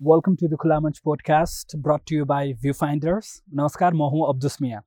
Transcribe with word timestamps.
Welcome 0.00 0.34
to 0.36 0.48
the 0.48 0.56
Khula 0.56 0.78
Manch 0.80 0.98
podcast 1.04 1.74
brought 1.76 2.00
to 2.08 2.16
you 2.16 2.24
by 2.24 2.52
view 2.62 2.72
finders 2.72 3.30
नमस्कार 3.54 3.94
म 3.94 4.06
हुँ 4.10 4.28
अब्दुस 4.28 4.56
मिया 4.62 4.80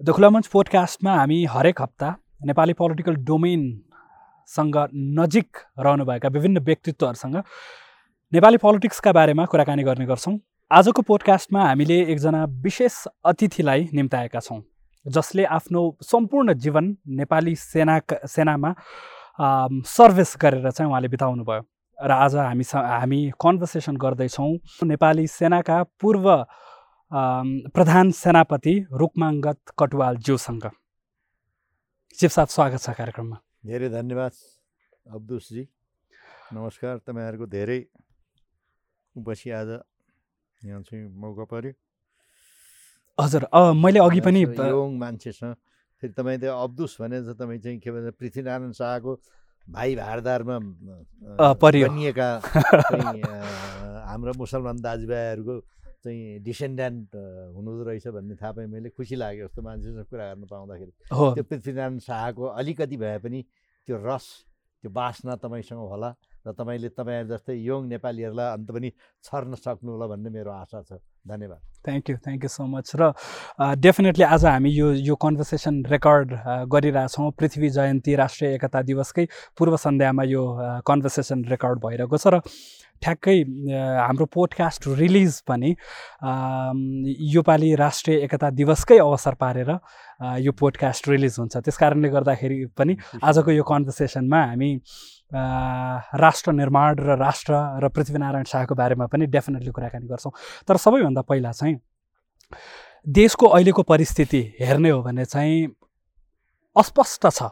the 0.00 0.10
Khula 0.10 0.30
मञ्च 0.30 0.46
पोडकास्टमा 0.46 1.14
हामी 1.14 1.44
हरेक 1.50 1.82
हप्ता 1.82 2.08
नेपाली 2.46 2.72
पोलिटिकल 2.72 3.16
डोमेनसँग 3.28 4.78
नजिक 5.20 5.58
रहनुभएका 5.78 6.28
विभिन्न 6.30 6.64
व्यक्तित्वहरूसँग 6.64 7.36
नेपाली 8.32 8.56
पोलिटिक्सका 8.66 9.12
बारेमा 9.12 9.46
कुराकानी 9.46 9.82
गर्ने 9.84 10.06
गर्छौँ 10.06 10.38
आजको 10.70 11.02
पोडकास्टमा 11.06 11.64
हामीले 11.64 12.02
एकजना 12.08 12.44
विशेष 12.66 13.00
अतिथिलाई 13.26 13.88
निम्ताएका 13.94 14.40
छौँ 14.42 14.62
जसले 15.06 15.44
आफ्नो 15.54 15.88
सम्पूर्ण 16.04 16.60
जीवन 16.60 16.96
नेपाली 17.16 17.56
सेना 17.62 18.00
सेनामा 18.28 18.74
सर्भिस 19.88 20.36
गरेर 20.40 20.70
चाहिँ 20.70 20.90
उहाँले 20.90 21.08
बिताउनु 21.08 21.44
भयो 21.44 21.69
र 22.00 22.10
आज 22.10 22.34
हामी 22.34 22.64
हामी 22.72 23.20
कन्भर्सेसन 23.36 23.96
गर्दैछौँ। 24.00 24.84
नेपाली 24.88 25.26
सेनाका 25.28 25.82
पूर्व 26.00 26.26
प्रधान 27.76 28.10
सेनापति 28.16 28.74
रुकमाङ्गत 28.92 29.58
कटुवाल 29.78 30.16
ज्यूसँग 30.16 30.64
चिप 32.18 32.30
साथ 32.30 32.46
स्वागत 32.56 32.80
छ 32.80 32.90
कार्यक्रममा। 32.96 33.36
धेरै 33.68 33.88
धन्यवाद 33.92 34.32
अब्दुसजी 35.12 35.64
नमस्कार 36.56 36.96
तपाईँहरूको 37.04 37.46
धेरै 37.46 37.78
बसी 39.16 39.50
आज 39.60 39.68
यहाँ 39.68 40.80
चाहिँ 40.80 41.04
मौका 41.04 41.44
पऱ्यो 41.52 41.72
हजुर 43.18 43.44
मैले 43.76 44.00
अघि 44.00 44.20
पनि 44.24 44.44
मान्छेसँग 45.04 45.54
फेरि 46.02 46.12
तपाईँ 46.16 46.38
त्यो 46.40 46.56
अब्दुस 46.64 46.96
भने 47.00 47.20
तपाईँ 47.36 47.60
चाहिँ 47.60 47.78
के 47.78 47.90
भन्छ 47.92 48.16
पृथ्वीनारायण 48.16 48.72
शाहको 48.72 49.12
भाइ 49.68 49.94
भारदारमा 49.96 50.58
बनिएका 51.62 52.28
हाम्रो 54.10 54.32
मुसलमान 54.38 54.76
दाजुभाइहरूको 54.82 55.54
चाहिँ 56.04 56.40
डिसेन्डेन्ट 56.42 57.08
हुनुहुँदो 57.54 57.82
रहेछ 57.84 58.06
भन्ने 58.08 58.34
थाहा 58.40 58.52
पाएँ 58.56 58.66
मैले। 58.66 58.88
खुसी 58.96 59.16
लाग्यो 59.16 59.46
जस्तो 59.46 59.62
मान्छेसँग 59.62 60.04
कुरा 60.10 60.24
गर्नु 60.32 60.46
पाउँदाखेरि। 60.48 60.92
त्यो 61.12 61.44
पृथ्वीनारायण 61.44 61.98
शाहको 62.08 62.44
अलिकति 62.60 62.96
भए 62.96 63.18
पनि 63.20 63.40
त्यो 63.86 63.96
रस 64.00 64.26
त्यो 64.82 64.90
बासना 64.90 65.36
तपाईँसँग 65.44 65.80
होला। 65.92 66.10
र 66.50 66.52
तपाईँले 66.58 66.88
तपाईँहरू 66.98 67.28
जस्तै 67.30 67.54
यङ 67.54 67.86
नेपालीहरूलाई 67.94 68.48
अन्त 68.58 68.68
पनि 68.74 68.90
छर्न 69.24 69.54
सक्नु 69.54 69.90
होला 69.94 70.06
भन्ने 70.10 70.30
मेरो 70.34 70.50
आशा 70.50 70.82
छ। 70.82 70.98
धन्यवाद। 71.22 71.60
Thank 71.86 72.10
you 72.10 72.16
thank 72.16 72.42
you 72.44 72.50
so 72.50 72.64
much 72.66 72.90
र 72.96 73.12
डेफिनेटली 73.78 74.24
आज 74.24 74.44
हामी 74.46 74.70
यो 74.72 74.92
यो 75.06 75.14
कन्भर्सेसन 75.14 75.74
रेकर्ड 75.86 76.28
गरिरहेछौँ। 76.72 77.30
पृथ्वी 77.38 77.68
जयन्ती 77.70 78.14
राष्ट्रिय 78.16 78.54
एकता 78.54 78.82
दिवसकै 78.82 79.24
पूर्व 79.58 79.76
सन्ध्यामा 79.76 80.24
यो 80.26 80.42
कन्भर्सेसन 80.82 81.44
रेकर्ड 81.54 81.78
भइरहेको 81.86 82.16
छ। 82.16 82.26
र 82.34 82.40
ठ्याक्कै 83.00 83.36
हाम्रो 83.72 84.24
पोडकास्ट 84.28 84.88
रिलिज 85.00 85.40
पनि 85.48 85.70
योपालि 87.32 87.74
राष्ट्रिय 87.80 88.16
एकता 88.28 88.50
दिवसकै 88.52 88.98
अवसर 89.00 89.34
पारेर 89.40 89.70
यो 90.44 90.52
पोडकास्ट 90.52 91.08
रिलिज 91.08 91.36
हुन्छ। 91.40 91.56
त्यस 91.64 91.76
कारणले 91.80 92.08
गर्दाखेरि 92.12 92.58
पनि 92.76 92.96
आजको 93.24 93.50
यो 93.56 93.64
कन्भर्सेसनमा 93.64 94.40
हामी 94.52 94.70
राष्ट्र 95.32 96.52
निर्माण 96.52 96.98
र 96.98 97.16
राष्ट्र 97.18 97.54
र 97.82 97.88
पृथ्वीनारायण 97.88 98.44
शाहको 98.44 98.74
बारेमा 98.74 99.06
पनि 99.06 99.26
डेफिनेटली 99.26 99.70
कुराकानी 99.70 100.06
गर्छौँ। 100.06 100.32
तर 100.68 100.76
सबैभन्दा 100.76 101.22
पहिला 101.22 101.52
चाहिँ 101.52 101.78
देशको 103.06 103.46
अहिलेको 103.46 103.82
परिस्थिति 103.82 104.42
हेर्ने 104.60 104.90
हो 104.90 105.02
भने 105.02 105.24
चाहिँ 105.24 105.66
अस्पष्ट 106.76 107.26
छ। 107.28 107.50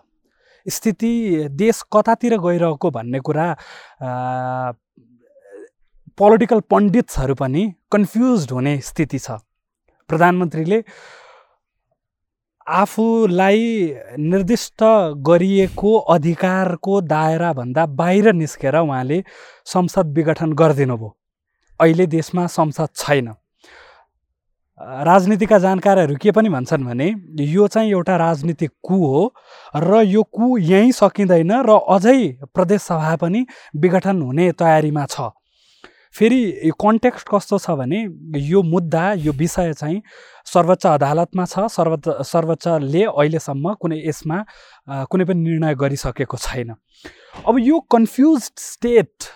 स्थिति 0.66 1.48
देश 1.50 1.82
कतातिर 1.92 2.36
गइरहेको 2.38 2.90
भन्ने 2.90 3.20
कुरा 3.20 3.46
पोलिटिकल 6.18 6.60
पण्डित्सहरू 6.70 7.34
पनि 7.34 7.62
कन्फ्युज 7.92 8.50
हुने 8.52 8.78
स्थिति 8.80 9.18
छ। 9.18 9.30
प्रधानमन्त्रीले 10.10 10.82
आफूलाई 12.68 13.60
निर्दिष्ट 14.20 14.82
गरिएको 15.26 15.96
अधिकारको 16.14 17.00
दायराभन्दा 17.00 17.86
बाहिर 17.96 18.32
निस्केर 18.34 18.76
उहाँले 18.76 19.22
संसद 19.66 20.12
विघटन 20.16 20.52
गरिदिनु 20.52 20.96
भयो 20.96 21.16
अहिले 21.80 22.06
देशमा 22.06 22.46
संसद 22.46 22.88
छैन। 22.96 23.28
राजनीतिका 24.80 25.58
जानकारहरू 25.58 26.16
के 26.22 26.30
पनि 26.30 26.48
भन्छन् 26.48 26.84
भने 26.84 27.08
यो 27.44 27.66
चाहिँ 27.68 27.90
एउटा 27.90 28.16
राजनीतिक 28.16 28.70
कु 28.82 28.96
हो 28.96 29.22
र 29.74 30.02
यो 30.06 30.22
कु 30.22 30.58
यहीँ 30.58 30.92
सकिँदैन 30.92 31.52
र 31.66 31.78
अझै 31.88 32.20
प्रदेशसभा 32.54 33.16
पनि 33.16 33.46
विघटन 33.76 34.22
हुने 34.22 34.52
तयारीमा 34.52 35.06
छ। 35.06 35.30
फेरि 36.18 36.40
यो 36.66 36.74
कन्टेक्स्ट 36.82 37.28
कस्तो 37.30 37.58
छ 37.58 37.70
भने 37.78 37.98
यो 38.42 38.62
मुद्दा 38.66 39.02
यो 39.24 39.32
विषय 39.38 39.72
चाहिँ 39.72 40.00
सर्वोच्च 40.52 40.86
अदालतमा 40.86 41.44
छ 41.44 41.66
सर्वोच्च 41.70 42.08
सर्वोच्चले 42.26 43.02
अहिलेसम्म 43.04 43.74
कुनै 43.82 43.98
यसमा 44.06 44.38
कुनै 45.12 45.24
पनि 45.24 45.40
निर्णय 45.40 45.74
गरिसकेको 45.82 46.36
छैन। 46.36 46.74
अब 47.46 47.58
यो 47.62 47.78
confuse 47.94 48.50
state 48.58 49.28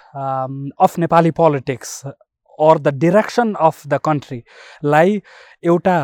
of 0.86 0.98
Nepali 0.98 1.30
politics 1.38 1.90
or 2.06 2.78
the 2.78 2.94
direction 3.04 3.54
of 3.68 3.86
the 3.86 3.98
कन्ट्रीलाई 4.04 5.20
एउटा 5.64 5.98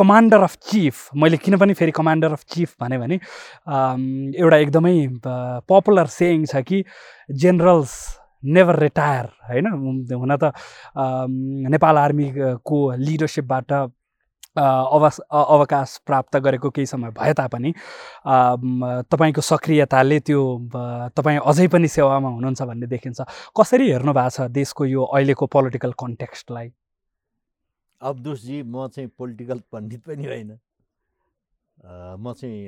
कमान्डर 0.00 0.42
अफ 0.42 0.56
चिफ 0.70 1.08
मैले 1.22 1.36
किन 1.44 1.56
पनि 1.58 1.74
फेरि 1.80 1.92
कमान्डर 1.92 2.32
अफ 2.32 2.44
चिफ 2.54 2.74
भने 2.82 2.98
भने 2.98 3.16
एउटा 3.16 4.56
एकदमै 4.56 4.94
पपुलर 5.72 6.12
सेयिङ 6.16 6.44
छ 6.52 6.62
कि 6.68 6.82
जेनरल्स 7.44 7.96
नेभर 8.44 8.78
रिटायर 8.80 9.26
होइन? 9.48 9.66
हुन 10.12 10.36
त 10.36 10.52
नेपाल 11.74 11.98
आर्मीको 11.98 12.78
लिडरसिपबाट 12.96 13.72
अवस 14.56 15.18
अवकाश 15.30 15.96
प्राप्त 16.06 16.36
गरेको 16.38 16.70
केही 16.70 16.86
समय 16.86 17.10
भए 17.10 17.32
तापनि 17.34 17.72
तपाईँको 19.10 19.40
सक्रियताले 19.42 20.18
त्यो 20.20 20.42
तपाईँ 21.16 21.38
अझै 21.42 21.66
पनि 21.68 21.88
सेवामा 21.88 22.28
हुनुहुन्छ 22.28 22.62
भन्ने 22.62 22.86
देखिन्छ। 22.86 23.20
कसरी 23.58 23.90
हेर्नु 23.90 24.12
भएको 24.14 24.30
छ 24.30 24.46
देशको 24.54 24.84
यो 24.86 25.02
अहिलेको 25.04 25.46
पोलिटिकल 25.46 25.92
कन्टेक्स्टलाई 25.98 26.70
अब्दुसजी 28.00 28.62
म 28.62 28.86
चाहिँ 28.94 29.08
पोलिटिकल 29.18 29.58
पण्डित 29.72 30.02
पनि 30.06 30.24
होइन। 30.26 30.50
म 32.22 32.32
चाहिँ 32.38 32.60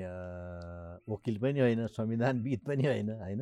वकिल 1.07 1.37
पनि 1.39 1.61
होइन 1.61 1.87
संविधानविद 1.87 2.61
पनि 2.67 2.85
होइन 2.87 3.11
होइन? 3.23 3.41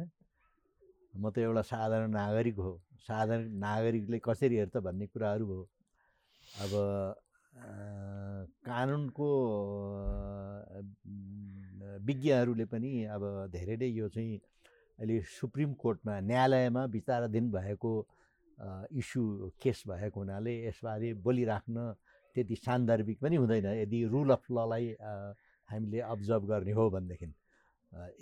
म 1.16 1.30
त 1.30 1.38
एउटा 1.38 1.62
साधारण 1.62 2.10
नागरिक 2.10 2.56
हो। 2.58 2.72
साधारण 3.06 3.50
नागरिकले 3.58 4.18
कसरी 4.24 4.56
हेर्छ 4.56 4.76
भन्ने 4.86 5.06
कुराहरू 5.06 5.46
हो 5.46 5.60
अब 6.64 6.72
कानुनको 8.66 9.28
विज्ञहरूले 12.06 12.64
पनि 12.72 12.90
अब 13.14 13.22
धेरै 13.52 13.76
नै 13.76 13.88
यो 13.88 14.08
चाहिँ 14.08 14.34
अहिले 14.98 15.20
सुप्रिम 15.38 15.72
कोर्टमा 15.82 16.14
न्यायालयमा 16.30 16.82
विचाराधीन 16.96 17.50
भएको 17.50 17.92
इस्यु 19.00 19.22
केस 19.62 19.82
भएको 19.88 20.20
हुनाले 20.20 20.54
यसबारे 20.66 21.12
बोलिराख्न 21.26 21.76
त्यति 22.36 22.56
सान्दर्भिक 22.56 23.18
पनि 23.22 23.36
हुँदैन। 23.36 23.66
यदि 23.82 23.98
रुल 24.14 24.30
अफ 24.32 24.44
ललाई 24.50 24.86
हामीले 25.68 26.00
अब्जर्भ 26.14 26.44
गर्ने 26.50 26.72
हो 26.78 26.84
भनेदेखि 26.90 27.26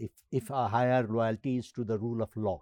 if 0.04 0.12
if 0.38 0.52
a 0.52 0.66
higher 0.74 1.08
loyalty 1.16 1.56
is 1.58 1.72
to 1.76 1.84
the 1.84 1.98
rule 2.04 2.20
of 2.28 2.38
law 2.38 2.56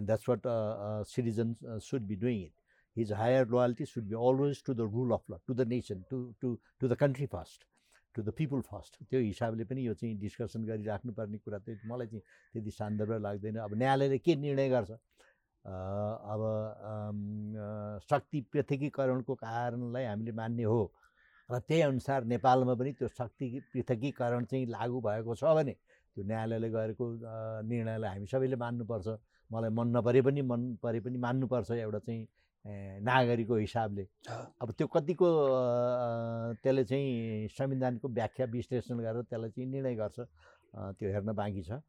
that's 0.00 0.26
what 0.26 0.44
uh, 0.44 0.50
uh, 0.86 1.04
citizens 1.04 1.56
uh, 1.62 1.78
should 1.78 2.06
be 2.08 2.16
doing 2.16 2.42
it. 2.42 2.52
His 2.94 3.10
higher 3.10 3.44
loyalty 3.46 3.84
should 3.86 4.08
be 4.08 4.14
always 4.14 4.62
to 4.62 4.74
the 4.74 4.86
rule 4.86 5.14
of 5.14 5.22
law, 5.28 5.38
to 5.46 5.54
the 5.54 5.64
nation, 5.64 6.04
to, 6.10 6.34
to, 6.40 6.58
to 6.80 6.88
the 6.88 6.96
first, 7.30 7.64
to 8.14 8.22
the 8.22 8.32
people 8.32 8.60
first. 8.62 8.98
त्यो 9.10 9.20
हिसाबले 9.20 9.64
पनि 9.64 9.86
यो 9.86 9.94
चाहिँ 9.94 10.18
discussion 10.20 10.64
गरिराख्नुपर्ने 10.66 11.38
कुरा 11.38 11.58
चाहिँ 11.58 11.78
मलाई 11.88 12.06
चाहिँ 12.06 12.22
त्यति 12.52 12.70
सान्दर्भ 12.70 13.12
लाग्दैन। 13.22 13.56
अब 13.64 13.74
न्यायालयले 13.78 14.18
के 14.18 14.36
निर्णय 14.36 14.68
गर्छ? 14.68 14.90
अब 16.32 16.42
शक्ति 18.10 18.40
पृथकीकरणको 18.52 19.34
कारणलाई 19.34 20.04
हामीले 20.04 20.32
मान्ने 20.32 20.62
हो। 20.62 20.92
र 21.50 21.58
त्यही 21.68 21.80
अनुसार 21.82 22.24
नेपालमा 22.24 22.74
पनि 22.74 22.92
त्यो 22.98 23.08
शक्ति 23.08 23.46
पृथकीकरण 23.72 24.44
चाहिँ 24.44 24.66
लागु 24.66 25.00
भएको 25.00 25.34
छ 25.34 25.44
भने 25.44 25.74
त्यो 26.12 26.24
न्यायालयले 26.24 26.68
गरेको 26.70 27.04
निर्णयलाई 27.72 28.10
हामी 28.10 28.26
सबैले 28.26 28.56
मान्नुपर्छ। 28.56 29.08
मलाई 29.50 29.70
मन 29.70 29.86
नपरे 29.96 30.20
पनि 30.22 30.42
मन 30.42 30.60
परे 30.82 31.00
पनि 31.00 31.18
मान्नुपर्छ 31.18 31.70
एउटा 31.70 31.98
चाहिँ 31.98 32.22
नागरिकको 33.02 33.56
हिसाबले। 33.56 34.04
अब 34.62 34.68
त्यो 34.78 34.86
कतिको 34.86 35.28
त्यसले 36.62 36.84
चाहिँ 36.84 37.48
संविधानको 37.50 38.08
व्याख्या 38.08 38.46
विश्लेषण 38.52 38.98
गरेर 39.02 39.22
त्यसलाई 39.26 39.50
चाहिँ 39.50 39.68
निर्णय 39.70 39.94
गर्छ। 39.98 40.18
त्यो 40.98 41.08
हेर्न 41.10 41.32
बाँकी 41.34 41.62
छ। 41.62 41.82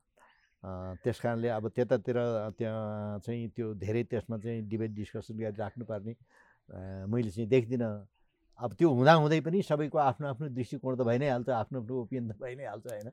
त्यस 1.04 1.20
कारणले 1.20 1.48
अब 1.54 1.68
त्यतातिर 1.76 2.18
त्यहाँ 2.58 3.20
चाहिँ 3.22 3.48
त्यो 3.56 3.74
धेरै 3.84 4.04
त्यसमा 4.10 4.38
चाहिँ 4.40 4.62
डिबेट 4.70 4.92
डिस्कसन 4.96 5.36
गरेर 5.38 5.56
राख्नुपर्ने 5.60 6.14
मैले 7.12 7.30
चाहिँ 7.30 7.50
देख्दिनँ। 7.50 7.92
अब 8.60 8.74
त्यो 8.80 8.90
हुँदाहुँदै 8.90 9.40
पनि 9.46 9.62
सबैको 9.62 9.98
आफ्नो 9.98 10.28
आफ्नो 10.28 10.48
दृष्टिकोण 10.58 10.96
त 10.96 11.02
भइ 11.04 11.18
नै 11.20 11.30
हाल्छ 11.30 11.50
आफ्नो 11.50 11.80
आफ्नो 11.84 11.94
ओपिनियन 12.02 12.32
त 12.32 12.42
भइ 12.42 12.56
नै 12.56 12.66
हाल्छ 12.66 12.86
होइन? 12.88 13.10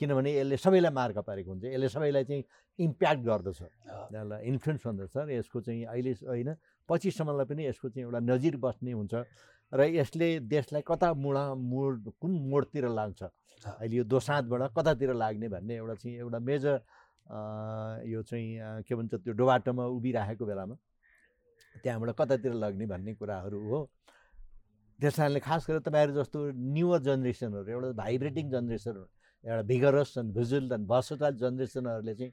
किनभने 0.00 0.30
यसले 0.34 0.56
सबैलाई 0.56 0.92
मार्ग 0.92 1.18
पारेको 1.22 1.50
हुन्छ 1.50 1.64
यसले 1.64 1.88
सबैलाई 1.88 2.24
चाहिँ 2.24 2.44
इम्प्याक्ट 2.78 3.22
गर्दछ 3.24 3.60
यसलाई 3.62 4.40
इन्फ्लुएन्स 4.50 4.86
गर्दछ 4.86 5.16
र 5.16 5.30
यसको 5.30 5.60
चाहिँ 5.60 5.84
अहिले 5.84 6.12
होइन 6.26 6.50
पछिसम्मलाई 6.88 7.46
पनि 7.46 7.66
यसको 7.66 7.88
चाहिँ 7.88 8.04
एउटा 8.06 8.20
नजिर 8.30 8.56
बस्ने 8.64 8.92
हुन्छ 8.92 9.14
र 9.72 9.80
यसले 9.94 10.28
देशलाई 10.50 10.82
कता 10.86 11.12
मुडा 11.14 11.44
मोड 11.54 12.12
कुन 12.20 12.32
मोडतिर 12.50 12.88
लाग्छ 12.90 13.22
अहिले 13.22 13.96
यो 13.96 14.04
दोसाँधबाट 14.04 14.72
कतातिर 14.76 15.14
लाग्ने 15.14 15.48
भन्ने 15.48 15.74
एउटा 15.76 15.94
चाहिँ 15.94 16.16
एउटा 16.18 16.38
मेजर 16.38 16.74
यो 18.12 18.22
चाहिँ 18.22 18.82
के 18.86 18.94
भन्छ 18.94 19.14
त्यो 19.14 19.32
डोबाटोमा 19.32 19.84
उभिराखेको 19.96 20.44
बेलामा 20.46 20.76
त्यहाँबाट 21.82 22.10
कतातिर 22.18 22.52
लग्ने 22.54 22.86
भन्ने 22.86 23.14
कुराहरू 23.14 23.58
हो। 23.68 23.78
त्यस 25.00 25.16
कारणले 25.16 25.40
खास 25.40 25.66
गरेर 25.68 25.80
तपाईँहरू 25.86 26.12
जस्तो 26.14 26.38
न्युवर 26.54 27.00
जेनेरेसनहरू 27.02 27.70
एउटा 27.72 27.90
भाइब्रेटिङ 27.98 28.50
जेनेरेसनहरू 28.50 29.06
एउटा 29.44 29.62
vigorous 29.64 30.14
and 30.18 30.34
visual 30.34 30.72
and 30.72 30.86
versatile 30.88 31.36
जेनेरेसनहरूले 31.36 32.14
चाहिँ 32.14 32.32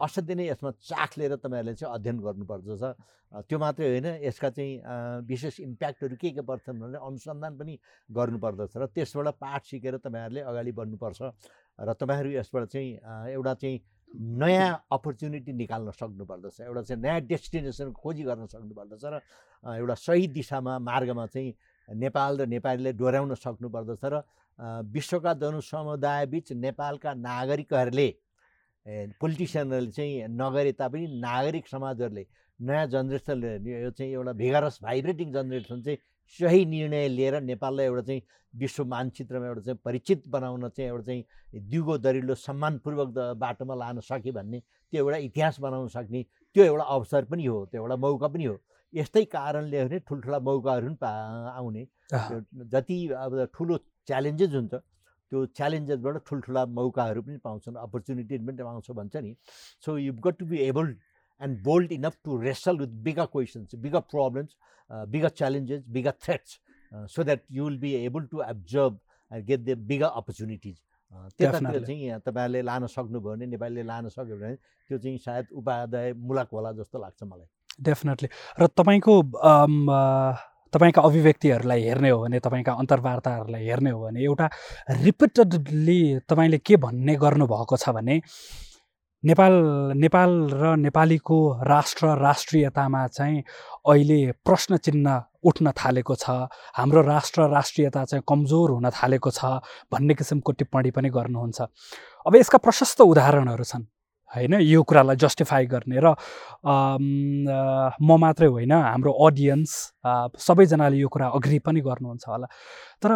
असाध्यै 0.00 0.36
नै 0.36 0.46
यसमा 0.46 0.70
चाख 0.82 1.18
लिएर 1.18 1.34
तपाईँहरूले 1.36 1.74
चाहिँ 1.74 1.94
अध्ययन 1.94 2.18
गर्नुपर्दछ 2.20 2.82
त्यो 3.44 3.58
मात्रै 3.58 3.86
होइन 3.86 4.06
यसका 4.22 4.50
चाहिँ 4.50 4.72
विशेष 5.26 5.60
इम्प्याक्टहरू 5.60 6.16
के 6.16 6.30
के 6.30 6.42
पर्छन् 6.42 6.80
भनेर 6.80 7.00
अनुसन्धान 7.02 7.52
पनि 7.58 7.74
गर्नुपर्दछ 8.08 8.72
र 8.74 8.86
त्यसबाट 8.88 9.28
पाठ 9.36 9.62
सिकेर 9.66 9.96
तपाईँहरूले 9.98 10.40
अगाडि 10.42 10.72
बढ्नुपर्छ 10.72 11.20
र 11.78 11.92
तपाईँहरू 11.94 12.30
यसबाट 12.32 12.64
चाहिँ 12.66 12.90
एउटा 13.28 13.54
चाहिँ 13.56 13.78
नयाँ 14.38 14.72
अपर्च्युनिटी 14.88 15.52
निकाल्न 15.54 15.90
सक्नुपर्दछ 15.92 16.60
एउटा 16.62 16.82
चाहिँ 16.82 17.02
नयाँ 17.02 17.20
डेस्टिनेसन 17.28 17.92
खोजी 17.92 18.22
गर्न 18.24 18.46
सक्नुपर्दछ 18.48 19.04
र 19.04 19.20
एउटा 19.76 19.94
सही 20.00 20.26
दिशामा 20.30 20.78
मार्गमा 20.80 21.26
चाहिँ 21.28 21.52
नेपाल 21.88 22.40
र 22.40 22.46
नेपालीले 22.48 22.92
डोर्याउन 22.94 23.34
सक्नुपर्दछ 23.36 24.04
र 24.06 24.22
विश्वका 24.58 25.32
जनसमुदायबिच 25.42 26.52
नेपालका 26.52 27.14
नागरिकहरूले 27.14 28.08
पोलिटिसियनहरूले 29.20 29.90
चाहिँ 29.92 30.28
नगरे 30.34 30.72
तापनि 30.72 31.06
नागरिक 31.20 31.66
समाजहरूले 31.68 32.26
नयाँ 32.60 32.86
जेनेरेसनले 32.92 33.50
यो 33.82 33.90
चाहिँ 33.90 34.12
एउटा 34.12 34.32
भिगारस 34.42 34.78
भाइब्रेटिङ 34.82 35.32
जेनेरेसन 35.32 35.82
चाहिँ 35.82 35.98
सही 36.40 36.64
निर्णय 36.66 37.08
लिएर 37.08 37.40
नेपाललाई 37.40 37.86
एउटा 37.86 38.02
चाहिँ 38.02 38.22
विश्व 38.54 38.84
मानचित्रमा 38.84 39.46
एउटा 39.46 39.60
चाहिँ 39.60 39.78
परिचित 39.84 40.26
बनाउन 40.28 40.68
चाहिँ 40.68 40.88
एउटा 40.90 41.04
चाहिँ 41.06 41.24
दिगो 41.70 41.98
दरिलो 41.98 42.34
सम्मानपूर्वक 42.34 43.08
बाटोमा 43.38 43.74
लान 43.74 44.00
सक्यो 44.00 44.32
भन्ने 44.32 44.60
त्यो 44.60 45.04
एउटा 45.04 45.16
इतिहास 45.28 45.60
बनाउन 45.60 45.88
सक्ने 45.88 46.22
त्यो 46.56 46.64
एउटा 46.64 46.84
अवसर 46.96 47.24
पनि 47.30 47.46
हो 47.46 47.64
त्यो 47.70 47.82
एउटा 47.82 47.96
मौका 47.96 48.28
पनि 48.28 48.44
हो। 48.44 48.56
यस्तै 48.94 49.24
कारणले 49.36 49.84
भने 49.84 49.98
ठुल्ठुला 50.08 50.38
मौकाहरू 50.40 50.86
पनि 50.86 50.96
पा 51.00 51.10
आउने। 51.54 51.86
जति 52.72 52.98
अब 53.14 53.44
ठुलो 53.54 53.76
च्यालेन्जेस 54.08 54.54
हुन्छ। 54.54 54.74
त्यो 55.32 55.44
च्यालेन्जेसबाट 55.56 56.16
ठुल्ठुला 56.28 56.64
मौकाहरू 56.76 57.22
पनि 57.22 57.36
पाउँछन् 57.44 57.76
अपर्च्युनिटिज 57.76 58.46
पनि 58.46 58.62
पाउँछ 58.62 58.90
भन्छ 58.98 59.16
नि। 59.16 59.34
So 59.84 59.98
you 59.98 60.12
got 60.26 60.38
to 60.38 60.46
be 60.46 60.58
able 60.66 60.94
and 61.40 61.62
bold 61.64 61.92
enough 61.92 62.16
to 62.24 62.40
wrestle 62.40 62.78
with 62.78 62.92
bigger 63.04 63.26
questions 63.34 63.74
bigger 63.84 64.00
problems 64.12 64.56
bigger 65.12 65.28
challenges 65.38 65.82
bigger 65.96 66.12
threats 66.24 66.58
so 67.14 67.24
that 67.24 67.42
you 67.50 67.64
will 67.64 67.78
be 67.78 67.92
able 68.04 68.26
to 68.32 68.42
absorb 68.42 68.98
and 69.30 69.44
get 69.46 69.60
the 69.60 69.78
bigger 69.88 70.10
opportunities 70.20 70.76
त्यतातिर 71.38 71.84
चाहिँ 71.84 72.00
यहाँ 72.00 72.20
तपाईँहरूले 72.20 72.62
लान 72.62 72.86
सक्नुभयो 72.86 73.34
भने 73.34 73.46
नेपालीले 73.46 73.82
लान 73.92 74.08
सक्यो 74.08 74.36
भने 74.36 74.54
त्यो 74.56 74.98
चाहिँ 74.98 75.18
सायद 75.18 75.46
उपाध्यायमूलक 75.52 76.48
होला 76.52 76.72
जस्तो 76.80 76.98
लाग्छ 76.98 77.22
मलाई। 77.22 77.46
डेफिनेटली 77.84 78.28
र 78.60 78.66
तपाईँको 78.76 79.14
तपाईँका 80.72 81.02
अभिव्यक्तिहरूलाई 81.02 81.82
हेर्ने 81.82 82.10
हो 82.10 82.20
भने 82.22 82.38
तपाईँका 82.40 82.72
अन्तर्वार्ताहरूलाई 82.72 83.66
हेर्ने 83.66 83.90
हो 83.90 84.00
भने 84.04 84.24
एउटा 84.24 84.48
रिपिटेडली 85.02 86.00
तपाईँले 86.28 86.58
के 86.58 86.76
भन्ने 86.76 87.14
गर्नुभएको 87.16 87.76
छ 87.76 87.90
भने 87.90 88.20
नेपाल 89.24 89.52
नेपाल 89.98 90.30
र 90.52 90.74
नेपालीको 90.78 91.38
राष्ट्र 91.66 92.06
राष्ट्रियतामा 92.18 93.06
चाहिँ 93.06 93.42
अहिले 93.90 94.20
प्रश्न 94.46 94.76
चिन्ह 94.76 95.22
उठ्न 95.44 95.72
थालेको 95.74 96.14
छ 96.14 96.30
हाम्रो 96.78 97.02
राष्ट्र 97.02 97.48
राष्ट्रियता 97.50 98.04
चाहिँ 98.04 98.22
कमजोर 98.28 98.70
हुन 98.70 98.90
थालेको 98.90 99.30
छ 99.30 99.44
भन्ने 99.90 100.14
किसिमको 100.14 100.52
टिप्पणी 100.52 100.90
पनि 100.90 101.08
गर्नुहुन्छ। 101.10 101.60
अब 102.26 102.36
यसका 102.36 102.58
प्रशस्त 102.58 103.00
उदाहरणहरू 103.00 103.64
छन्। 103.64 103.86
होइन 104.34 104.54
यो 104.60 104.82
कुरालाई 104.82 105.16
जस्टिफाई 105.16 105.66
गर्ने 105.66 105.98
र 106.04 106.14
म 108.00 108.16
मात्रै 108.20 108.48
होइन 108.48 108.72
हाम्रो 108.72 109.12
अडियन्स 109.26 109.70
सबैजनाले 110.38 110.96
यो 110.96 111.08
कुरा 111.08 111.26
अग्री 111.38 111.58
पनि 111.64 111.80
गर्नुहुन्छ 111.80 112.24
होला। 112.28 112.46
तर 113.02 113.10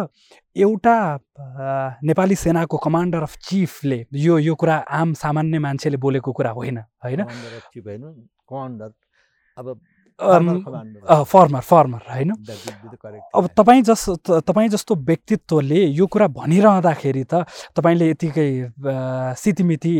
एउटा 0.55 0.95
नेपाली 2.03 2.35
सेनाको 2.35 2.77
कमान्डर 2.77 3.21
अफ 3.23 3.33
चिफले 3.45 3.99
यो 4.25 4.37
यो 4.39 4.55
कुरा 4.55 4.75
आम 4.89 5.13
सामान्य 5.13 5.59
मान्छेले 5.59 5.97
बोलेको 5.97 6.31
कुरा 6.33 6.51
होइन 6.51 6.77
होइन? 7.05 7.21
अब 9.57 9.65
फर्मर 10.21 11.61
फर्मर 11.61 12.01
होइन? 12.09 12.31
अब 13.35 13.47
तपाईँ 13.57 13.81
जस 13.81 14.03
तपाईँ 14.47 14.69
जस्तो 14.69 14.95
व्यक्तित्वले 14.95 15.81
यो 15.97 16.05
कुरा 16.07 16.27
भनिरहँदाखेरि 16.37 17.23
त 17.23 17.45
तपाईँले 17.75 18.09
यतिकै 18.09 18.49
सितिमिति 19.35 19.93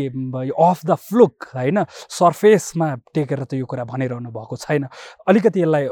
अफ 0.54 0.78
द 0.86 0.94
फ्लुक 0.94 1.34
होइन? 1.54 1.84
सर्फेसमा 1.90 2.88
टेकेर 3.14 3.44
त 3.44 3.54
यो 3.54 3.66
कुरा 3.66 3.84
भनिरहनु 3.84 4.30
भएको 4.30 4.56
छैन। 4.56 4.86
अलिकति 5.28 5.60
यसलाई 5.62 5.84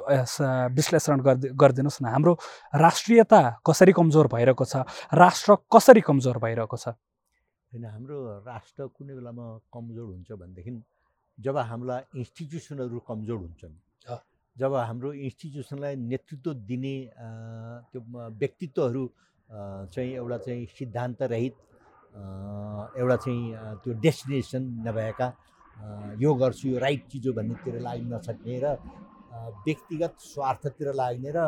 विश्लेषण 0.76 1.20
गरिदिनुहोस् 1.52 2.02
न। 2.02 2.06
हाम्रो 2.14 2.32
राष्ट्रियता 2.74 3.40
कसरी 3.66 3.92
कमजोर 3.92 4.26
भइरहेको 4.32 4.64
छ? 4.64 4.74
राष्ट्र 5.14 5.56
कसरी 5.74 6.00
कमजोर 6.00 6.38
भइरहेको 6.38 6.76
छ? 6.76 6.94
होइन 7.72 7.84
हाम्रो 7.84 8.16
राष्ट्र 8.46 8.86
कुनै 8.86 9.14
बेलामा 9.16 9.44
कमजोर 9.74 10.06
हुन्छ 10.06 10.30
भनेदेखि 10.32 10.72
जब 11.38 11.56
हाम्रा 11.58 11.96
इन्स्टिट्युसनहरू 12.16 12.98
कमजोर 13.08 13.38
हुन्छन् 13.38 13.74
जब 14.56 14.74
हाम्रो 14.74 15.12
इन्स्टिट्युसनलाई 15.12 15.96
नेतृत्व 15.96 16.52
दिने 16.68 16.94
त्यो 17.92 18.00
व्यक्तित्वहरू 18.38 19.04
चाहिँ 19.48 20.12
एउटा 20.14 20.38
चाहिँ 20.38 20.66
सिद्धान्त 20.78 21.22
रहित 21.32 21.54
एउटा 23.00 23.16
चाहिँ 23.16 23.54
त्यो 23.84 23.92
डेस्टिनेसन 24.00 24.62
नभएका 24.86 25.28
यो 26.20 26.34
गर्छु 26.34 26.68
यो 26.68 26.78
राइट 26.78 27.06
चिज 27.12 27.26
हो 27.26 27.32
भन्नेतिर 27.32 27.80
लाग्न 27.80 28.14
नसक्ने 28.14 28.58
र 28.64 28.76
व्यक्तिगत 29.66 30.14
स्वार्थतिर 30.20 30.92
लाग्ने 30.94 31.32
र 31.36 31.40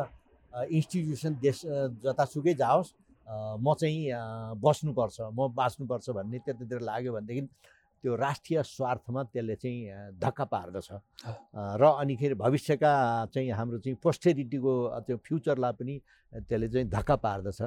इन्स्टिट्युसन 0.53 1.39
देश 1.43 1.61
जतासुकै 2.05 2.55
जाओस् 2.55 2.93
म 3.61 3.75
चाहिँ 3.81 4.01
बस्नुपर्छ 4.61 5.21
म 5.33 5.49
बाँच्नुपर्छ 5.53 6.11
भन्ने 6.11 6.39
त्यतातिर 6.39 6.81
लाग्यो 6.81 7.13
भनेदेखि 7.13 7.49
त्यो 8.05 8.17
राष्ट्रिय 8.21 8.63
स्वार्थमा 8.63 9.23
त्यसले 9.33 9.55
चाहिँ 9.57 10.21
धक्का 10.21 10.45
पार्दछ। 10.45 10.89
र 11.57 11.83
अनिखेरि 12.05 12.35
भविष्यका 12.37 12.93
चाहिँ 13.33 13.51
हाम्रो 13.57 13.79
चाहिँ 13.81 13.97
पोस्टेरिटीको 13.97 14.73
त्यो 15.09 15.17
फ्युचरलाई 15.25 15.73
पनि 15.73 15.95
त्यसले 16.45 16.69
चाहिँ 16.69 16.89
धक्का 16.93 17.17
पार्दछ। 17.17 17.61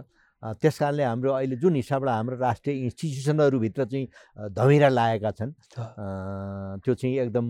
त्यस 0.61 0.77
कारणले 0.77 1.03
हाम्रो 1.03 1.31
अहिले 1.33 1.55
जुन 1.57 1.75
हिसाबबाट 1.81 2.09
हाम्रो 2.13 2.37
राष्ट्रिय 2.37 2.75
इन्स्टिट्युसनहरूभित्र 2.85 3.85
चाहिँ 3.89 4.07
धमिरा 4.53 4.89
लागेका 4.93 5.31
छन् 5.33 5.51
त्यो 6.85 6.93
चाहिँ 6.93 7.15
एकदम 7.25 7.47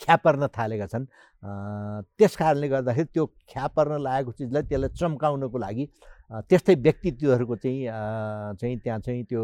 ख्यापर्न 0.00 0.46
थालेका 0.56 0.86
छन्। 0.88 1.04
त्यस 2.16 2.36
कारणले 2.40 2.68
गर्दाखेरि 2.68 3.08
त्यो 3.12 3.26
ख्यापर्न 3.52 4.00
लागेको 4.00 4.32
चिजलाई 4.32 4.62
त्यसलाई 4.72 4.96
चम्काउनको 4.96 5.58
लागि 5.60 5.84
त्यस्तै 6.30 6.74
व्यक्तित्वहरूको 6.76 7.56
चाहिँ 7.56 7.86
चाहिँ 8.60 8.76
त्यहाँ 8.78 8.98
चाहिँ 9.00 9.24
त्यो 9.24 9.42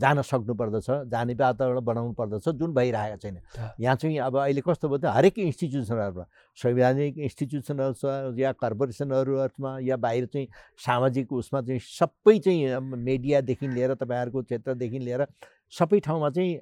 जान 0.00 0.22
सक्नुपर्दछ 0.22 0.88
जाने 1.12 1.34
वातावरण 1.34 1.80
बनाउनु 1.84 2.12
पर्दछ 2.16 2.48
जुन 2.48 2.72
भइरहेको 2.74 3.16
छैन। 3.18 3.36
यहाँ 3.80 3.96
चाहिँ 3.96 4.18
अब 4.18 4.36
अहिले 4.40 4.60
कस्तो 4.64 4.88
भयो 4.88 4.98
त 4.98 5.12
हरेक 5.12 5.38
इन्स्टिट्युसनहरूमा 5.38 6.24
संवैधानिक 6.56 7.18
इन्स्टिट्युसनहरू 7.18 7.92
छ 7.92 8.40
या 8.40 8.52
कर्पोरेसनहरूमा 8.56 9.72
या 9.84 9.96
बाहिर 9.96 10.26
चाहिँ 10.32 10.48
सामाजिक 10.80 11.32
उसमा 11.32 11.60
चाहिँ 11.60 11.80
सबै 11.80 12.38
चाहिँ 12.40 12.80
मिडियादेखि 12.80 13.68
लिएर 13.68 13.94
तपाईँहरूको 13.94 14.42
क्षेत्रदेखि 14.42 14.98
लिएर 14.98 15.26
सबै 15.70 16.00
ठाउँमा 16.00 16.30
चाहिँ 16.30 16.56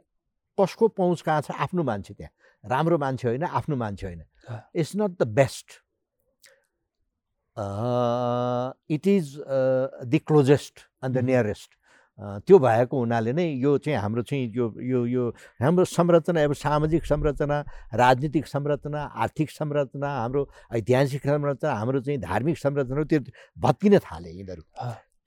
कसको 0.59 0.89
पहुँच 0.99 1.21
कहाँ 1.23 1.41
छ 1.43 1.51
आफ्नो 1.55 1.83
मान्छे 1.83 2.15
त्यहाँ। 2.15 2.33
राम्रो 2.65 2.99
मान्छे 2.99 3.29
होइन 3.29 3.45
आफ्नो 3.47 3.77
मान्छे 3.77 4.07
होइन। 4.07 4.23
It's 4.75 4.93
not 4.97 5.23
the 5.23 5.27
best 5.39 5.67
it 7.61 9.07
is 9.07 9.37
the 10.07 10.19
closest 10.19 10.81
and 11.05 11.19
the 11.19 11.25
nearest 11.25 11.71
त्यो 12.47 12.59
भएको 12.59 12.99
हुनाले 12.99 13.33
नै 13.33 13.45
यो 13.65 13.77
चाहिँ 13.79 13.99
हाम्रो 13.99 14.23
चाहिँ 14.23 14.53
यो 14.57 14.67
यो 14.83 15.05
यो 15.07 15.29
हाम्रो 15.63 15.85
संरचना 15.85 16.45
अब 16.45 16.53
सामाजिक 16.53 17.05
संरचना 17.07 17.65
राजनीतिक 17.95 18.47
संरचना 18.47 19.03
आर्थिक 19.25 19.51
संरचना 19.51 20.09
हाम्रो 20.21 20.49
ऐतिहासिक 20.75 21.23
संरचना 21.27 21.73
हाम्रो 21.73 22.01
चाहिँ 22.01 22.21
धार्मिक 22.21 22.59
संरचना 22.59 23.05
त्यो 23.05 23.21
भत्किन 23.59 23.99
थाले 23.99 24.31
यिनीहरू। 24.31 24.63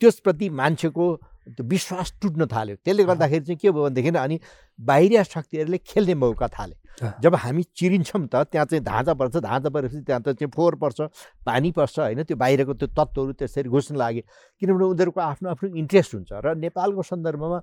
त्यसप्रति 0.01 0.49
मान्छेको 0.49 1.05
त्यो 1.47 1.65
विश्वास 1.67 2.13
टुट्न 2.21 2.45
थाल्यो। 2.47 2.75
त्यसले 2.85 3.03
गर्दाखेरि 3.03 3.45
चाहिँ 3.45 3.57
के 3.57 3.71
भयो 3.71 3.83
भनेदेखि 3.83 4.09
अनि 4.17 4.39
बाहिरिया 4.79 5.23
शक्तिहरूले 5.23 5.77
खेल्ने 5.77 6.15
मौका 6.15 6.47
थाले। 6.47 6.75
जब 7.21 7.35
हामी 7.35 7.63
चिरिन्छौँ 7.75 8.27
त 8.31 8.47
त्यहाँ 8.51 8.65
चाहिँ 8.65 8.83
धाँचा 8.83 9.13
पर्छ 9.13 9.35
धाँचा 9.43 9.69
परेपछि 9.69 10.01
त्यहाँ 10.07 10.21
त 10.21 10.37
चाहिँ 10.37 10.51
फोहोर 10.55 10.75
पर्छ 10.77 11.01
पानी 11.45 11.71
पर्छ 11.73 11.99
होइन? 11.99 12.23
त्यो 12.23 12.37
बाहिरको 12.37 12.73
त्यो 12.73 12.87
तत्त्वहरू 12.93 13.33
त्यसरी 13.33 13.69
घुस्न 13.69 13.95
लागे। 13.97 14.21
किनभने 14.61 14.85
उनीहरूको 14.85 15.21
आफ्नो 15.21 15.49
आफ्नो 15.49 15.75
इन्ट्रेस्ट 15.75 16.13
हुन्छ 16.15 16.31
र 16.31 16.55
नेपालको 16.55 17.01
सन्दर्भमा 17.01 17.59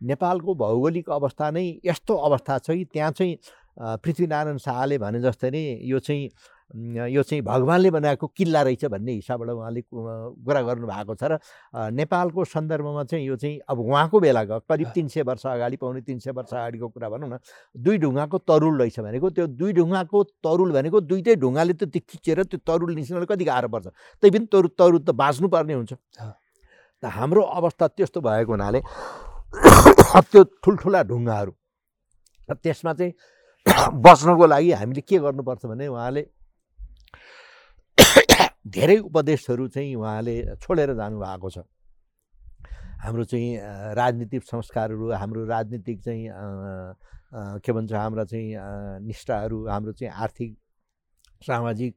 नेपालको 0.00 0.54
भौगोलिक 0.54 1.10
अवस्था 1.10 1.50
नै 1.50 1.64
यस्तो 1.84 2.14
अवस्था 2.14 2.58
छ 2.58 2.70
कि 2.76 2.84
त्यहाँ 2.92 3.12
चाहिँ 3.16 3.34
पृथ्वीनारायण 4.04 4.58
शाहले 4.60 4.98
भने 4.98 5.20
जस्तै 5.22 5.50
नै 5.50 5.62
यो 5.82 5.98
चाहिँ 5.98 6.28
यो 6.74 7.22
चाहिँ 7.22 7.42
भगवान्ले 7.42 7.90
बनाएको 7.90 8.26
किल्ला 8.28 8.62
रहेछ 8.62 8.84
भन्ने 8.84 9.12
हिसाबबाट 9.12 9.48
उहाँले 9.48 9.80
कुरा 9.90 10.62
गर्नुभएको 10.62 11.14
छ 11.14 11.24
र 11.24 11.38
नेपालको 11.92 12.44
सन्दर्भमा 12.44 13.04
चाहिँ 13.04 13.26
यो 13.26 13.36
चाहिँ 13.36 13.58
अब 13.68 13.78
उहाँको 13.80 14.20
बेलाको 14.20 14.58
करिब 14.66 14.88
तिन 14.94 15.08
सय 15.08 15.22
वर्ष 15.22 15.46
अगाडि 15.46 15.76
पाउने 15.76 16.00
तिन 16.00 16.18
सय 16.18 16.30
वर्ष 16.32 16.52
अगाडिको 16.52 16.88
कुरा 16.88 17.08
भनौँ 17.08 17.28
न 17.28 17.38
दुई 17.76 17.98
ढुङ्गाको 17.98 18.38
तरुल 18.40 18.78
रहेछ 18.80 19.00
भनेको 19.00 19.30
त्यो 19.30 19.46
दुई 19.54 19.72
ढुङ्गाको 19.72 20.22
तरुल 20.42 20.72
भनेको 20.72 21.00
दुइटै 21.02 21.36
ढुङ्गाले 21.36 21.72
त 21.74 21.84
त्यो 21.86 22.02
खिचेर 22.10 22.42
त्यो 22.44 22.58
तरुल 22.66 22.94
निस्किनलाई 22.94 23.26
कति 23.26 23.44
गाह्रो 23.44 23.68
पर्छ 23.68 23.86
त्यही 23.86 24.30
पनि 24.30 24.46
तरु 24.50 24.68
तरुल 24.74 24.98
त 24.98 25.10
बाँच्नुपर्ने 25.14 25.74
हुन्छ। 25.74 25.92
त 27.02 27.04
हाम्रो 27.06 27.42
अवस्था 27.54 27.86
त्यस्तो 27.94 28.20
भएको 28.20 28.52
हुनाले 28.52 28.80
त्यो 30.32 30.42
ठुल्ठुला 30.58 31.02
ढुङ्गाहरू 31.06 31.52
त्यसमा 32.50 32.92
चाहिँ 32.94 33.12
बस्नको 34.04 34.46
लागि 34.46 34.70
हामीले 34.72 35.00
के 35.08 35.18
गर्नुपर्छ 35.18 35.66
भने 35.66 35.86
उहाँले 35.88 36.22
धेरै 38.64 38.96
उपदेशहरू 38.98 39.68
चाहिँ 39.68 39.94
उहाँले 39.94 40.56
छोडेर 40.62 40.94
जानुभएको 40.96 41.50
छ। 41.50 41.58
हाम्रो 43.04 43.24
चाहिँ 43.24 43.94
राजनीतिक 43.94 44.42
संस्कारहरू 44.42 45.10
हाम्रो 45.12 45.44
राजनीतिक 45.44 46.00
चाहिँ 46.00 46.24
के 47.60 47.72
भन्छ 47.72 47.92
हाम्रा 47.92 48.24
चाहिँ 48.24 49.04
निष्ठाहरू 49.04 49.58
हाम्रो 49.68 49.92
चाहिँ 49.92 50.12
आर्थिक 50.14 50.56
सामाजिक 51.44 51.94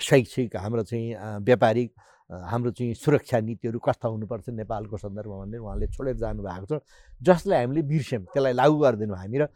शैक्षिक 0.00 0.56
हाम्रो 0.56 0.82
चाहिँ 0.82 1.14
व्यापारिक 1.44 1.90
हाम्रो 2.30 2.70
चाहिँ 2.70 2.94
सुरक्षा 2.94 3.40
नीतिहरू 3.40 3.78
कस्ता 3.78 4.08
हुनुपर्छ 4.08 4.48
नेपालको 4.48 4.96
सन्दर्भमा 4.96 5.36
भन्ने 5.36 5.58
उहाँले 5.58 5.86
छोडेर 5.92 6.16
जानुभएको 6.16 6.66
छ। 6.66 6.80
जसलाई 7.20 7.60
हामीले 7.60 7.82
बिर्स्यौँ 7.84 8.22
त्यसलाई 8.32 8.52
लागू 8.56 8.76
गरिदिनु 8.80 9.14
हामी 9.14 9.38
र 9.38 9.46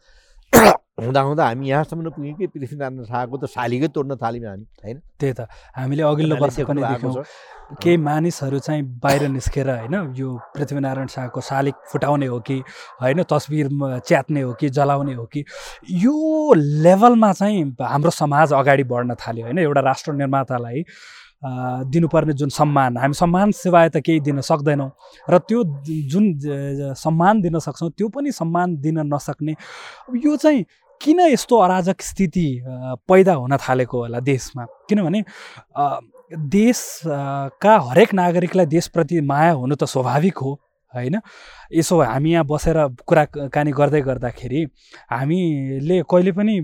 हुँदा 1.01 1.21
हुँदा 1.21 1.45
हामी 1.45 1.69
यहाँसम्म 1.69 2.09
पुग्यौँ 2.09 2.35
कि 2.37 2.47
पृथ्वीनारायण 2.47 3.03
शाहको 3.05 3.37
त 3.37 3.45
शालिगै 3.49 3.87
तोड्न 3.95 4.15
थाल्यौँ 4.21 4.49
हामी 4.49 4.65
होइन? 4.83 4.97
त्यही 5.19 5.33
त 5.33 5.47
हामीले 5.75 6.03
अघिल्लो 6.03 6.35
वर्ष 6.37 6.59
पनि 6.69 6.81
देख्यौँ 6.83 7.23
केही 7.81 7.97
मानिसहरू 7.97 8.59
चाहिँ 8.59 8.83
बाहिर 9.01 9.27
निस्केर 9.29 9.69
होइन 9.69 9.95
यो 10.15 10.27
पृथ्वीनारायण 10.55 11.07
शाहको 11.07 11.41
शालिग 11.41 11.75
फुटाउने 11.91 12.27
हो 12.27 12.39
कि 12.47 12.57
होइन 13.01 13.23
तस्बिर 13.23 13.67
च्यात्ने 14.05 14.41
हो 14.41 14.53
कि 14.59 14.69
जलाउने 14.69 15.13
हो 15.13 15.25
कि 15.33 15.43
यो 16.03 16.53
लेभलमा 16.83 17.31
चाहिँ 17.33 17.63
हाम्रो 17.81 18.11
समाज 18.11 18.53
अगाडि 18.53 18.83
बढ्न 18.93 19.15
थाल्यो 19.17 19.45
होइन 19.45 19.57
एउटा 19.59 19.81
राष्ट्र 19.81 20.13
निर्मातालाई 20.13 20.83
दिनुपर्ने 21.89 22.33
जुन 22.33 22.49
सम्मान 22.53 22.97
हामी 22.97 23.13
सम्मान 23.17 23.51
सेवाए 23.57 23.89
त 23.89 23.97
केही 24.05 24.19
दिन 24.21 24.41
सक्दैनौँ 24.45 24.89
र 25.27 25.37
त्यो 25.49 25.63
जुन 26.11 26.25
सम्मान 26.95 27.41
दिन 27.41 27.59
सक्छौँ 27.59 27.89
त्यो 27.97 28.07
पनि 28.13 28.31
सम्मान 28.31 28.75
दिन 28.77 28.99
नसक्ने 29.13 29.55
यो 30.21 30.35
चाहिँ 30.37 30.65
किन 31.01 31.19
यस्तो 31.19 31.57
अराजक 31.57 32.01
स्थिति 32.01 32.47
पैदा 33.09 33.33
हुन 33.33 33.57
थालेको 33.57 33.97
होला 33.99 34.19
देशमा? 34.19 34.65
किनभने 34.89 35.23
देशका 36.31 37.77
हरेक 37.89 38.13
नागरिकलाई 38.13 38.65
देशप्रति 38.65 39.21
माया 39.21 39.51
हुनु 39.51 39.75
त 39.75 39.83
स्वाभाविक 39.83 40.37
हो 40.37 40.51
होइन? 40.93 41.19
यसो 41.73 42.01
हामी 42.01 42.31
यहाँ 42.31 42.45
बसेर 42.45 42.77
कुराकानी 43.07 43.71
गर्दै 43.71 44.01
गर्दाखेरि 44.01 44.61
हामीले 45.11 46.01
कहिले 46.11 46.31
पनि 46.37 46.55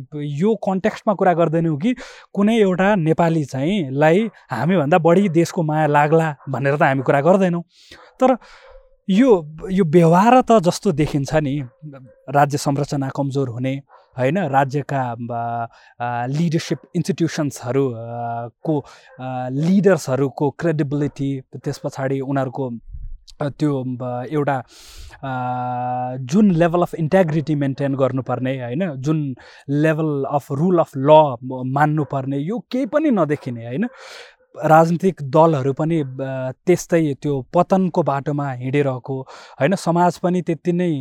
यो 0.41 0.55
कन्टेक्स्टमा 0.67 1.13
कुरा 1.15 1.33
गर्दैनौँ 1.33 1.77
कि 1.79 1.93
कुनै 2.35 2.57
एउटा 2.61 2.95
नेपाली 2.95 3.43
चाहिँ 3.45 3.89
लाई 3.91 4.29
हामीभन्दा 4.51 4.97
बढी 4.99 5.29
देशको 5.33 5.63
माया 5.63 5.87
लाग्ला 5.87 6.35
भनेर 6.49 6.75
त 6.75 6.81
हामी 6.83 7.03
कुरा 7.07 7.21
गर्दैनौँ। 7.21 7.63
तर 8.19 8.37
यो 9.09 9.29
यो 9.71 9.83
व्यवहार 9.87 10.41
त 10.41 10.59
जस्तो 10.61 10.91
देखिन्छ 10.91 11.33
नि 11.41 11.55
राज्य 12.35 12.57
संरचना 12.57 13.09
कमजोर 13.15 13.49
हुने 13.49 13.79
होइन? 14.17 14.37
राज्यका 14.57 15.01
लिडरसिप 16.37 16.79
इन्स्टिट्युसन्सहरू 16.95 17.85
को 18.65 18.75
लिडर्सहरूको 19.61 20.49
क्रेडिबिलिटी 20.59 21.29
त्यस 21.63 21.77
पछाडि 21.83 22.19
उनीहरूको 22.21 22.69
त्यो 23.59 23.71
एउटा 24.33 24.57
जुन 26.31 26.51
लेभल 26.51 26.81
अफ 26.81 26.93
इन्टेग्रिटी 26.95 27.55
मेन्टेन 27.55 27.95
गर्नुपर्ने 27.95 28.53
होइन? 28.61 28.83
जुन 29.05 29.19
लेभल 29.69 30.09
अफ 30.37 30.51
रुल 30.59 30.79
अफ 30.79 30.91
ल 30.97 31.09
मान्नुपर्ने 31.75 32.37
यो 32.37 32.59
केही 32.71 32.85
पनि 32.93 33.09
नदेखिने 33.11 33.65
होइन? 33.65 33.87
राजनीतिक 34.55 35.21
दलहरू 35.29 35.73
पनि 35.73 35.97
त्यस्तै 36.65 37.01
त्यो 37.21 37.33
पतनको 37.53 38.03
बाटोमा 38.03 38.51
हिँडिरहेको 38.51 39.15
होइन? 39.59 39.75
समाज 39.77 40.17
पनि 40.19 40.41
त्यति 40.41 40.71
नै 40.73 40.91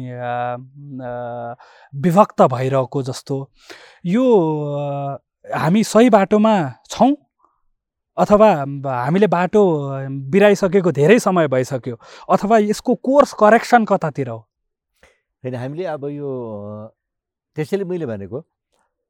विभक्त 2.03 2.43
भइरहेको 2.53 3.03
जस्तो। 3.03 3.37
यो 4.07 4.25
हामी 5.55 5.85
सही 5.85 6.11
बाटोमा 6.11 6.55
छौँ? 6.91 7.13
अथवा 8.17 8.49
हामीले 8.87 9.27
बाटो 9.29 9.63
बिराइसकेको 10.33 10.93
धेरै 10.93 11.19
समय 11.21 11.49
भइसक्यो 11.49 11.97
अथवा 12.29 12.59
यसको 12.59 12.95
कोर्स 13.05 13.33
करेक्सन 13.41 13.85
कतातिर 13.85 14.29
हो? 14.29 14.39
होइन 15.45 15.55
हामीले 15.55 15.85
अब 15.87 16.05
यो 16.09 16.29
त्यसैले 17.57 17.85
मैले 17.85 18.07
भनेको 18.07 18.39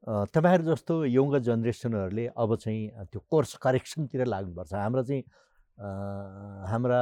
तपाईँहरू 0.04 0.64
जस्तो 0.64 0.94
यङ 1.04 1.38
जेनेरेसनहरूले 1.40 2.26
अब 2.36 2.56
चाहिँ 2.56 2.82
त्यो 3.10 3.20
कोर्स 3.30 3.56
करेक्सनतिर 3.64 4.24
लाग्नुपर्छ। 4.26 4.72
हाम्रो 4.74 5.02
चाहिँ 5.02 5.22
हाम्रा 6.70 7.00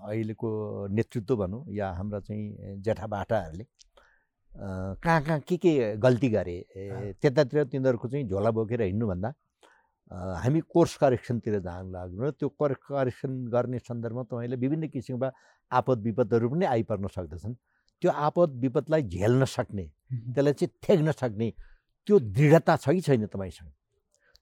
अहिलेको 0.00 0.48
नेतृत्व 0.96 1.36
भनौँ 1.36 1.64
या 1.74 1.86
हाम्रा 1.98 2.20
चाहिँ 2.20 2.80
जेठाबाटाहरूले 2.84 3.64
कहाँ 5.02 5.20
कहाँ 5.22 5.40
के 5.48 5.56
के 5.56 5.72
गल्ती 5.96 6.28
गरे 6.28 6.56
त्यतातिर 7.20 7.64
तिनीहरूको 7.72 8.08
चाहिँ 8.08 8.28
झोला 8.28 8.50
बोकेर 8.50 8.82
हिँड्नुभन्दा 8.82 9.30
हामी 10.42 10.60
कोर्स 10.74 10.96
करेक्सनतिर 11.02 11.58
जानु 11.60 11.90
लाग्नु 11.92 12.22
र 12.24 12.30
त्यो 12.38 12.48
कोर्स 12.58 12.76
करेक्सन 12.88 13.30
गर्ने 13.52 13.78
सन्दर्भमा 13.78 14.22
तपाईँले 14.30 14.56
विभिन्न 14.56 14.88
किसिमका 14.88 15.28
आपद 15.70 15.98
विपदहरू 16.06 16.48
पनि 16.50 16.64
आइपर्न 16.66 17.06
सक्दछन्। 17.16 17.54
त्यो 18.02 18.10
आपद 18.10 18.50
विपदलाई 18.60 19.02
झेल्न 19.02 19.44
सक्ने 19.44 19.84
त्यसलाई 20.34 20.52
चाहिँ 20.52 20.72
थेग्न 20.88 21.12
सक्ने 21.12 21.52
त्यो 22.06 22.18
दृढता 22.18 22.76
छ 22.76 22.88
कि 22.90 23.00
छैन 23.00 23.26
तपाईँसँग? 23.26 23.68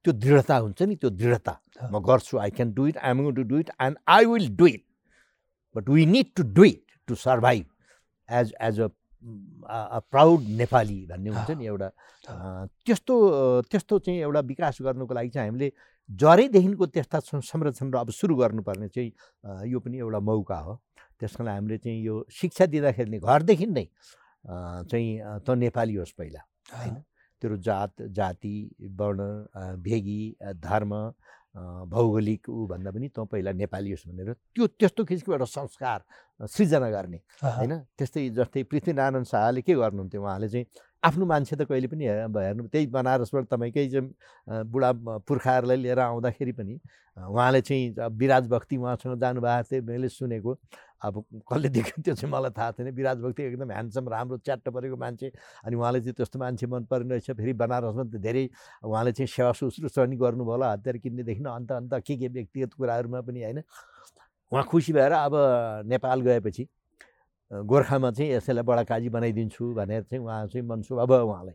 त्यो 0.04 0.12
दृढता 0.12 0.56
हुन्छ 0.56 0.82
नि 0.82 0.96
त्यो 0.96 1.10
दृढता। 1.10 1.54
म 1.92 1.98
गर्छु 2.06 2.38
I 2.38 2.50
can 2.50 2.72
do 2.74 2.86
it 2.86 2.96
I 2.98 3.10
am 3.10 3.30
to 3.34 3.42
do 3.42 3.58
it 3.58 3.70
and 3.80 3.96
I 4.08 4.24
will 4.24 4.48
do 4.56 4.66
it 4.66 4.84
but 5.74 5.88
we 5.88 6.06
need 6.06 6.26
to 6.36 6.42
do 6.54 6.64
it 6.64 6.84
to 7.08 7.14
survive 7.14 7.66
as 8.28 8.54
as 8.60 8.80
a 8.80 8.88
proud 10.10 10.42
Nepali 10.58 11.04
भन्ने 11.06 11.30
हुन्छ 11.30 11.50
नि 11.50 11.66
एउटा 11.66 11.88
त्यस्तो 12.86 13.14
त्यस्तो 13.70 13.98
चाहिँ 13.98 14.20
एउटा 14.20 14.40
विकास 14.50 14.78
गर्नुको 14.82 15.14
लागि 15.14 15.28
चाहिँ 15.28 15.48
हामीले 15.48 15.72
जरैदेखिको 16.08 16.86
त्यस्ता 16.86 17.20
संरक्षण 17.20 17.92
अब 17.98 18.10
सुरु 18.10 18.34
गर्नुपर्ने 18.36 18.88
चाहिँ 18.88 19.12
यो 19.70 19.80
पनि 19.80 19.98
एउटा 19.98 20.20
मौका 20.30 20.58
हो। 20.58 20.80
त्यसको 21.20 21.44
लागि 21.44 21.56
हामीले 21.56 21.78
चाहिँ 21.78 22.02
यो 22.04 22.14
शिक्षा 22.30 22.66
दिँदाखेरि 22.66 23.10
नै 23.10 23.18
घरदेखि 23.20 23.66
नै 23.66 23.84
चाहिँ 24.90 25.10
त 25.46 25.50
नेपाली 25.56 25.94
होस् 25.94 26.14
पहिला 26.14 26.40
होइन? 26.72 26.94
तेरो 27.42 27.56
जात 27.58 28.02
जाति 28.10 28.54
वर्ण 28.98 29.20
भेगी 29.82 30.20
धर्म 30.58 30.92
भौगोलिक 31.90 32.48
ऊ 32.48 32.66
भन्दा 32.66 32.90
पनि 32.90 33.08
तँ 33.08 33.24
पहिला 33.26 33.52
नेपाली 33.52 33.90
होस् 33.90 34.06
भनेर 34.08 34.32
त्यो 34.32 34.66
त्यस्तो 34.78 35.04
किसिमको 35.04 35.32
एउटा 35.32 35.44
संस्कार 35.44 35.98
सृजना 36.40 36.90
गर्ने। 36.90 37.20
होइन? 37.42 37.72
त्यस्तै 37.98 38.28
जस्तै 38.30 38.62
पृथ्वीनारायण 38.70 39.24
शाहले 39.24 39.62
के 39.62 39.74
गर्नुहुन्थ्यो 39.74 40.22
उहाँले 40.22 40.48
चाहिँ 40.48 40.66
आफ्नो 41.02 41.26
मान्छे 41.26 41.56
त 41.56 41.62
कहिले 41.66 41.86
पनि 41.90 42.04
हेर्नु 42.06 42.66
त्यही 42.68 42.86
बनारसबाट 42.94 43.44
तपाईँकै 43.50 43.88
चाहिँ 43.88 44.64
बुढा 44.70 44.90
पुर्खाहरूलाई 45.26 45.76
लिएर 45.76 45.98
आउँदाखेरि 45.98 46.52
पनि 46.52 46.74
उहाँले 47.16 47.60
चाहिँ 47.60 48.10
विराज 48.18 48.48
भक्ति 48.48 48.76
उहाँसँग 48.76 49.18
जानुभएको 49.20 49.66
थियो 49.70 49.82
मैले 49.82 50.08
सुनेको। 50.08 50.54
अब 50.98 51.14
कसले 51.46 51.68
देख्यो 51.70 52.02
त्यो 52.02 52.14
चाहिँ 52.14 52.32
मलाई 52.32 52.50
थाहा 52.50 52.70
छैन 52.74 52.90
विराज 52.94 53.18
भक्ति 53.22 53.42
एकदम 53.42 53.70
ह्यान्डसम 53.70 54.08
राम्रो 54.08 54.38
च्याट्ट 54.42 54.68
परेको 54.68 54.96
मान्छे। 54.98 55.30
अनि 55.66 55.76
उहाँले 55.76 56.00
चाहिँ 56.00 56.14
त्यस्तो 56.18 56.38
मान्छे 56.38 56.66
मन 56.66 56.84
पर्ने 56.90 57.14
रहेछ 57.14 57.30
फेरि 57.38 57.52
बनारसमा 57.54 58.04
त 58.10 58.18
धेरै 58.18 58.48
उहाँले 58.82 59.12
चाहिँ 59.12 59.26
सेवा 59.26 59.52
सुश्रूषा 59.54 60.02
पनि 60.02 60.16
गर्नुभयो 60.18 60.50
होला 60.50 60.72
हतियार 60.72 60.96
किन्नेदेखि 60.98 61.44
अन्त 61.46 61.72
अन्त 61.72 61.94
के 62.06 62.16
के 62.18 62.28
व्यक्तिगत 62.28 62.72
कुराहरूमा 62.74 63.20
पनि 63.22 63.42
होइन? 63.42 63.62
उहाँ 64.52 64.64
खुसी 64.64 64.92
भएर 64.92 65.12
अब 65.12 65.32
नेपाल 65.86 66.20
गएपछि 66.20 66.66
गोर्खामा 67.50 68.10
चाहिँ 68.10 68.30
यसैलाई 68.32 68.62
बडा 68.64 68.82
काजी 68.84 69.08
बनाइदिन्छु 69.08 69.74
भनेर 69.74 70.02
चाहिँ 70.02 70.24
उहाँ 70.24 70.46
चाहिँ 70.46 70.66
मनसुख 70.68 70.98
अब 70.98 71.10
उहाँलाई। 71.12 71.54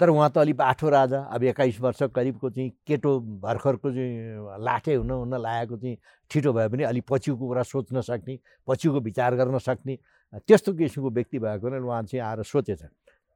तर 0.00 0.08
उहाँ 0.08 0.30
त 0.30 0.38
अलिक 0.38 0.56
बाठो 0.56 0.88
राजा 0.88 1.20
अब 1.28 1.42
एक्काइस 1.44 1.80
वर्ष 1.80 2.02
करिबको 2.14 2.50
चाहिँ 2.50 2.70
केटो 2.86 3.10
भर्खरको 3.44 3.90
चाहिँ 3.92 4.62
लाठे 4.64 4.94
हुन 4.94 5.10
हुन 5.10 5.34
लागेको 5.36 5.76
चाहिँ 5.76 5.96
छिटो 6.30 6.52
भए 6.52 6.68
पनि 6.68 6.82
अलिक 6.88 7.04
पछिको 7.08 7.46
कुरा 7.48 7.62
सोच्न 7.62 8.00
सक्ने 8.00 8.38
पछिको 8.66 9.00
विचार 9.00 9.36
गर्न 9.36 9.58
सक्ने 9.58 9.98
त्यस्तो 10.46 10.72
किसिमको 10.74 11.10
व्यक्ति 11.10 11.38
भएको 11.38 11.86
उहाँ 11.86 12.02
चाहिँ 12.02 12.24
आएर 12.24 12.42
सोचेछ। 12.42 12.82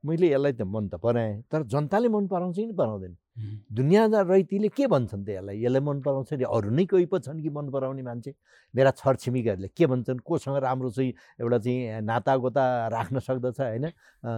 मैले 0.04 0.32
यसलाई 0.32 0.52
त 0.52 0.62
मन 0.62 0.88
त 0.88 0.94
पराएँ 1.02 1.42
तर 1.52 1.62
जनताले 1.68 2.08
मन 2.08 2.26
पराउँछ 2.28 2.56
कि 2.56 2.72
पराउँदैन? 2.72 3.16
दुनियाँ 3.36 4.08
रैतीले 4.30 4.68
के 4.70 4.86
भन्छन् 4.86 5.24
त 5.26 5.28
यसलाई? 5.28 5.58
यसलाई 5.64 5.80
मन 5.82 6.00
पराउँछ 6.06 6.32
नि 6.38 6.44
अरू 6.46 6.70
नै 6.70 6.84
कोही 6.86 7.06
पो 7.10 7.18
छन् 7.18 7.42
कि 7.42 7.50
मन 7.50 7.70
पराउने 7.74 8.02
मान्छे? 8.02 8.30
मेरा 8.74 8.90
छरछिमेकीहरूले 8.94 9.68
के 9.74 9.86
भन्छन्? 9.90 10.18
कोसँग 10.22 10.56
राम्रो 10.62 10.90
चाहिँ 10.94 11.12
एउटा 11.42 11.58
चाहिँ 11.58 12.00
नातागोता 12.06 12.64
राख्न 12.94 13.18
सक्दछ 13.18 13.60
होइन? 13.60 13.90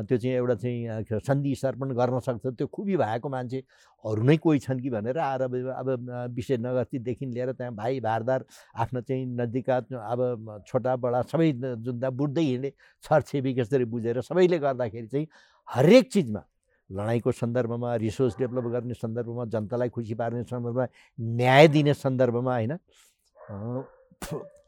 त्यो 0.08 0.16
चाहिँ 0.16 0.36
एउटा 0.36 0.54
चाहिँ 0.56 1.20
सन्धि 1.28 1.54
सर्पण 1.54 1.92
गर्न 1.92 2.20
सक्छ। 2.24 2.46
त्यो 2.56 2.66
खुबी 2.72 2.96
भएको 2.96 3.28
मान्छे 3.28 3.60
अरू 4.04 4.22
नै 4.24 4.36
कोही 4.40 4.58
छन् 4.64 4.80
कि 4.80 4.90
भनेर 4.90 5.18
आएर 5.18 5.42
अब 5.44 5.88
विशेषनगरदेखि 6.32 7.26
लिएर 7.26 7.52
त्यहाँ 7.52 7.74
भाइ 7.76 8.00
भारदार 8.00 8.44
आफ्नो 8.80 9.00
चाहिँ 9.04 9.26
नजिकका 9.28 9.76
अब 10.08 10.64
छोटा 10.66 10.96
बडा 10.96 11.22
सबै 11.28 11.52
जुन्दा 11.84 12.10
बुझ्दै 12.16 12.42
हिँडे 12.42 12.72
छरछिमेकी 13.04 13.60
यसरी 13.60 13.84
बुझेर 13.84 14.20
सबैले 14.24 14.58
गर्दाखेरि 14.58 15.06
चाहिँ 15.06 15.26
हरेक 15.68 16.12
चिजमा 16.12 16.42
लडाइँको 16.90 17.32
सन्दर्भमा 17.32 17.94
रिसोर्स 17.96 18.36
डेभलप 18.38 18.64
गर्ने 18.72 18.94
सन्दर्भमा 18.94 19.44
जनतालाई 19.52 19.88
खुसी 19.88 20.14
पार्ने 20.14 20.42
सन्दर्भमा 20.44 20.86
न्याय 21.18 21.68
दिने 21.68 21.94
सन्दर्भमा 21.94 22.54
होइन 22.54 22.78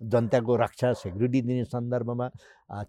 जनताको 0.04 0.56
रक्षा 0.56 0.92
सेक्युरिटी 0.94 1.42
दिने 1.42 1.64
सन्दर्भमा 1.66 2.30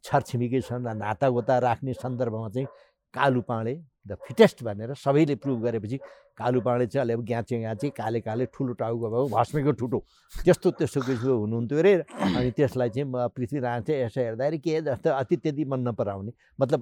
छरछिमेकी 0.03 0.61
नातागोता 0.71 1.57
राख्ने 1.59 1.93
सन्दर्भमा 1.95 2.49
चाहिँ 2.49 2.67
कालु 3.13 3.41
पाँडे 3.41 3.73
द 4.07 4.15
फिटेस्ट 4.27 4.63
भनेर 4.63 4.93
सबैले 4.95 5.35
प्रुभ 5.35 5.63
गरेपछि 5.63 5.97
कालु 6.39 6.61
पाँडे 6.61 6.85
चाहिँ 6.87 7.01
अहिले 7.01 7.13
अब 7.13 7.23
ग्याचे 7.27 7.57
ग्याचे 7.59 7.89
काले 7.91 8.19
काले 8.23 8.45
ठुलो 8.55 8.73
टाउको 8.79 9.07
भएको 9.11 9.27
भस्मेको 9.35 9.71
ठुटो। 9.75 9.99
त्यस्तो 10.43 10.71
त्यस्तो 10.71 10.99
किसिमको 11.03 11.35
हुनुहुन्थ्यो 11.35 11.79
अरे। 11.79 11.93
अनि 12.07 12.51
त्यसलाई 12.55 12.89
चाहिँ 12.95 13.27
पृथ्वीनारायण 13.35 13.83
चाहिँ 13.83 13.99
यसो 14.03 14.19
हेर्दाखेरि 14.21 14.57
के 14.63 14.81
जस्तो 14.87 15.09
अति 15.09 15.35
त्यति 15.35 15.65
मन 15.67 15.79
नपराउने 15.87 16.31
मतलब 16.59 16.79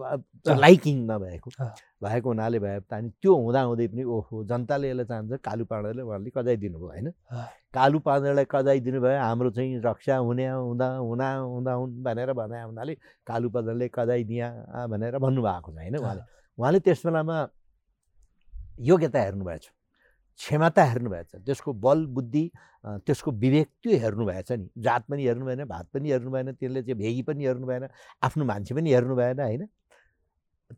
लाइकिङ 0.62 0.98
नभएको। 1.10 1.50
भएको 2.06 2.30
हुनाले 2.30 2.60
भए 2.60 2.80
अनि 2.86 3.10
त्यो 3.18 3.34
हुँदाहुँदै 3.34 3.88
पनि 3.88 4.04
ओहो 4.06 4.44
जनताले 4.46 4.90
यसलाई 4.90 5.06
चाहन्छ 5.10 5.42
कालु 5.42 5.66
पाँडेले 5.66 6.02
उहाँले 6.06 6.30
कजाइदिनु 6.38 6.78
भयो 6.78 6.88
होइन? 6.88 7.12
कालु 7.74 8.00
पाँडेलाई 8.06 8.46
कजाइदिनु 8.46 9.02
भयो 9.02 9.20
हाम्रो 9.26 9.50
चाहिँ 9.58 9.82
रक्षा 9.82 10.16
हुने 10.22 10.48
हुँदा 10.48 10.88
हुना 11.02 11.34
हुँदा 11.34 11.74
हुन् 11.74 12.04
भनेर 12.06 12.34
भने 12.38 12.62
हुनाले 12.62 12.94
कालु 13.26 13.50
पाँडेले 13.50 13.90
कजाइदिया 13.90 14.48
भनेर 14.86 15.18
भन्नुभएको 15.18 15.72
छ 15.74 15.78
होइन 15.82 15.98
उहाँले? 15.98 16.37
उहाँले 16.58 16.80
त्यस 16.80 17.06
बेलामा 17.06 17.38
योग्यता 18.90 19.20
हेर्नुभएछ 19.22 19.66
क्षमता 20.40 20.84
हेर्नुभएछ 20.86 21.36
त्यसको 21.46 21.74
बल 21.74 22.06
बुद्धि 22.16 22.50
त्यसको 23.06 23.32
विवेक 23.32 23.68
त्यो 23.84 23.98
हेर्नु 24.00 24.26
भएछ 24.26 24.52
नि। 24.52 24.70
जात 24.86 25.06
पनि 25.10 25.26
हेर्नु 25.28 25.46
भएन 25.46 25.64
भात 25.66 25.88
पनि 25.94 26.12
हेर्नु 26.12 26.32
भएन 26.32 26.52
त्यसले 26.54 26.82
चाहिँ 26.84 26.98
भेगी 26.98 27.22
पनि 27.30 27.46
हेर्नु 27.46 27.68
भएन 27.68 27.88
आफ्नो 28.24 28.46
मान्छे 28.46 28.76
पनि 28.76 28.94
हेर्नु 28.94 29.16
भएन 29.16 29.40
होइन? 29.40 29.66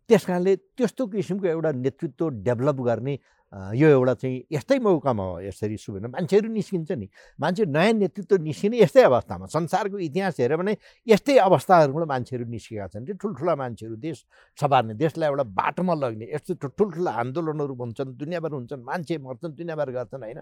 त्यस 0.09 0.25
कारणले 0.25 0.55
त्यस्तो 0.55 1.07
किसिमको 1.07 1.48
एउटा 1.48 1.71
नेतृत्व 1.71 2.29
डेभलप 2.45 2.81
गर्ने 2.88 3.17
यो 3.51 3.88
एउटा 3.89 4.13
चाहिँ 4.13 4.44
यस्तै 4.51 4.77
मौकामा 4.79 5.24
हो 5.24 5.39
यसरी 5.41 5.77
सुविधा 5.77 6.08
मान्छेहरू 6.08 6.50
निस्किन्छ 6.53 6.91
नि। 6.91 7.08
मान्छे 7.41 7.65
नयाँ 7.65 7.94
नेतृत्व 7.94 8.38
निस्किने 8.46 8.77
यस्तै 8.77 9.03
अवस्थामा 9.03 9.46
संसारको 9.50 9.98
इतिहास 9.98 10.39
हेऱ्यो 10.39 10.58
भने 10.58 10.74
यस्तै 11.08 11.38
अवस्थाहरूबाट 11.50 12.08
मान्छेहरू 12.08 12.46
निस्केका 12.46 12.88
छन् 12.94 13.06
त्यो 13.06 13.15
ठुल्ठुला 13.18 13.56
मान्छेहरू 13.56 13.96
देश 13.98 14.18
सबार्ने 14.58 14.94
देशलाई 15.01 15.29
एउटा 15.29 15.44
बाटोमा 15.50 15.94
लग्ने 15.98 16.25
यस्तो 16.29 16.70
ठुल्ठुला 16.77 17.12
आन्दोलनहरू 17.12 17.74
हुन्छन् 17.74 18.13
दुनियाँभर 18.22 18.51
हुन्छन् 18.53 18.84
मान्छे 18.86 19.18
मर्छन् 19.18 19.53
दुनियाँभर 19.58 19.89
गर्छन् 19.98 20.24
होइन? 20.24 20.39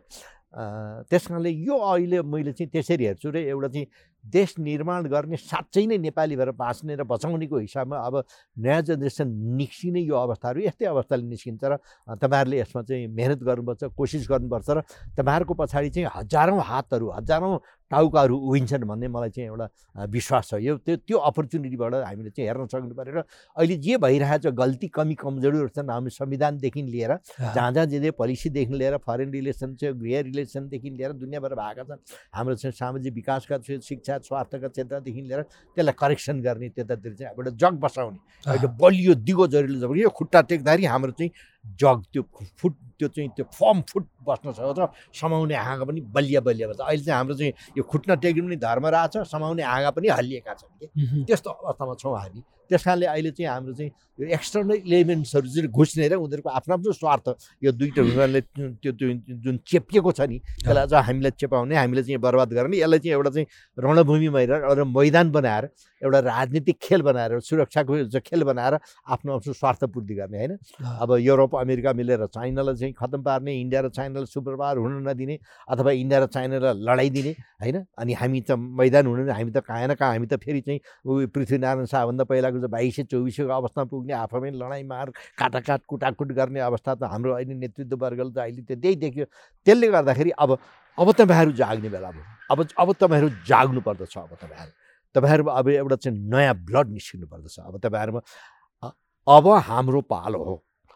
त्यस 1.08 1.24
कारणले 1.28 1.52
यो 1.64 1.76
अहिले 1.78 2.22
मैले 2.28 2.52
चाहिँ 2.52 2.70
त्यसरी 2.76 3.06
हेर्छु 3.08 3.30
र 3.32 3.38
एउटा 3.56 3.68
चाहिँ 3.68 3.88
देश 4.28 4.54
निर्माण 4.60 5.08
गर्ने 5.08 5.38
साँच्चै 5.38 5.86
नै 5.86 5.98
नेपाली 6.00 6.36
भएर 6.36 6.52
बाँच्ने 6.54 6.96
र 6.96 7.04
बचाउनेको 7.06 7.58
हिसाबमा 7.60 7.98
अब 8.00 8.16
नयाँ 8.58 8.82
जेनेरेसन 8.84 9.28
निस्किने 9.58 10.02
यो 10.02 10.16
अवस्थाहरू 10.18 10.60
यस्तै 10.62 10.86
अवस्थाले 10.88 11.24
निस्किन्छ 11.26 11.64
र 11.64 11.78
तपाईँहरूले 12.16 12.58
यसमा 12.60 12.82
चाहिँ 12.84 13.08
मेहनत 13.10 13.40
गर्नुपर्छ 13.44 13.84
कोसिस 13.94 14.28
गर्नुपर्छ 14.28 14.70
र 14.70 14.80
तपाईँहरूको 15.16 15.54
पछाडि 15.56 15.90
चाहिँ 15.90 16.10
हजारौँ 16.14 16.62
हातहरू 16.62 17.08
हजारौँ 17.12 17.54
टाउकाहरू 17.92 18.36
उभिन्छन् 18.38 18.84
भन्ने 18.84 19.08
मलाई 19.08 19.30
चाहिँ 19.30 19.50
एउटा 19.50 20.06
विश्वास 20.12 20.48
छ। 20.50 20.54
यो 20.60 20.78
त्यो 20.84 20.96
त्यो 21.08 21.18
अपर्च्युनिटीबाट 21.18 21.94
हामीले 21.96 22.30
चाहिँ 22.30 22.48
हेर्न 22.50 22.66
सक्नु 22.68 22.96
पऱ्यो 22.96 23.14
र 23.16 23.24
अहिले 23.56 23.76
जे 23.80 23.98
भइरहेछ 23.98 24.48
गल्ती 24.52 24.88
कमी 24.92 25.16
कमजोरीहरू 25.16 25.68
छन् 25.72 25.90
हामी 25.90 26.10
संविधानदेखि 26.12 26.82
लिएर 26.84 27.12
जहाँ 27.56 27.72
जहाँ 27.72 27.86
जे 27.86 28.00
जे 28.00 28.12
पोलिसीदेखि 28.12 28.74
लिएर 28.74 28.98
फरेन 29.08 29.32
रिलेसन 29.32 29.76
चाहिँ 29.80 29.96
गृह 29.96 30.22
रिलेसनदेखि 30.28 30.90
लिएर 30.90 31.12
दुनियाँबाट 31.16 31.54
भएका 31.54 31.84
छन् 31.84 32.02
हाम्रो 32.36 32.56
चाहिँ 32.56 32.76
सामाजिक 32.76 33.14
विकासका 33.14 33.58
शिक्षा 33.80 34.18
स्वास्थ्यका 34.28 34.68
क्षेत्रदेखि 34.68 35.22
लिएर 35.22 35.42
त्यसलाई 35.42 35.96
करेक्सन 36.00 36.42
गर्ने 36.44 36.70
त्यतातिर 36.70 37.14
चाहिँ 37.14 37.32
एउटा 37.32 37.52
जग 37.56 37.80
बसाउने। 37.80 38.20
अहिले 38.52 38.68
बलियो 38.76 39.14
दिगो 39.24 39.48
जरुरी 39.48 39.80
जब 39.80 39.96
यो 39.98 40.10
खुट्टा 40.12 40.42
टेक्दाखेरि 40.52 40.86
हाम्रो 40.86 41.12
चाहिँ 41.16 41.32
जग 41.80 42.04
त्यो 42.14 42.22
फुट 42.58 42.74
त्यो 43.00 43.08
चाहिँ 43.08 43.30
त्यो 43.30 43.46
फर्म 43.54 43.82
फुट 43.82 44.08
बस्न 44.28 44.52
सक्छ 44.52 44.80
र 44.80 44.88
समाउने 45.14 45.56
हाँगा 45.56 45.86
पनि 45.86 46.02
बलिया 46.02 46.42
बलिया 46.42 46.68
भन्छ 46.68 46.80
अहिले 46.82 47.04
चाहिँ 47.04 47.18
हाम्रो 47.18 47.36
चाहिँ 47.36 47.54
यो 47.78 47.84
खुट्न 47.84 48.16
टेक्नु 48.16 48.46
पनि 48.48 48.56
धर्म 48.56 48.86
रहेछ 48.88 49.18
समाउने 49.28 49.64
हाँगा 49.64 49.92
पनि 49.92 50.08
हल्लिएका 50.08 50.54
छन् 50.54 50.78
कि? 50.80 50.88
त्यस्तो 51.26 51.50
अवस्थामा 51.50 51.94
छौँ 51.94 52.18
हामी। 52.20 52.44
त्यस 52.70 52.84
कारणले 52.84 53.06
अहिले 53.06 53.32
चाहिँ 53.32 53.50
हाम्रो 53.50 53.74
चाहिँ 53.74 53.92
यो 54.20 54.28
एक्सटर्नल 54.38 54.76
इलिमेन्ट्सहरू 54.88 55.48
चाहिँ 55.48 55.70
घुस्ने 55.70 56.08
र 56.08 56.14
उनीहरूको 56.18 56.50
आफ्नो 56.50 56.74
आफ्नो 56.76 56.92
स्वार्थ 57.02 57.28
यो 57.64 57.72
दुइटा 57.72 58.02
ढुङ्गाले 58.02 58.42
त्यो 58.82 58.92
जुन 59.46 59.56
चेपिएको 59.66 60.12
छ 60.12 60.22
नि 60.28 60.38
त्यसलाई 60.64 60.88
चाहिँ 60.88 61.06
हामीलाई 61.08 61.32
चेपाउने 61.38 61.76
हामीले 61.76 62.04
चाहिँ 62.04 62.22
बर्बाद 62.22 62.50
गर्ने 62.58 62.78
यसलाई 62.78 63.00
चाहिँ 63.00 63.16
एउटा 63.18 63.30
चाहिँ 63.30 63.48
रणभूमि 63.78 64.30
भएर 64.36 64.52
एउटा 64.58 64.84
मैदान 64.98 65.32
बनाएर 65.32 65.70
एउटा 66.02 66.20
राजनीतिक 66.20 66.78
खेल 66.82 67.02
बनाएर 67.02 67.40
सुरक्षाको 67.42 68.20
खेल 68.20 68.44
बनाएर 68.44 68.74
आफ्नो 69.14 69.36
आफ्नो 69.38 69.54
स्वार्थपूर्ति 69.54 70.14
गर्ने 70.16 70.38
होइन? 70.38 70.58
अब 71.02 71.10
युरोप 71.20 71.56
अमेरिका 71.56 71.94
मिलेर 71.94 72.26
चाइनालाई 72.28 72.76
चाहिँ 72.76 72.94
खतम 72.94 73.22
पार्ने 73.24 73.54
इन्डिया 73.62 73.82
र 73.82 73.90
चाइनालाई 73.90 74.26
सुपर 74.26 74.56
पावर 74.56 74.78
हुन 74.78 75.08
नदिने 75.08 75.38
अथवा 75.70 75.92
इन्डिया 75.92 76.20
र 76.20 76.26
चाइनालाई 76.28 76.74
लडाइदिने 76.86 77.32
होइन? 77.62 77.78
अनि 77.98 78.14
हामी 78.14 78.42
त 78.42 78.52
मैदान 78.58 79.06
हुनु 79.08 79.32
हामी 79.32 79.52
त 79.52 79.58
कहाँ 79.68 79.88
न 79.88 79.94
कहाँ 79.96 80.12
हामी 80.14 80.28
त 80.28 80.38
फेरि 80.38 80.62
चाहिँ 80.62 81.28
पृथ्वीनारायण 81.34 81.86
शाहभन्दा 81.86 82.24
पहिलाको 82.30 82.57
चाहिँ 82.60 82.72
बाइस 82.72 82.96
सय 82.96 83.04
चौबिसको 83.12 83.54
अवस्थामा 83.54 83.86
पुग्ने 83.86 84.14
आफैमै 84.14 84.52
लडाइँ 84.52 84.84
मार 84.84 85.12
काटाकाट 85.38 85.82
कुटाकुट 85.88 86.32
गर्ने 86.32 86.60
अवस्था 86.60 86.96
त 86.96 87.04
हाम्रो 87.04 87.34
अहिले 87.34 87.54
नेतृत्ववर्गले 87.54 88.32
त 88.32 88.38
अहिले 88.38 88.62
त्यही 88.76 88.96
देख्यो। 88.96 89.26
त्यसले 89.68 89.88
गर्दाखेरि 89.88 90.32
अब 90.40 90.58
अब 90.98 91.12
तपाईँहरू 91.12 91.52
जाग्ने 91.54 91.90
बेला 91.90 92.12
भयो। 92.12 92.24
अब 92.52 92.68
अब 92.80 92.94
तपाईँहरू 92.94 93.30
जाग्नु 93.48 93.82
पर्दछ 93.82 94.18
अब 94.18 94.34
तपाईँहरू। 94.42 94.72
तपाईँहरूमा 95.16 95.52
अब 95.54 95.68
एउटा 95.70 95.96
चाहिँ 95.96 96.18
नयाँ 96.18 96.56
ब्लड 96.66 96.88
निस्किनु 96.90 97.28
पर्दछ 97.28 97.60
अब 97.60 97.78
तपाईँहरूमा 97.84 98.22
अब 99.28 99.48
हाम्रो 99.68 100.02
पालो 100.02 100.44
हो। 100.44 100.56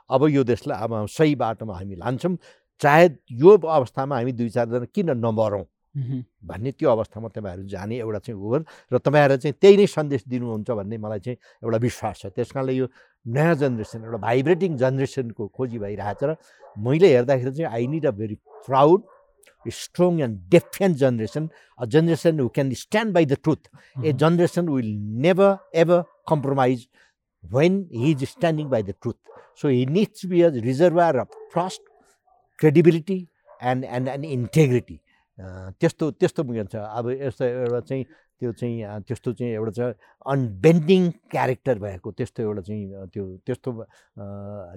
अब 0.09 0.27
यो 0.29 0.43
देशलाई 0.43 0.83
अब 0.83 1.07
सही 1.07 1.35
बाटोमा 1.35 1.73
हामी 1.75 1.95
लान्छौँ। 1.95 2.37
चाहे 2.81 3.09
यो 3.31 3.57
अवस्थामा 3.57 4.15
हामी 4.15 4.31
दुई 4.31 4.49
चारजना 4.49 4.85
किन 4.95 5.09
नमरौँ? 5.17 5.63
भन्ने 5.95 6.71
त्यो 6.71 6.89
अवस्थामा 6.89 7.27
तपाईँहरू 7.35 7.63
जाने 7.67 7.95
एउटा 7.99 8.19
चाहिँ 8.25 8.39
हो 8.39 8.57
र 8.91 8.97
तपाईँहरू 8.97 9.37
चाहिँ 9.37 9.55
त्यही 9.61 9.77
नै 9.77 9.87
सन्देश 9.91 10.23
दिनुहुन्छ 10.27 10.71
भन्ने 10.71 10.97
मलाई 10.97 11.19
चाहिँ 11.19 11.37
एउटा 11.63 11.77
विश्वास 11.77 12.15
छ। 12.21 12.25
त्यस 12.35 12.51
कारणले 12.55 12.73
यो 12.73 12.87
नयाँ 13.27 13.55
जेनेरेसन 13.59 13.99
एउटा 14.07 14.17
भाइब्रेटिङ 14.17 14.77
जेनेरेसनको 14.77 15.47
खोजी 15.51 15.77
भइरहेछ 15.83 16.23
र 16.23 16.35
मैले 16.79 17.07
हेर्दाखेरि 17.15 17.51
चाहिँ 17.51 17.71
I 17.75 17.87
need 17.87 18.05
a 18.07 18.11
very 18.15 18.35
proud 18.67 19.03
strong 19.65 20.19
and 20.21 20.39
defiant 20.49 20.95
generation 20.97 21.49
a 21.79 21.85
generation 21.85 22.39
who 22.39 22.47
can 22.55 22.71
stand 22.73 23.13
by 23.13 23.25
the 23.25 23.37
truth 23.43 23.69
a 24.05 24.13
generation 24.23 24.69
will 24.69 24.89
never 25.27 25.51
ever 25.83 26.01
compromise 26.29 26.87
when 27.43 27.85
he 27.93 28.11
is 28.11 28.23
standing 28.31 28.69
by 28.69 28.83
the 28.83 28.93
truth 29.01 29.19
so 29.61 29.67
he 29.67 29.85
needs 29.85 30.25
be 30.25 30.41
a 30.41 30.49
reservoir 30.65 31.15
of 31.19 31.37
trust 31.53 31.81
credibility 32.59 33.19
and 33.61 33.85
and 33.85 34.07
and 34.07 34.25
integrity 34.25 34.99
त्यस्तो 35.79 36.11
त्यस्तो 36.19 36.43
उयो 36.43 36.63
छ। 36.71 36.75
अब 36.75 37.09
यस्तो 37.21 37.45
एउटा 37.45 37.79
चाहिँ 37.87 38.05
त्यो 38.41 38.51
चाहिँ 38.57 39.05
त्यस्तो 39.05 39.31
चाहिँ 39.37 39.53
एउटा 39.53 39.71
चाहिँ 39.71 39.93
अनबेन्डिङ 40.25 41.01
क्यारेक्टर 41.29 41.79
भएको 41.79 42.11
त्यस्तो 42.11 42.41
एउटा 42.43 42.61
चाहिँ 42.61 43.05
त्यो 43.13 43.25
त्यस्तो 43.45 43.69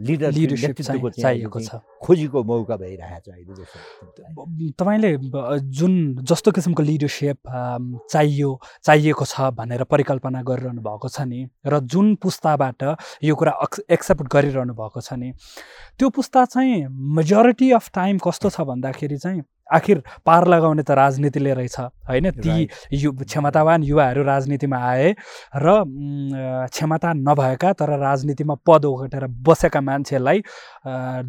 लिडर 0.05 0.31
लिडरसिप 0.33 0.77
चाहिएको 1.17 1.61
छ। 1.61 1.81
खोजीको 2.05 2.43
मौका 2.45 2.77
भइरहेको 2.77 3.21
छ 3.25 3.29
अहिले 3.33 4.71
तपाईँले 4.77 5.11
जुन 5.73 5.93
जस्तो 6.29 6.53
किसिमको 6.53 6.83
लिडरसिप 6.83 7.39
चाहियो 8.13 8.51
चाहिएको 8.85 9.25
छ 9.25 9.49
भनेर 9.57 9.85
परिकल्पना 9.89 10.43
गरिरहनु 10.45 10.83
भएको 10.85 11.09
छ 11.09 11.25
नि 11.25 11.49
र 11.65 11.81
जुन 11.89 12.15
पुस्ताबाट 12.21 12.85
यो 13.25 13.35
कुरा 13.35 13.53
एक्सेप्ट 13.89 14.29
गरिरहनु 14.29 14.75
भएको 14.77 15.01
छ 15.01 15.17
नि 15.17 15.33
त्यो 15.97 16.09
पुस्ता 16.13 16.45
चाहिँ 16.53 16.85
मेजोरिटी 17.17 17.73
अफ 17.81 17.91
टाइम 17.95 18.19
कस्तो 18.21 18.51
छ 18.51 18.61
भन्दाखेरि 18.69 19.17
चाहिँ 19.17 19.43
आखिर 19.73 20.03
पार 20.27 20.47
लगाउने 20.49 20.83
त 20.83 20.91
राजनीतिले 20.93 21.53
रहेछ 21.55 21.79
होइन? 21.81 22.31
ती 22.31 22.69
यु 22.93 23.13
क्षमतावान 23.13 23.83
युवाहरू 23.83 24.23
राजनीतिमा 24.23 24.79
आए 24.79 25.11
र 25.57 25.67
क्षमता 26.69 27.13
नभएका 27.13 27.73
तर 27.73 27.99
राजनीतिमा 27.99 28.55
पद 28.67 28.85
ओगटेर 28.85 29.27
बसेका 29.41 29.81
मान्छेलाई 29.81 30.39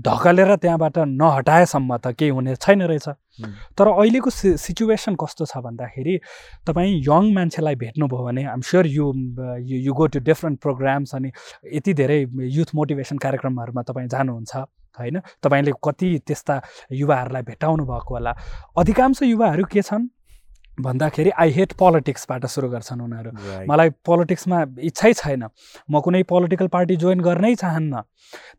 ढकलेर 0.03 0.55
त्यहाँबाट 0.55 0.97
नहटाएसम्म 1.15 1.97
त 1.97 2.15
केही 2.19 2.29
हुने 2.31 2.55
छैन 2.55 2.81
रहेछ। 2.83 3.07
तर 3.75 3.87
अहिलेको 3.87 4.29
सि 4.29 4.57
सिचुएसन 4.57 5.15
कस्तो 5.15 5.45
छ 5.45 5.57
भन्दाखेरि 5.63 6.19
तपाईँ 6.67 6.91
यङ 7.07 7.33
मान्छेलाई 7.33 7.75
भेट्नुभयो 7.75 8.23
भने 8.25 8.43
I'm 8.45 8.61
sure 8.61 8.87
you 8.87 9.11
you 9.63 9.93
go 9.93 10.07
to 10.07 10.19
different 10.19 10.59
programs 10.61 11.15
अनि 11.15 11.31
यति 11.73 11.93
धेरै 11.93 12.19
युथ 12.55 12.75
मोटिभेसन 12.75 13.17
कार्यक्रमहरूमा 13.17 13.81
तपाईँ 13.83 14.07
जानुहुन्छ। 14.07 14.55
होइन? 14.99 15.19
तपाईँले 15.43 15.71
कति 15.83 16.09
त्यस्ता 16.27 16.61
युवाहरूलाई 16.91 17.43
भेटाउनु 17.43 17.83
भएको 17.85 18.13
होला? 18.15 18.31
अधिकांश 18.77 19.21
युवाहरू 19.23 19.65
के 19.71 19.81
छन्? 19.81 20.07
भन्दाखेरि 20.75 21.31
आई 21.31 21.49
हेट 21.55 21.73
पोलिटिक्सबाट 21.79 22.45
सुरु 22.51 22.67
गर्छन् 22.69 23.01
उनीहरू। 23.01 23.31
मलाई 23.69 23.89
पोलिटिक्समा 24.03 24.57
इच्छै 24.83 25.13
छैन। 25.13 25.43
म 25.87 25.99
कुनै 26.03 26.23
पोलिटिकल 26.27 26.67
पार्टी 26.67 26.95
जोइन 26.99 27.19
गर्नै 27.23 27.55
चाहन्न। 27.55 28.01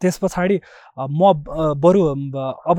त्यस 0.01 0.17
पछाडि 0.25 0.57
म 0.97 1.33
बरु 1.77 2.01
अब 2.65 2.79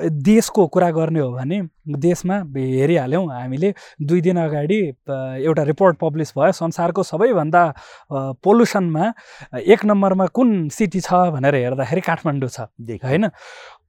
देशको 0.00 0.66
कुरा 0.66 0.90
गर्ने 0.90 1.20
हो 1.20 1.30
भने 1.32 1.60
देशमा 1.98 2.36
हेरिहाल्यौँ 2.56 3.26
हामीले। 3.32 3.72
दुई 4.02 4.20
दिन 4.20 4.36
अगाडि 4.36 4.78
एउटा 5.08 5.62
रिपोर्ट 5.62 5.98
पब्लिस 5.98 6.32
भयो। 6.38 6.52
संसारको 6.52 7.02
सबैभन्दा 7.02 7.62
पोल्युसनमा 8.44 9.12
एक 9.58 9.84
नम्बरमा 9.84 10.26
कुन 10.36 10.68
सिटी 10.68 11.00
छ 11.00 11.12
भनेर 11.32 11.54
हेर्दाखेरि 11.54 12.00
काठमाडौँ 12.00 12.48
छ 12.48 12.60
होइन? 13.04 13.28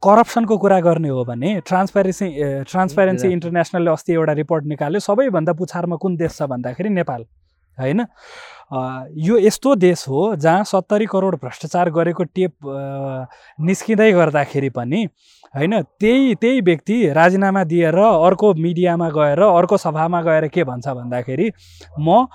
करप्सनको 0.04 0.58
कुरा 0.58 0.80
गर्ने 0.80 1.10
हो 1.10 1.24
भने 1.26 1.60
ट्रान्सपेरेन्सी 1.68 2.28
ट्रान्सपेरेन्सी 2.70 3.28
इन्टरनेसनलले 3.28 3.92
अस्ति 3.92 4.14
एउटा 4.14 4.34
रिपोर्ट 4.34 4.66
निकाल्यो 4.66 5.00
सबैभन्दा 5.00 5.54
पुछारमा 5.54 5.96
कुन 5.98 6.18
देश 6.18 6.38
छ 6.38 6.44
भन्दाखेरि 6.54 6.90
नेपाल 6.90 7.26
होइन? 7.78 8.06
यो 9.18 9.38
यस्तो 9.40 9.74
देश 9.76 10.04
हो 10.08 10.36
जहाँ 10.36 10.64
सत्तरी 10.64 11.06
करोड 11.06 11.36
भ्रष्टाचार 11.42 11.90
गरेको 11.90 12.24
टेप 12.36 12.54
निस्किँदै 13.64 14.12
गर्दाखेरि 14.12 14.70
पनि 14.70 15.08
होइन 15.58 15.74
त्यही 15.82 16.34
त्यही 16.42 16.62
व्यक्ति 16.62 16.96
राजीनामा 17.14 17.64
दिएर 17.64 17.98
अर्को 17.98 18.54
मिडियामा 18.54 19.10
गएर 19.10 19.42
अर्को 19.42 19.78
सभामा 19.78 20.22
गएर 20.22 20.48
के 20.54 20.64
भन्छ 20.64 20.88
भन्दाखेरि 20.88 21.48
म 22.00 22.26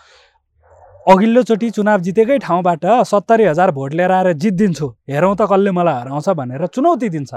अघिल्लोचोटि 1.07 1.69
चुनाव 1.71 2.01
जितेकै 2.01 2.39
ठाउँबाट 2.39 2.85
सत्तरी 3.07 3.45
हजार 3.45 3.71
भोट 3.71 3.95
लिएर 3.95 4.11
आएर 4.11 4.33
जित्दिन्छु। 4.43 4.87
हेरौँ 5.11 5.35
त 5.35 5.47
कसले 5.51 5.71
मलाई 5.71 5.95
हराउँछ 6.01 6.29
भनेर 6.39 6.67
चुनौती 6.67 7.09
दिन्छ। 7.09 7.35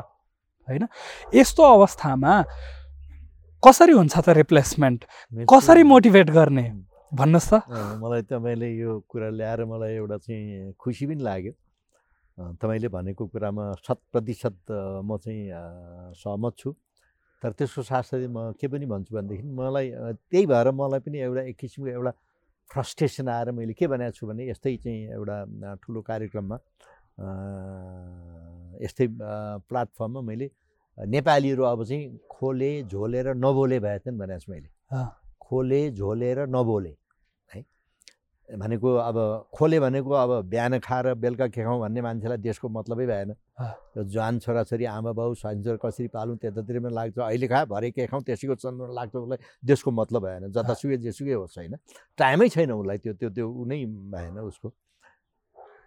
होइन? 0.68 0.84
यस्तो 1.34 1.64
अवस्थामा 1.64 2.34
कसरी 3.64 3.94
हुन्छ 3.94 4.14
त 4.18 4.30
रिप्लेसमेन्ट 4.42 5.00
कसरी 5.50 5.84
मोटिभेट 5.84 6.30
गर्ने? 6.30 6.66
भन्नुहोस् 7.12 7.50
त। 7.50 7.54
मलाई 8.02 8.22
तपाईँले 8.30 8.70
यो 8.78 8.92
कुरा 9.10 9.30
ल्याएर 9.30 9.66
मलाई 9.66 9.94
एउटा 9.98 10.18
चाहिँ 10.18 10.74
खुसी 10.78 11.06
पनि 11.06 11.24
लाग्यो। 11.24 11.54
तपाईँले 12.38 12.88
भनेको 12.92 13.24
कुरामा 13.32 13.64
शत 13.80 14.00
प्रतिशत 14.12 14.58
म 15.08 15.18
चाहिँ 15.24 15.44
सहमत 16.20 16.54
छु। 16.60 16.70
तर 17.44 17.52
त्यसको 17.52 17.82
साथसाथै 17.84 18.28
म 18.28 18.52
के 18.60 18.68
पनि 18.68 18.86
भन्छु 18.86 19.16
भनेदेखि 19.16 19.44
मलाई 19.44 19.88
त्यही 20.32 20.46
भएर 20.52 20.68
मलाई 20.72 21.00
पनि 21.00 21.18
एउटा 21.28 21.42
एक 21.52 21.58
किसिमको 21.60 21.90
एउटा 21.96 22.12
फ्रस्ट्रेसन 22.72 23.28
आएर 23.30 23.52
मैले 23.56 23.74
के 23.80 23.88
भनेको 23.88 24.12
छु 24.18 24.28
भने 24.28 24.50
यस्तै 24.52 24.76
चाहिँ 24.84 25.02
एउटा 25.16 25.36
ठुलो 25.84 26.02
कार्यक्रममा 26.02 26.58
यस्तै 28.84 29.08
प्लाटफर्ममा 29.70 30.22
मैले 30.28 30.48
नेपालीहरू 30.98 31.64
अब 31.64 31.84
चाहिँ 31.86 32.04
खोले 32.32 32.72
झोलेर 32.92 33.28
नबोले 33.36 33.80
भए 33.80 34.00
थिएन 34.04 34.18
भनेको 34.18 34.40
छु 34.44 34.52
मैले। 34.52 34.70
खोले 35.40 35.82
झोलेर 35.92 36.40
नबोले। 36.52 36.94
भनेको 38.46 38.90
अब 39.02 39.18
खोले 39.54 39.80
भनेको 39.80 40.12
अब 40.14 40.32
बिहान 40.46 40.78
खाएर 40.80 41.14
बेलुका 41.18 41.48
के 41.50 41.64
खाउँ 41.64 41.80
भन्ने 41.82 42.02
मान्छेलाई 42.02 42.38
देशको 42.38 42.70
मतलबै 42.70 43.06
भएन। 43.06 43.34
त्यो 43.34 44.04
जवान 44.06 44.40
छोराछोरी 44.40 44.86
आमा 44.86 45.12
बाउ 45.12 45.34
छोरा 45.36 45.78
कसरी 45.82 46.08
पालौँ 46.14 46.38
त्यतातिरमा 46.38 46.90
लाग्छ। 46.90 47.18
अहिले 47.20 47.48
खायो 47.48 47.66
भरे 47.66 47.90
के 47.92 48.06
खाउँ 48.06 48.22
त्यसैको 48.22 48.56
चन्द्र 48.56 48.94
लाग्छ 48.94 49.16
उसलाई। 49.16 49.38
देशको 49.66 49.92
मतलब 49.92 50.22
भएन। 50.22 50.52
जतासुकै 50.54 50.98
जेसुकै 50.98 51.34
होस् 51.34 51.58
होइन। 51.58 51.74
टाइमै 52.18 52.50
छैन 52.50 52.72
उसलाई 52.72 52.98
त्यो 53.02 53.14
त्यो 53.18 53.30
त्यो 53.34 53.66
नै 53.66 53.86
भएन 54.14 54.38
उसको। 54.46 54.68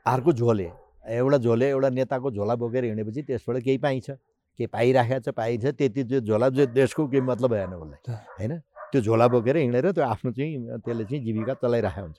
अर्को 0.06 0.32
झोले 0.32 0.68
एउटा 1.14 1.38
झोले 1.38 1.66
एउटा 1.70 1.88
नेताको 1.94 2.30
झोला 2.30 2.54
बोकेर 2.58 2.84
हिँडेपछि 2.84 3.22
त्यसबाट 3.22 3.62
केही 3.62 3.78
पाइन्छ। 3.78 4.10
के 4.58 4.66
पाइराखेको 4.66 5.20
छ 5.22 5.28
पाइन्छ। 5.30 5.64
त्यति 5.78 6.04
त्यो 6.04 6.20
झोला 6.26 6.48
जो 6.50 6.66
देशको 6.74 7.06
केही 7.06 7.22
मतलब 7.22 7.50
भएन 7.50 7.72
उसलाई 7.78 8.18
होइन? 8.38 8.52
त्यो 8.92 9.00
झोला 9.00 9.26
बोकेर 9.28 9.56
हिँडेर 9.56 9.90
त्यो 9.92 10.04
आफ्नो 10.04 10.30
चाहिँ 10.32 10.80
त्यसले 10.84 11.04
चाहिँ 11.04 11.22
जीविका 11.24 11.54
चलाइरहेको 11.62 12.02
हुन्छ। 12.02 12.18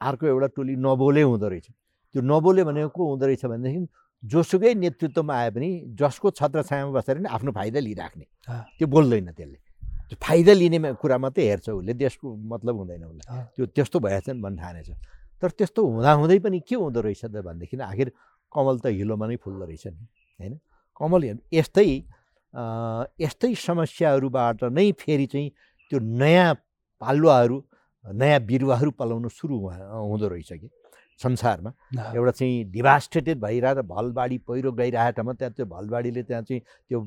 अर्को 0.00 0.26
एउटा 0.26 0.46
टोली 0.56 0.74
नबोले 0.76 1.22
हुँदो 1.22 1.48
रहेछ। 1.48 1.68
त्यो 2.14 2.22
नबोले 2.22 2.64
भनेको 2.64 2.88
को 2.88 3.02
हुँदो 3.08 3.26
रहेछ 3.26 3.44
भनेदेखि 3.44 3.80
जोसुकै 4.22 4.74
नेतृत्वमा 4.74 5.34
आए 5.34 5.50
पनि 5.54 5.68
जसको 5.94 6.30
छत्र 6.38 6.62
छायामा 6.64 6.90
बसेर 6.96 7.18
नि 7.18 7.28
आफ्नो 7.28 7.50
फाइदा 7.52 7.80
लिइराख्ने। 7.80 8.26
त्यो 8.78 8.86
बोल्दैन 8.88 9.30
त्यसले। 9.36 9.58
त्यो 10.08 10.16
फाइदा 10.16 10.52
लिने 10.52 10.78
कुरा 10.96 11.16
मात्रै 11.18 11.44
हेर्छ 11.44 11.68
उसले 11.70 11.92
देशको 11.94 12.26
मतलब 12.52 12.74
हुँदैन 12.76 13.04
उसलाई। 13.04 13.42
त्यो 13.54 13.66
त्यस्तो 13.76 13.98
भएछ 14.00 14.28
नि 14.30 14.40
भन्ने 14.40 14.58
ठानेछ 14.58 14.90
तर 15.42 15.50
त्यस्तो 15.54 15.80
हुँदाहुँदै 15.86 16.38
पनि 16.40 16.58
के 16.66 16.74
हुँदो 16.74 17.00
रहेछ 17.00 17.24
त 17.24 17.36
भनेदेखि 17.46 17.76
आखिर 17.78 18.08
कमल 18.52 18.76
त 18.80 18.86
हिलोमा 18.96 19.26
नै 19.28 19.36
फुल्दो 19.36 19.64
रहेछ 19.68 19.86
नि 19.86 20.02
होइन? 20.40 20.54
कमल 20.98 21.22
यस्तै 21.52 21.90
यस्तै 23.22 23.54
समस्याहरूबाट 23.54 24.64
नै 24.72 24.90
फेरि 24.98 25.26
चाहिँ 25.30 25.48
त्यो 25.90 25.98
नयाँ 26.00 26.54
पालुवाहरू 27.02 27.56
नयाँ 28.04 28.40
बिरुवाहरू 28.46 28.90
पलाउनु 29.00 29.28
सुरु 29.28 29.56
हुँदो 29.58 30.28
रहेछ 30.28 30.52
कि 30.52 30.68
संसारमा। 31.20 31.70
एउटा 32.14 32.30
चाहिँ 32.30 32.64
डिभास्टेटेड 32.70 33.38
भइरहेर 33.42 33.82
भलबाडी 33.82 34.38
पहिरो 34.48 34.70
गइरहेको 34.72 35.16
ठाउँमा 35.16 35.32
त्यहाँ 35.34 35.52
त्यो 35.52 35.66
भलबाडीले 35.66 36.22
त्यहाँ 36.22 36.42
चाहिँ 36.42 36.62
त्यो 36.88 36.98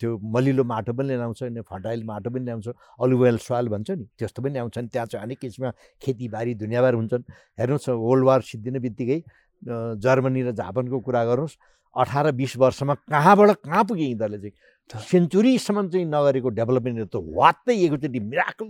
त्यो 0.00 0.10
मलिलो 0.22 0.64
माटो 0.64 0.92
पनि 0.94 1.16
ल्याउँछ 1.16 1.42
फर्टाइल 1.66 2.04
माटो 2.06 2.30
पनि 2.30 2.44
ल्याउँछ। 2.44 2.68
अलुवेल 3.02 3.36
सोइल 3.42 3.68
भन्छ 3.68 3.90
नि 3.90 4.04
त्यस्तो 4.18 4.42
पनि 4.42 4.52
ल्याउँछन्। 4.52 4.86
त्यहाँ 4.86 5.06
चाहिँ 5.06 5.22
अनेक 5.26 5.38
किसिमका 5.40 5.70
खेतीबारी 6.02 6.54
दुनियाँभर 6.62 6.94
हुन्छन्। 6.94 7.22
हेर्नुहोस् 7.58 7.88
वर्ल्ड 7.90 8.24
वार 8.26 8.40
सिद्धिने 8.50 8.78
बित्तिकै 8.86 9.18
जर्मनी 9.98 10.42
र 10.46 10.50
जापानको 10.54 11.00
कुरा 11.02 11.24
गर्नुहोस्। 11.24 11.58
अठार 11.96 12.32
बिस 12.32 12.56
वर्षमा 12.56 12.94
कहाँबाट 12.94 13.50
कहाँ 13.64 13.84
पुग्यो 13.84 14.06
यिनीहरूले 14.06 14.38
चाहिँ? 14.38 15.00
सेन्चुरीसम्म 15.00 15.88
चाहिँ 15.88 16.06
नगरेको 16.06 16.48
डेभलपमेन्ट 16.48 17.10
त 17.12 17.16
वात्तै 17.16 17.74
एकचोटि 17.76 18.20
मिराकल 18.20 18.68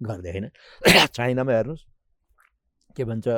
गर्दै 0.00 0.30
होइन। 0.30 0.46
चाइनामा 1.16 1.52
हेर्नुहोस्। 1.52 1.84
के 2.96 3.04
भन्छ 3.04 3.28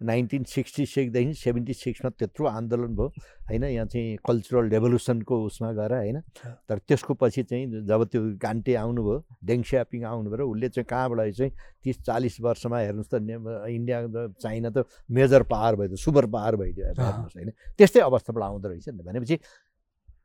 नाइन्टिन 0.00 0.44
सिक्सटी 0.44 0.84
सिक्सदेखि 0.86 1.34
सेभेन्टी 1.34 1.74
सिक्समा 1.74 2.10
त्यत्रो 2.18 2.46
आन्दोलन 2.46 2.94
भयो। 2.96 3.08
होइन 3.48 3.64
यहाँ 3.64 3.86
चाहिँ 3.86 4.16
कल्चरल 4.26 4.68
रेभोल्युसनको 4.70 5.34
उसमा 5.44 5.72
गएर 5.72 5.92
होइन। 5.92 6.20
तर 6.68 6.78
त्यसको 6.88 7.14
पछि 7.20 7.42
चाहिँ 7.42 7.84
जब 7.84 8.04
त्यो 8.08 8.20
गान्टे 8.40 8.74
आउनुभयो 8.74 9.16
डेङ 9.44 9.62
स्यापिङ 9.62 10.04
आउनुभयो 10.04 10.46
उसले 10.48 10.68
चाहिँ 10.68 10.86
कहाँबाट 10.90 11.32
चाहिँ 11.36 11.52
तिस 11.84 11.96
चालिस 12.06 12.40
वर्षमा 12.40 12.78
हेर्नुहोस् 12.78 13.10
त 13.12 13.14
इन्डिया 13.20 13.98
चाइना 14.40 14.70
त 14.70 14.88
मेजर 15.10 15.42
पावर 15.52 15.76
भइदियो 15.76 15.96
सुपर 15.96 16.26
पावर 16.26 16.56
भइदियो 16.56 16.86
हेर्नुहोस् 16.86 17.36
होइन। 17.36 17.50
त्यस्तै 17.76 18.00
अवस्थाबाट 18.00 18.44
आउँदो 18.44 18.68
रहेछ 18.68 18.88
नि 18.88 19.02
भनेपछि 19.04 19.36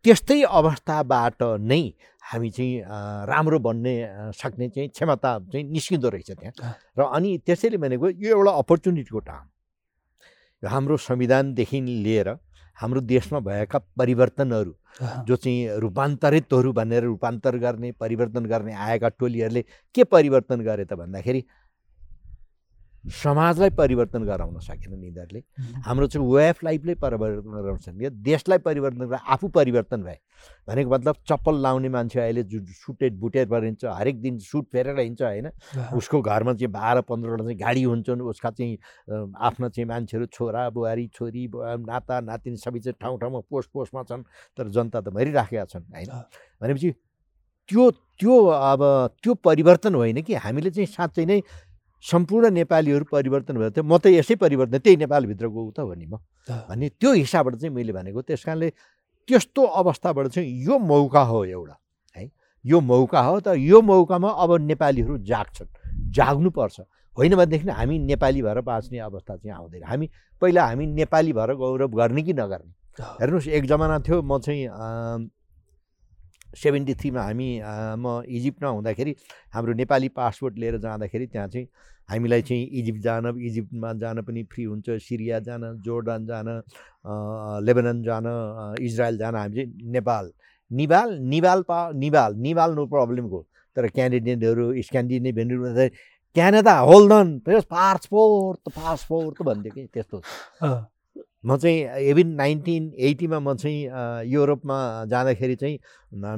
त्यस्तै 0.05 0.41
अवस्थाबाट 0.43 1.41
नै 1.65 1.83
हामी 2.21 2.49
चाहिँ 2.49 2.73
राम्रो 3.25 3.59
बन्ने 3.59 3.93
सक्ने 4.37 4.69
चाहिँ 4.69 4.89
क्षमता 4.89 5.31
चाहिँ 5.49 5.65
निस्किँदो 5.65 6.09
रहेछ 6.09 6.31
त्यहाँ। 6.31 6.53
र 6.97 7.01
अनि 7.09 7.37
त्यसैले 7.45 7.77
भनेको 7.81 8.09
यो 8.13 8.29
एउटा 8.37 8.51
अपर्च्युनिटीको 8.61 9.19
टाइम 9.19 9.45
हाम्रो 10.63 10.97
संविधानदेखि 10.97 11.81
लिएर 11.81 12.29
हाम्रो 12.79 13.01
देशमा 13.01 13.39
भएका 13.39 13.79
परिवर्तनहरू 13.97 14.73
जो 15.27 15.35
चाहिँ 15.35 15.79
रूपान्तरितहरू 15.79 16.71
भनेर 16.73 17.03
रूपान्तर 17.03 17.57
गर्ने 17.57 17.91
परिवर्तन 17.91 18.45
गर्ने 18.45 18.73
आएका 18.73 19.09
टोलीहरूले 19.09 19.63
के 19.95 20.03
परिवर्तन 20.05 20.61
गरे 20.61 20.85
त 20.85 20.93
भन्दाखेरि 20.93 21.43
समाजलाई 23.05 23.69
परिवर्तन 23.69 24.23
गराउन 24.25 24.59
सकेन 24.59 24.93
यिनीहरूले 24.93 25.41
हाम्रो 25.85 26.07
चाहिँ 26.07 26.27
वे 26.27 26.47
अफ 26.49 26.63
लाइफले 26.63 26.95
परिवर्तन 26.95 27.49
गराउन 27.51 27.77
सकेन 27.77 28.21
देशलाई 28.23 28.57
परिवर्तन 28.57 29.05
गरेर 29.05 29.19
आफू 29.27 29.47
परिवर्तन 29.47 30.03
भए। 30.03 30.17
भनेको 30.67 30.89
मतलब 30.89 31.15
चप्पल 31.29 31.61
लाउने 31.61 31.89
मान्छे 31.89 32.19
अहिले 32.19 32.43
जु 32.43 32.59
सुटेड 32.65 33.19
बुटेड 33.19 33.53
हिँड्छ 33.53 33.85
हरेक 33.85 34.21
दिन 34.21 34.37
सुट 34.39 34.65
फेरेर 34.71 34.99
हिँड्छ 34.99 35.21
होइन? 35.21 35.49
उसको 35.97 36.21
घरमा 36.21 36.53
चाहिँ 36.53 36.71
बाह्र 36.71 37.01
पन्ध्रवटा 37.01 37.43
चाहिँ 37.43 37.57
गाडी 37.59 37.83
हुन्छन् 37.83 38.21
उसका 38.21 38.49
चाहिँ 38.51 38.77
आफ्ना 39.37 39.69
चाहिँ 39.69 39.87
मान्छेहरू 39.89 40.25
छोरा 40.33 40.69
बुहारी 40.69 41.07
छोरी 41.13 41.49
नाता 41.55 42.19
नातिनी 42.21 42.57
सबै 42.57 42.79
चाहिँ 42.79 42.95
ठाउँ 43.01 43.19
ठाउँमा 43.19 43.39
पोस्ट 43.49 43.69
पोस्टमा 43.73 44.03
छन् 44.03 44.23
तर 44.57 44.69
जनता 44.69 45.01
त 45.01 45.13
मरिराखेका 45.13 45.65
छन् 45.65 45.83
होइन? 45.93 46.09
भनेपछि 46.61 46.91
त्यो 47.69 47.89
त्यो 48.19 48.33
अब 48.45 48.81
त्यो 49.23 49.33
परिवर्तन 49.45 49.95
होइन 49.95 50.21
कि 50.21 50.33
हामीले 50.33 50.69
चाहिँ 50.71 50.87
साँच्चै 50.87 51.25
नै 51.25 51.41
सम्पूर्ण 52.11 52.49
नेपालीहरू 52.53 53.05
परिवर्तन 53.11 53.57
भयो 53.57 53.83
म 53.83 53.97
त 53.97 54.07
यसै 54.13 54.35
परिवर्तन 54.35 54.77
त्यही 54.77 54.97
नेपालभित्रको 54.97 55.59
ऊ 55.65 55.71
त 55.71 55.79
हो 55.79 55.93
नि 55.93 56.05
म। 56.05 56.17
भन्ने 56.69 56.89
त्यो 57.01 57.11
हिसाबबाट 57.13 57.55
चाहिँ 57.55 57.73
मैले 57.75 57.93
भनेको 57.93 58.21
त्यस 58.21 58.43
कारणले 58.45 58.69
त्यस्तो 59.27 59.61
अवस्थाबाट 59.81 60.27
चाहिँ 60.27 60.49
यो 60.65 60.77
मौका 60.77 61.21
हो 61.25 61.43
एउटा 61.45 61.75
है। 62.15 62.29
यो 62.65 62.79
मौका 62.81 63.21
हो 63.21 63.39
त 63.39 63.57
यो 63.57 63.81
मौकामा 63.81 64.29
अब 64.29 64.51
नेपालीहरू 64.61 65.17
जाग्छन् 65.25 65.69
जाग्नुपर्छ। 66.13 66.79
होइन 67.17 67.35
भनेदेखि 67.35 67.69
हामी 67.69 67.97
नेपाली 67.99 68.41
भएर 68.41 68.61
बाँच्ने 68.61 68.99
अवस्था 68.99 69.35
चाहिँ 69.35 69.55
आउँदैन। 69.55 69.83
हामी 69.83 70.09
पहिला 70.41 70.65
हामी 70.65 70.85
नेपाली 70.85 71.33
भएर 71.33 71.53
गौरव 71.55 71.89
गर्ने 71.89 72.21
कि 72.23 72.33
नगर्ने? 72.33 72.71
हेर्नुहोस् 73.01 73.47
एक 73.47 73.65
जमाना 73.65 73.99
थियो 74.05 74.21
म 74.21 74.39
चाहिँ 74.39 74.61
सेभेन्टी 76.55 76.93
थ्रीमा 77.01 77.21
हामी 77.21 77.49
म 77.97 78.21
इजिप्टमा 78.27 78.69
हुँदाखेरि 78.69 79.15
हाम्रो 79.55 79.73
नेपाली 79.73 80.09
पासपोर्ट 80.15 80.57
लिएर 80.59 80.77
जाँदाखेरि 80.85 81.27
त्यहाँ 81.27 81.47
चाहिँ 81.47 81.67
हामीलाई 82.09 82.41
चाहिँ 82.41 82.65
इजिप्ट 82.79 83.01
जान 83.03 83.25
इजिप्टमा 83.41 83.93
जान 84.01 84.21
पनि 84.21 84.43
फ्री 84.51 84.63
हुन्छ। 84.63 84.89
सिरिया 85.01 85.39
जान 85.47 85.61
जोर्डान 85.85 86.25
जान 86.25 86.47
लेबनन 87.65 88.03
जान 88.03 88.25
इजरायल 88.81 89.17
जान 89.17 89.35
हामी 89.35 89.55
चाहिँ 89.55 89.91
नेपाल 89.91 90.31
निबाल 90.71 91.17
निबाल 91.33 91.61
पा 91.67 91.79
निबाल 91.95 92.35
निबाल 92.45 92.73
नो 92.75 92.85
प्रब्लमको 92.87 93.45
तर 93.77 93.87
क्यान्डिडेटहरू 93.89 94.65
स्क्यान्डिनेभियनहरू 94.81 95.87
क्यानाडा 96.35 96.77
होल्डन 96.89 97.37
पासपोर्ट 97.47 98.69
पासपोर्ट 98.75 99.41
भन्थ्यो 99.43 99.71
कि 99.73 99.85
त्यस्तो। 99.93 100.21
म 101.45 101.57
चाहिँ 101.57 102.09
इभिन 102.09 102.33
नाइन्टिन 102.35 102.91
एट्टीमा 102.97 103.39
म 103.39 103.53
चाहिँ 103.55 104.25
युरोपमा 104.33 104.77
जाँदाखेरि 105.09 105.55
चाहिँ 105.55 105.77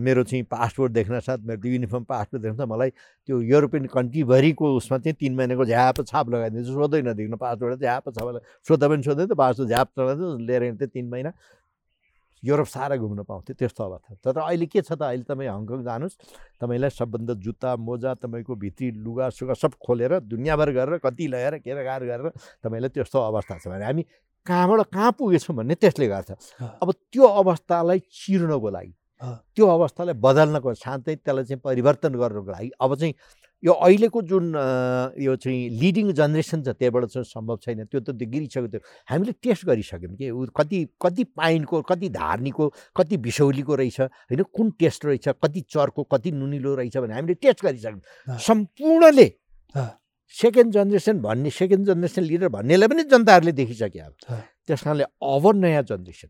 मेरो 0.03 0.23
चाहिँ 0.23 0.43
पासपोर्ट 0.51 0.91
देख्न 0.93 1.19
साथ 1.23 1.39
मेरो 1.47 1.69
युनिफर्म 1.69 2.03
पासपोर्ट 2.03 2.43
देख्न 2.43 2.67
मलाई 2.67 2.89
त्यो 2.89 3.41
युरोपियन 3.41 3.85
कन्ट्रीभरिको 3.87 4.75
उसमा 4.77 4.97
चाहिँ 4.97 5.15
तिन 5.19 5.35
महिनाको 5.35 5.65
झ्याप 5.65 6.01
छाप 6.03 6.29
लगाइदिन्छु। 6.29 6.73
सोधै 6.73 7.01
नदेख्नु 7.07 7.37
पासपोर्ट 7.37 7.79
झ्याप 7.79 8.09
छ 8.09 8.19
सोद्धा 8.67 8.87
पनि 8.87 9.03
सोध्दै 9.03 9.25
त 9.31 9.33
पासपोर्ट 9.39 9.69
झ्याप 9.69 9.87
चलाउँछु 9.95 10.37
लिएर 10.43 10.63
हिँड्थेँ 10.63 10.89
तिन 10.91 11.07
महिना। 11.07 11.31
युरोप 12.43 12.67
साह्रै 12.67 12.97
घुम्न 12.97 13.23
पाउँथ्यो 13.23 13.55
त्यस्तो 13.59 13.83
अवस्था। 13.83 14.13
तर 14.21 14.37
अहिले 14.43 14.65
के 14.69 14.81
छ 14.81 14.93
त? 14.93 15.01
अहिले 15.01 15.23
तपाईँ 15.25 15.49
हङकङ 15.49 15.81
जानुहोस्। 15.83 16.15
तपाईँलाई 16.61 16.89
सबभन्दा 16.93 17.33
जुत्ता 17.41 17.75
मोजा 17.81 18.13
तपाईँको 18.13 18.53
भित्री 18.55 18.91
लुगा 19.01 19.29
सुगा 19.33 19.53
सब 19.57 19.73
खोलेर 19.81 20.19
दुनियाँभर 20.21 20.69
गरेर 20.77 20.97
कति 21.01 21.27
लगाएर 21.27 21.57
के 21.65 21.71
गरेर 21.73 22.29
तपाईँलाई 22.61 22.89
त्यस्तो 22.93 23.17
अवस्था 23.19 23.57
छ 23.57 23.67
भने 23.67 23.85
हामी 23.85 24.03
कहाँबाट 24.47 24.87
कहाँ 24.93 25.11
पुगेछौँ 25.19 25.55
भन्ने 25.55 25.75
त्यसले 25.75 26.07
गर्छ 26.07 26.31
अब 26.61 26.91
त्यो 27.11 27.25
अवस्थालाई 27.41 27.99
चिर्नको 27.99 28.69
लागि 28.69 28.93
त्यो 29.55 29.65
अवस्थालाई 29.67 30.15
बदल्नको 30.23 30.73
शान्तै 30.85 31.15
त्यसलाई 31.15 31.45
चाहिँ 31.45 31.61
परिवर्तन 31.63 32.13
गर्नको 32.21 32.51
लागि 32.51 32.71
अब 32.81 32.95
चाहिँ 32.95 33.13
यो 33.63 33.73
अहिलेको 33.73 34.21
जुन 34.21 34.53
यो 35.17 35.35
चाहिँ 35.35 35.69
लिडिङ 35.81 36.11
जेनेरेसन 36.13 36.61
छ 36.61 36.69
त्यहाँबाट 36.77 37.05
चाहिँ 37.09 37.25
सम्भव 37.25 37.57
छैन। 37.57 37.85
त्यो 37.89 37.99
त 38.05 38.13
गिरिसक्यो 38.13 38.67
त्यो। 38.69 38.79
हामीले 39.09 39.33
टेस्ट 39.41 39.65
गरिसक्यौँ 39.65 40.13
कि? 40.13 40.29
ऊ 40.29 40.45
कति 40.53 40.77
कति 41.01 41.23
पाइनको 41.33 41.81
कति 41.89 42.09
धार्नीको 42.13 42.67
कति 42.97 43.17
बिसौलीको 43.17 43.75
रहेछ 43.75 43.99
होइन? 44.01 44.43
कुन 44.53 44.69
टेस्ट 44.77 45.05
रहेछ? 45.05 45.27
कति 45.41 45.61
चर्को 45.73 46.03
कति 46.05 46.31
नुनिलो 46.37 46.75
रहेछ 46.75 46.97
भने 46.97 47.13
हामीले 47.13 47.33
टेस्ट 47.41 47.65
गरिसक्यौँ। 47.65 48.37
सम्पूर्णले 48.37 49.27
सेकेन्ड 50.31 50.73
जेनेरेसन 50.73 51.19
भन्ने 51.21 51.49
सेकेन्ड 51.49 51.85
जेनेरेसन 51.85 52.21
लिडर 52.21 52.47
भन्नेलाई 52.49 52.87
पनि 52.87 53.03
जनताहरूले 53.03 53.51
देखिसके 53.51 53.99
अब। 53.99 54.13
त्यस 54.67 54.81
कारणले 54.83 55.03
अब 55.03 55.45
नयाँ 55.55 55.83
जेनेरेसन। 55.83 56.29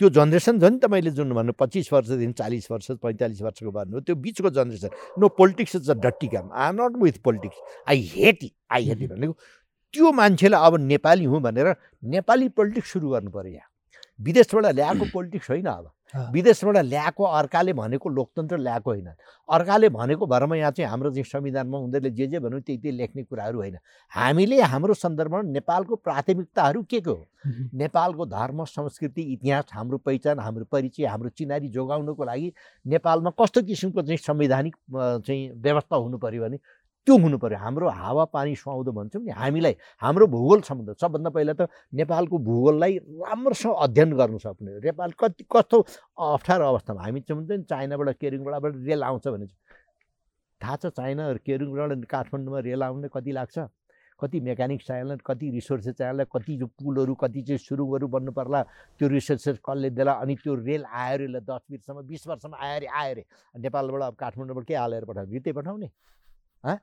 त्यो 0.00 0.08
जेनेरेसन 0.10 0.58
झन् 0.58 0.78
तपाईँले 0.78 1.10
जुन 1.10 1.32
भन्नु 1.34 1.52
पच्चिस 1.58 1.92
वर्षदेखि 1.92 2.32
चालिस 2.38 2.70
वर्ष 2.70 2.90
पैँतालिस 3.02 3.42
वर्षको 3.42 3.70
भन्नु 3.70 4.00
त्यो 4.00 4.14
बिचको 4.14 4.50
generation. 4.50 4.90
No 5.18 5.28
politics 5.38 5.76
is 5.76 5.90
a 5.90 5.94
डट्टी 6.04 6.28
काम। 6.34 6.50
I 6.52 6.72
not 6.74 7.02
with 7.02 7.22
politics 7.24 7.56
I 7.88 8.02
hate 8.14 8.44
it 8.44 8.52
I 8.72 8.84
hate 8.88 9.02
it 9.02 9.10
भनेको 9.12 9.32
त्यो 9.94 10.12
मान्छेलाई 10.12 10.66
अब 10.66 10.76
नेपाली 10.86 11.24
हुँ 11.24 11.40
भनेर 11.42 11.74
नेपाली 12.14 12.48
पोलिटिक्स 12.58 12.92
सुरु 12.92 13.10
गर्नु 13.10 13.30
पऱ्यो 13.30 13.52
यहाँ। 13.52 13.70
विदेशबाट 14.20 14.66
ल्याएको 14.74 15.04
पोलिटिक्स 15.14 15.50
होइन 15.50 15.66
अब। 15.66 15.90
विदेशबाट 16.16 16.76
ल्याएको 16.76 17.24
अर्काले 17.24 17.72
भनेको 17.72 18.08
लोकतन्त्र 18.08 18.58
ल्याएको 18.58 18.90
होइन। 18.90 19.08
अर्काले 19.48 19.88
भनेको 19.88 20.26
भरमा 20.26 20.56
यहाँ 20.56 20.70
चाहिँ 20.70 20.90
हाम्रो 20.90 21.10
चाहिँ 21.10 21.24
संविधानमा 21.24 21.78
उनीहरूले 21.78 22.10
जे 22.10 22.26
जे 22.26 22.38
भनौँ 22.38 22.60
त्यही 22.60 22.78
त्यही 22.78 22.96
लेख्ने 22.96 23.22
कुराहरू 23.22 23.58
होइन। 23.58 23.78
हामीले 24.12 24.60
हाम्रो 24.62 24.94
सन्दर्भमा 24.94 25.42
नेपालको 25.42 25.96
प्राथमिकताहरू 25.96 26.82
के 26.82 27.00
के 27.00 27.10
हो? 27.10 27.28
नेपालको 27.74 28.26
धर्म 28.26 28.64
संस्कृति 28.64 29.22
इतिहास 29.22 29.64
हाम्रो 29.72 29.98
पहिचान 29.98 30.38
हाम्रो 30.38 30.64
परिचय 30.64 31.04
हाम्रो 31.04 31.28
चिनारी 31.28 31.68
जोगाउनको 31.68 32.24
लागि 32.24 32.52
नेपालमा 32.86 33.30
कस्तो 33.40 33.62
किसिमको 33.62 34.02
चाहिँ 34.02 34.16
संवैधानिक 34.16 34.76
चाहिँ 35.26 35.50
व्यवस्था 35.56 35.96
हुनु 35.96 36.18
पऱ्यो 36.18 36.42
भने 36.42 36.58
त्यो 37.08 37.16
हुनु 37.16 37.38
पऱ्यो 37.40 37.58
हाम्रो 37.58 37.88
हावापानी 37.88 38.54
सुहाउँदो 38.60 38.92
भन्छौँ 38.92 39.22
नि 39.24 39.32
हामीलाई 39.32 39.74
हाम्रो 40.04 40.26
भूगोल 40.28 40.60
सम्बन्ध 40.68 40.92
सबभन्दा 41.00 41.30
पहिला 41.32 41.52
त 41.56 41.72
नेपालको 41.96 42.36
भूगोललाई 42.44 42.92
राम्रोसँग 43.24 43.72
अध्ययन 43.72 44.12
गर्नु 44.20 44.38
सक्ने 44.44 44.72
नेपाल 44.84 45.10
कति 45.16 45.44
कस्तो 45.48 45.76
अप्ठ्यारो 46.20 46.64
अवस्थामा? 46.68 47.00
हामी 47.00 47.20
चाहिँ 47.24 47.40
हुन्छ 47.40 47.50
नि 47.50 47.64
चाइनाबाट 47.64 48.08
केरिङबाट 48.20 48.76
रेल 48.84 49.02
आउँछ 49.08 49.28
भने 49.28 49.46
थाहा 50.60 50.76
छ 50.76 50.92
चाइना 51.00 51.32
केरिङबाट 51.48 52.04
काठमाडौँमा 52.12 52.60
रेल 52.68 52.82
आउन 52.82 53.08
कति 53.08 53.32
लाग्छ? 53.32 53.58
कति 54.20 54.40
मेकानिक 54.44 54.82
चाहिएला 54.84 55.16
कति 55.24 55.50
रिसोर्सेस 55.50 55.94
चाहिएला 55.94 56.24
कति 56.28 56.56
जो 56.60 56.66
पुलहरू 56.76 57.14
कति 57.14 57.42
चाहिँ 57.48 57.58
सुरुङहरू 57.58 58.08
बन्नु 58.12 58.32
पर्ला 58.36 58.62
त्यो 59.00 59.08
रिसोर्सेस 59.08 59.58
कसले 59.64 59.90
देला? 59.96 60.12
अनि 60.12 60.34
त्यो 60.44 60.54
रेल 60.60 60.84
आयो 60.84 61.14
अरे 61.14 61.40
दस 61.40 61.62
बिससम्म 61.70 62.02
बिस 62.04 62.26
वर्षमा 62.28 62.56
आयो 62.60 62.76
अरे 62.76 62.86
आयो 62.86 63.10
अरे 63.14 63.24
नेपालबाट 63.64 64.02
अब 64.02 64.14
काठमाडौँबाट 64.20 64.64
के 64.68 64.74
हालेर 64.74 65.04
पठाउने? 65.08 65.32
रित्तै 65.32 65.52
पठाउने। 65.56 65.90
हाँ? 66.64 66.78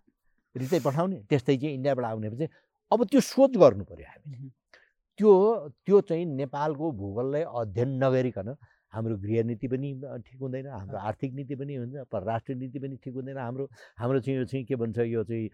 रित्तै 0.55 0.79
पठाउने 0.85 1.17
त्यस्तै 1.29 1.57
चाहिँ 1.57 1.73
इन्डियाबाट 1.75 2.05
आउने 2.05 2.29
चाहिँ 2.29 2.49
अब 2.91 3.03
त्यो 3.11 3.21
सोच 3.21 3.57
गर्नु 3.57 3.83
पऱ्यो 3.83 4.07
हामीले। 4.07 4.49
त्यो 5.19 5.31
त्यो 5.85 6.01
चाहिँ 6.07 6.25
नेपालको 6.25 6.91
भूगोललाई 6.91 7.43
अध्ययन 7.43 7.89
नगरिकन 8.03 8.49
हाम्रो 8.93 9.15
गृहनीति 9.19 9.67
पनि 9.67 9.89
ठिक 10.25 10.39
हुँदैन 10.41 10.67
हाम्रो 10.71 10.97
आर्थिक 10.97 11.33
नीति 11.35 11.55
पनि 11.55 11.75
हुन्छ 11.75 11.95
परराष्ट्र 12.11 12.53
नीति 12.55 12.79
पनि 12.79 12.95
ठिक 13.03 13.13
हुँदैन 13.13 13.37
हाम्रो 13.37 13.65
हाम्रो 13.99 14.19
चाहिँ 14.19 14.39
यो 14.39 14.45
चाहिँ 14.45 14.65
के 14.65 14.75
भन्छ 14.75 14.97
यो 14.99 15.23
चाहिँ 15.23 15.49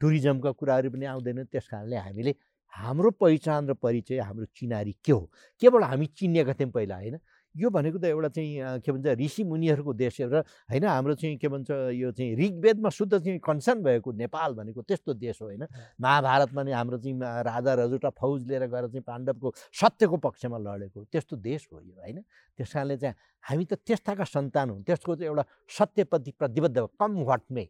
टुरिज्मका 0.00 0.50
कुराहरू 0.58 0.90
पनि 0.90 1.04
आउँदैन 1.14 1.44
त्यस 1.50 1.66
कारणले 1.68 1.96
हामीले 1.96 2.34
हाम्रो 2.74 3.10
पहिचान 3.10 3.68
र 3.70 3.74
परिचय 3.74 4.18
हाम्रो 4.18 4.46
चिनारी 4.54 4.92
के 5.04 5.12
हो? 5.12 5.30
केवल 5.62 5.82
हामी 5.82 6.06
चिनिएका 6.06 6.52
थियौँ 6.54 6.70
पहिला 6.70 6.96
होइन? 6.96 7.18
यो 7.56 7.70
भनेको 7.70 7.98
त 7.98 8.04
एउटा 8.04 8.28
चाहिँ 8.34 8.80
के 8.82 8.92
भन्छ 8.92 9.06
ऋषि 9.20 9.44
मुनिहरूको 9.44 9.92
देश 9.94 10.20
र 10.20 10.42
होइन 10.70 10.84
हाम्रो 10.84 11.14
चाहिँ 11.14 11.36
के 11.38 11.48
भन्छ 11.48 11.70
यो 11.70 12.10
चाहिँ 12.10 12.34
ऋग्वेदमा 12.36 12.90
शुद्ध 12.90 13.12
चाहिँ 13.14 13.38
कन्सर्न 13.38 13.82
भएको 13.82 14.12
नेपाल 14.12 14.54
भनेको 14.54 14.82
त्यस्तो 14.82 15.14
देश 15.14 15.42
हो 15.42 15.46
होइन। 15.46 15.66
महाभारतमा 16.00 16.62
नै 16.62 16.72
हाम्रो 16.72 16.98
चाहिँ 16.98 17.18
राजा 17.46 17.74
रजुटा 17.74 18.10
फौज 18.18 18.46
लिएर 18.48 18.66
गएर 18.66 18.86
चाहिँ 18.90 19.02
पाण्डवको 19.06 19.52
सत्यको 19.80 20.16
पक्षमा 20.26 20.58
लडेको 20.58 21.04
त्यस्तो 21.12 21.36
देश 21.38 21.68
हो 21.72 21.80
यो 21.80 21.94
होइन। 21.94 22.18
त्यस 22.58 22.72
कारणले 22.72 22.96
चाहिँ 22.98 23.14
हामी 23.44 23.64
त 23.70 23.74
त्यस्ताका 23.86 24.24
सन्तान 24.24 24.70
हौँ 24.70 24.82
त्यसको 24.82 25.14
चाहिँ 25.14 25.28
एउटा 25.30 25.44
सत्यप्रति 25.70 26.30
प्रतिबद्ध 26.34 26.78
कम 26.98 27.22
वाटमे 27.22 27.64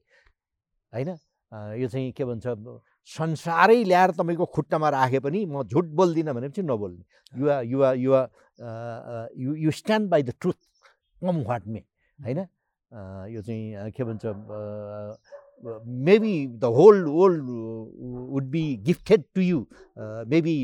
होइन। 0.92 1.08
यो 1.76 1.86
चाहिँ 1.88 2.12
के 2.12 2.24
भन्छ 2.24 2.46
संसारै 3.08 3.82
ल्याएर 3.84 4.10
तपाईँको 4.18 4.44
खुट्टामा 4.54 4.88
राखे 4.90 5.18
पनि 5.20 5.44
म 5.46 5.62
झुट 5.62 5.86
बोल्दिनँ 5.92 6.34
भने 6.34 6.48
चाहिँ 6.48 6.68
नबोल्ने। 6.68 7.04
युवा 7.38 7.60
युवा 7.62 7.92
युवा 8.04 8.20
you 9.36 9.54
you 9.64 9.70
stand 9.70 10.08
by 10.10 10.22
the 10.22 10.32
truth 10.40 10.58
come 11.22 11.36
what 11.48 11.66
may 11.68 11.80
होइन? 12.18 12.38
यो 13.34 13.40
चाहिँ 13.42 13.90
के 13.92 14.04
भन्छ 14.04 14.24
maybe 16.08 16.34
the 16.60 16.64
whole 16.76 17.04
world 17.08 17.42
would 18.32 18.46
be 18.50 18.64
gifted 18.86 19.22
to 19.34 19.40
you 19.40 19.58
maybe 20.32 20.56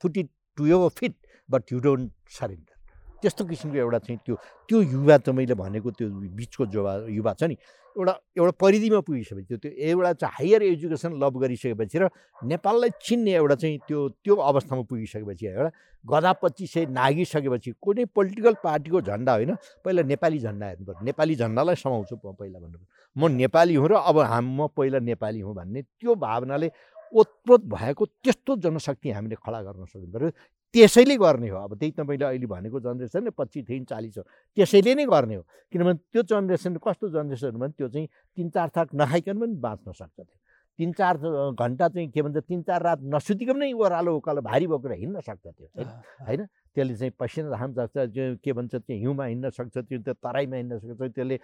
put 0.00 0.16
it 0.16 0.30
to 0.56 0.66
your 0.66 0.88
feet 0.88 1.14
but 1.48 1.72
you 1.72 1.78
don't 1.80 2.10
surrender 2.38 2.74
त्यस्तो 3.22 3.44
किसिमको 3.44 3.78
एउटा 3.78 3.98
चाहिँ 3.98 4.18
त्यो 4.26 4.36
त्यो 4.68 4.80
युवा 4.82 5.16
त 5.18 5.28
मैले 5.36 5.54
भनेको 5.54 5.90
त्यो 5.98 6.08
बिचको 6.38 6.64
युवा 6.74 6.92
युवा 7.08 7.32
छ 7.34 7.42
नि 7.50 7.56
एउटा 7.92 8.12
एउटा 8.38 8.52
परिधिमा 8.60 9.00
पुगिसकेपछि 9.00 9.56
त्यो 9.56 9.70
एउटा 9.90 10.12
चाहिँ 10.14 10.34
हायर 10.38 10.62
एजुकेसन 10.64 11.12
लभ 11.14 11.38
गरिसकेपछि 11.38 11.98
र 11.98 12.08
नेपाललाई 12.44 12.90
चिन्ने 13.00 13.32
एउटा 13.34 13.54
चाहिँ 13.54 13.78
त्यो 13.88 14.08
त्यो 14.20 14.34
अवस्थामा 14.42 14.82
पुगिसकेपछि 14.84 15.46
एउटा 15.46 15.70
गधा 16.04 16.32
सय 16.42 16.86
नागिसकेपछि 16.90 17.72
कुनै 17.80 18.04
पोलिटिकल 18.10 18.54
पार्टीको 18.64 19.00
झन्डा 19.02 19.32
होइन 19.32 19.54
पहिला 19.84 20.02
नेपाली 20.04 20.38
झन्डा 20.40 20.66
हेर्नुपर्छ 20.66 21.02
नेपाली 21.02 21.34
झन्डालाई 21.36 21.76
समाउँछु 21.76 22.16
म 22.16 22.32
पहिला 22.32 22.58
भन्नु 22.58 22.78
म 23.16 23.28
नेपाली 23.32 23.74
हुँ 23.74 23.88
र 23.88 23.94
अब 24.02 24.18
हाम 24.24 24.46
म 24.56 24.66
पहिला 24.76 24.98
नेपाली 25.02 25.40
हुँ 25.40 25.54
भन्ने 25.54 25.82
त्यो 25.82 26.14
भावनाले 26.16 26.70
ओतप्रोत 27.12 27.64
भएको 27.68 28.06
त्यस्तो 28.24 28.56
जनशक्ति 28.58 29.10
हामीले 29.10 29.36
खडा 29.36 29.62
गर्न 29.62 29.84
सक्नु 29.84 30.12
पऱ्यो 30.12 30.30
त्यसैले 30.74 31.16
गर्ने 31.16 31.48
हो। 31.48 31.56
अब 31.56 31.76
त्यही 31.78 31.92
तपाईँले 31.92 32.24
अहिले 32.24 32.46
भनेको 32.46 32.80
जेनेरेसन 32.80 33.30
पच्चिसदेखि 33.36 33.84
चालिस 33.84 34.18
हो। 34.18 34.24
त्यसैले 34.56 34.94
नै 34.94 35.04
गर्ने 35.04 35.34
हो। 35.36 35.42
किनभने 35.72 35.94
त्यो 36.12 36.22
जेनेरेसन 36.22 36.76
कस्तो 36.80 37.08
जेनेरेसन 37.12 37.56
भने 37.60 37.72
त्यो 37.76 37.88
चाहिँ 37.88 38.08
तिन 38.36 38.48
चार 38.50 38.68
थाक 38.76 38.88
नखाइकन 38.94 39.36
पनि 39.40 39.54
बाँच्न 39.60 39.92
सक्छ 39.92 40.16
त्यो। 40.16 40.36
तिन 40.78 40.92
चार 40.96 41.16
घन्टा 41.52 41.88
चाहिँ 41.88 42.08
के 42.08 42.22
भन्छ 42.22 42.36
तिन 42.48 42.62
चार 42.64 42.82
रात 42.82 42.98
नसुतिकन 43.04 43.56
नै 43.60 43.72
ओह्रालो 43.76 44.16
उकालो 44.16 44.40
भारी 44.40 44.66
बोकेर 44.72 44.92
हिँड्न 45.04 45.20
सक्छ 45.20 45.46
त्यो 45.46 45.68
होइन? 45.76 46.48
त्यसले 46.72 46.94
चाहिँ 46.96 47.12
पसिना 47.20 47.56
हाल्न 47.56 47.72
सक्छ 47.76 47.96
त्यो 48.16 48.24
के 48.40 48.52
भन्छ 48.56 48.74
त्यो 48.74 48.96
हिउँमा 48.96 49.24
हिँड्न 49.28 49.50
सक्छ 49.52 49.76
त्यो 49.76 49.98
त्यो 50.00 50.14
तराईमा 50.24 50.56
हिँड्न 50.56 50.78
सक्छ 50.80 51.12
त्यसले 51.12 51.36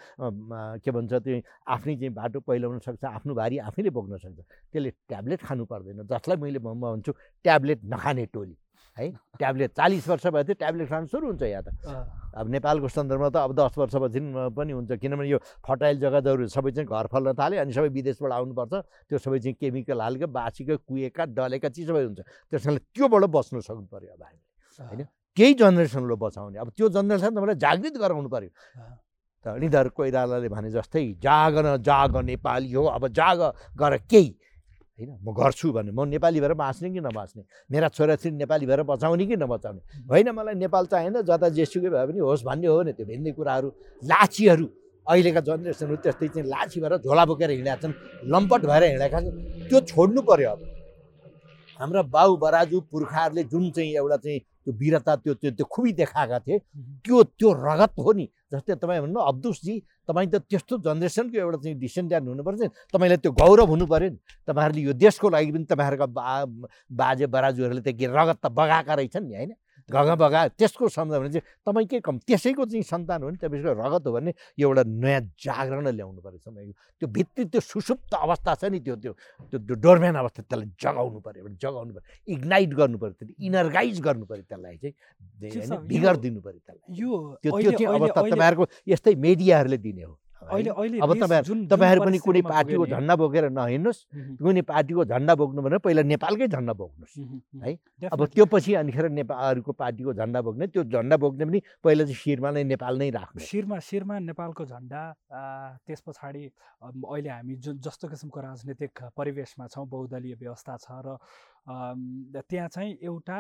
के 0.81 0.91
भन्छ 0.91 1.13
त्यो 1.13 1.41
आफ्नै 1.69 1.95
चाहिँ 2.01 2.15
बाटो 2.17 2.41
पहिलाउन 2.41 2.79
सक्छ 2.81 3.05
आफ्नो 3.05 3.35
भारी 3.37 3.59
आफैले 3.69 3.91
बोक्न 3.93 4.17
सक्छ। 4.17 4.41
त्यसले 4.73 4.91
ट्याब्लेट 5.13 5.41
खानु 5.45 5.65
पर्दैन 5.69 6.09
जसलाई 6.09 6.37
मैले 6.41 6.59
म 6.65 6.73
भन्छु 6.81 7.13
ट्याब्लेट 7.45 7.85
नखाने 7.85 8.27
टोली। 8.33 8.57
है? 8.99 9.09
ट्याब्लेट 9.39 9.71
चालिस 9.79 10.09
वर्ष 10.09 10.27
भयो 10.27 10.55
ट्याब्लेट 10.55 10.89
खानु 10.89 11.07
सुरु 11.07 11.27
हुन्छ 11.27 11.43
यहाँ 11.43 11.63
त। 11.63 11.69
अब 12.35 12.47
नेपालको 12.51 12.89
सन्दर्भमा 12.89 13.29
त 13.31 13.37
अब 13.39 13.53
दस 13.55 13.79
वर्षपछि 13.79 14.21
पनि 14.55 14.73
हुन्छ 14.73 14.91
किनभने 14.99 15.29
यो 15.29 15.39
फर्टाइल 15.63 15.97
जग्गाहरू 15.99 16.47
सबै 16.51 16.71
चाहिँ 16.75 16.89
घर 16.89 17.07
फल्न 17.09 17.33
थाल्यो 17.39 17.61
अनि 17.63 17.73
सबै 17.73 17.89
विदेशबाट 17.95 18.33
आउनुपर्छ। 18.33 18.73
त्यो 19.09 19.19
सबै 19.19 19.39
चाहिँ 19.39 19.57
केमिकल 19.59 20.01
हालेको 20.01 20.27
बासीको 20.29 20.75
कुहेका 20.87 21.25
डलेका 21.35 21.69
चिज 21.71 21.87
सबै 21.89 22.03
हुन्छ। 22.05 22.21
त्यस 22.51 22.63
कारणले 22.63 22.83
त्योबाट 22.95 23.23
बस्नु 23.31 23.61
सक्नु 23.63 23.87
पऱ्यो 23.87 24.13
अब 24.13 24.23
हामीले 24.23 24.43
होइन? 24.79 25.03
केही 25.37 25.53
जेनेरेसनलाई 25.55 26.19
बचाउने। 26.19 26.59
अब 26.59 26.69
त्यो 26.75 26.87
जेनेरेसन 26.91 27.31
तपाईँलाई 27.35 27.59
जागृत 27.63 27.95
गराउनु 28.03 28.29
पऱ्यो 28.29 28.51
त 29.39 29.47
निधर 29.63 29.89
कोइरालाले 29.95 30.49
भने 30.51 30.71
जस्तै 30.75 31.23
जाग 31.23 31.55
न 31.63 31.79
जाग 31.79 32.17
नेपाली 32.27 32.73
हो 32.75 32.85
अब 32.91 33.07
जाग 33.15 33.41
गर 33.79 33.97
केही। 34.11 34.31
होइन 34.99 35.11
म 35.23 35.31
गर्छु 35.31 35.73
भने 35.73 35.91
म 35.95 36.05
नेपाली 36.11 36.41
भएर 36.41 36.55
बाँच्ने 36.59 36.91
कि 36.91 37.01
नबाँच्ने? 37.01 37.43
मेरा 37.71 37.89
छोराछोरी 37.89 38.35
नेपाली 38.35 38.67
भएर 38.67 38.83
बचाउने 38.83 39.27
कि 39.27 39.37
नबचाउने? 39.37 39.81
होइन 40.11 40.29
मलाई 40.35 40.55
नेपाल 40.59 40.85
चाहिएन 40.91 41.23
जता 41.23 41.49
जेसुकै 41.55 41.89
भए 41.89 42.07
पनि 42.07 42.19
होस् 42.19 42.43
भन्ने 42.43 42.67
हो 42.67 42.83
नि 42.83 42.93
त्यो 42.99 43.07
भिन्दै 43.07 43.33
कुराहरू 43.39 43.69
लाछीहरू 44.03 44.67
अहिलेका 45.07 45.41
जेनेरेसनहरू 45.41 45.97
त्यस्तै 46.03 46.29
चाहिँ 46.29 46.49
लाछी 46.49 46.81
भएर 46.81 46.97
झोला 46.99 47.25
बोकेर 47.31 47.51
हिँडेका 47.51 47.77
छन् 47.83 47.95
लम्पट 48.27 48.63
भएर 48.67 48.83
हिँडेका 48.85 49.19
छन्। 49.21 49.37
त्यो 49.71 49.79
छोड्नु 49.87 50.21
पऱ्यो 50.27 50.51
अब। 50.51 50.61
हाम्रा 51.81 52.03
बाउ 52.03 52.37
बराजु 52.37 52.81
पुर्खाहरूले 52.91 53.43
जुन 53.45 53.71
चाहिँ 53.71 53.95
एउटा 53.95 54.17
चाहिँ 54.17 54.41
त्यो 54.69 54.77
वीरता 54.77 55.17
त्यो 55.17 55.35
त्यो 55.35 55.51
त्यो 55.57 55.65
खुबी 55.65 55.93
देखाएका 55.97 56.39
थिए। 56.45 56.59
त्यो 57.01 57.23
त्यो 57.41 57.49
रगत 57.57 57.93
हो 57.97 58.13
नि 58.13 58.27
जस्तै 58.53 58.75
तपाईँ 58.77 59.01
भन्नु 59.01 59.21
अब्दुसजी 59.21 59.75
तपाईँ 60.05 60.29
त 60.29 60.35
त्यस्तो 60.45 60.75
जेनेरेसनको 60.85 61.37
एउटा 61.41 61.59
चाहिँ 61.65 61.79
डिसेन्ड्यान्ट 61.81 62.29
हुनुपर्छ 62.29 62.61
नि। 62.61 62.69
तपाईँलाई 62.93 63.19
त्यो 63.25 63.33
गौरव 63.33 63.69
हुनु 63.73 63.87
पऱ्यो 63.89 64.09
नि। 64.13 64.19
तपाईँहरूले 64.45 64.83
यो 64.85 64.93
देशको 64.93 65.27
लागि 65.33 65.51
पनि 65.57 65.65
तपाईँहरूका 65.73 66.07
बा 66.13 66.29
बाजे 66.93 67.27
बराजुहरूले 67.33 67.81
त 67.81 67.89
रगत 67.97 68.39
त 68.45 68.47
बगाएका 68.53 68.93
रहेछन् 68.93 69.25
नि 69.25 69.35
होइन? 69.37 69.53
घगा 69.89 70.15
बगा 70.21 70.41
त्यसको 70.61 70.89
सम्झाउ 70.89 71.21
भने 71.21 71.31
चाहिँ 71.33 71.47
तपाईँकै 71.65 72.01
कम 72.05 72.19
त्यसैको 72.29 72.65
चाहिँ 72.69 72.83
सन्तान 72.85 73.23
हो 73.23 73.31
नि 73.31 73.37
तपाईँको 73.41 73.73
रगत 73.73 74.07
हो 74.07 74.13
भने 74.13 74.33
एउटा 74.61 74.83
नयाँ 74.85 75.21
जागरण 75.41 75.87
ल्याउनु 75.97 76.21
पऱ्यो 76.21 76.39
तपाईँको 76.45 76.73
त्यो 77.01 77.09
भित्री 77.09 77.45
त्यो 77.49 77.61
सुसुप्त 77.61 78.15
अवस्था 78.15 78.55
छ 78.61 78.65
नि 78.69 78.81
त्यो 78.85 78.97
त्यो 79.01 79.13
त्यो 79.49 79.75
डोरम्यान 79.81 80.17
अवस्था 80.21 80.43
त्यसलाई 80.45 80.69
जगाउनु 80.77 81.21
पऱ्यो 81.25 81.41
एउटा 81.41 81.57
जगाउनु 81.57 81.93
पऱ्यो 81.97 82.35
इग्नाइट 82.37 82.71
गर्नु 82.75 82.99
पऱ्यो 82.99 83.15
त्यसले 83.17 83.35
इनर्गाइज 83.47 84.01
गर्नु 84.07 84.25
पऱ्यो 84.29 84.45
त्यसलाई 84.45 84.77
चाहिँ 84.77 85.87
भिगर 85.89 86.17
दिनु 86.17 86.41
पऱ्यो 86.41 86.61
त्यसलाई। 86.69 87.01
यो 87.01 87.11
त्यो 87.43 87.51
त्यो 87.61 87.71
चाहिँ 87.73 87.87
अवस्था 87.97 88.21
तपाईँहरूको 88.29 88.65
यस्तै 88.89 89.15
मिडियाहरूले 89.15 89.79
दिने 89.79 90.03
हो। 90.03 90.15
अहिले 90.39 90.71
अहिले 90.71 90.99
अब 91.03 91.13
तपाईँ 91.19 91.67
तपाईँहरू 91.67 92.01
पनि 92.05 92.19
कुनै 92.23 92.41
पार्टीको 92.47 92.87
झन्डा 92.87 93.15
बोकेर 93.19 93.45
नहिँड्नुहोस्। 93.51 94.01
कुनै 94.39 94.63
पार्टीको 94.63 95.05
झन्डा 95.05 95.35
बोक्नु 95.35 95.61
भने 95.67 95.79
पहिला 95.83 96.03
नेपालकै 96.07 96.47
झन्डा 96.49 96.73
बोक्नुहोस् 96.79 97.65
है? 97.65 97.73
अब 98.07 98.21
त्यो 98.31 98.45
पछि 98.47 98.75
अनिखेर 98.81 99.09
नेपालहरूको 99.19 99.73
पार्टीको 99.73 100.13
झन्डा 100.15 100.41
बोक्ने 100.47 100.67
त्यो 100.71 100.83
झन्डा 100.95 101.17
बोक्ने 101.19 101.45
पनि 101.45 101.61
पहिला 101.83 102.05
चाहिँ 102.07 102.19
शिरमा 102.23 102.51
नै 102.55 102.63
नेपाल 102.71 102.95
नै 102.99 103.11
राख्नु। 103.11 103.43
शिरमा 103.43 103.79
शिरमा 103.83 104.19
नेपालको 104.31 104.65
झन्डा 104.65 105.03
त्यस 105.87 106.01
पछाडि 106.07 106.45
अहिले 106.87 107.31
हामी 107.31 107.55
जुन 107.59 107.79
जस्तो 107.83 108.09
किसिमको 108.09 108.41
राजनीतिक 108.41 108.93
परिवेशमा 109.19 109.67
छौँ 109.75 109.87
बहुदलीय 109.91 110.35
व्यवस्था 110.39 110.77
छ 110.79 110.87
र 111.03 111.19
त्यहाँ 112.47 112.69
चाहिँ 112.69 112.93
एउटा 113.03 113.39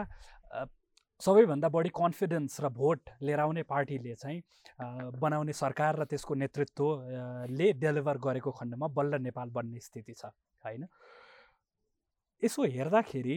सबैभन्दा 1.20 1.68
बढी 1.68 1.90
कन्फिडेन्स 1.94 2.60
र 2.60 2.68
भोट 2.70 3.10
लिएर 3.22 3.40
आउने 3.40 3.62
पार्टीले 3.66 4.14
चाहिँ 4.14 4.42
बनाउने 5.18 5.52
सरकार 5.52 5.98
र 6.00 6.04
त्यसको 6.04 6.34
नेतृत्वले 6.34 7.72
डेलिभर 7.74 8.18
गरेको 8.22 8.50
खण्डमा 8.54 8.86
बल्ल 8.94 9.18
नेपाल 9.22 9.48
बन्ने 9.50 9.80
स्थिति 9.80 10.14
छ 10.14 10.30
होइन? 10.64 10.86
यसो 12.42 12.64
हेर्दाखेरि 12.70 13.36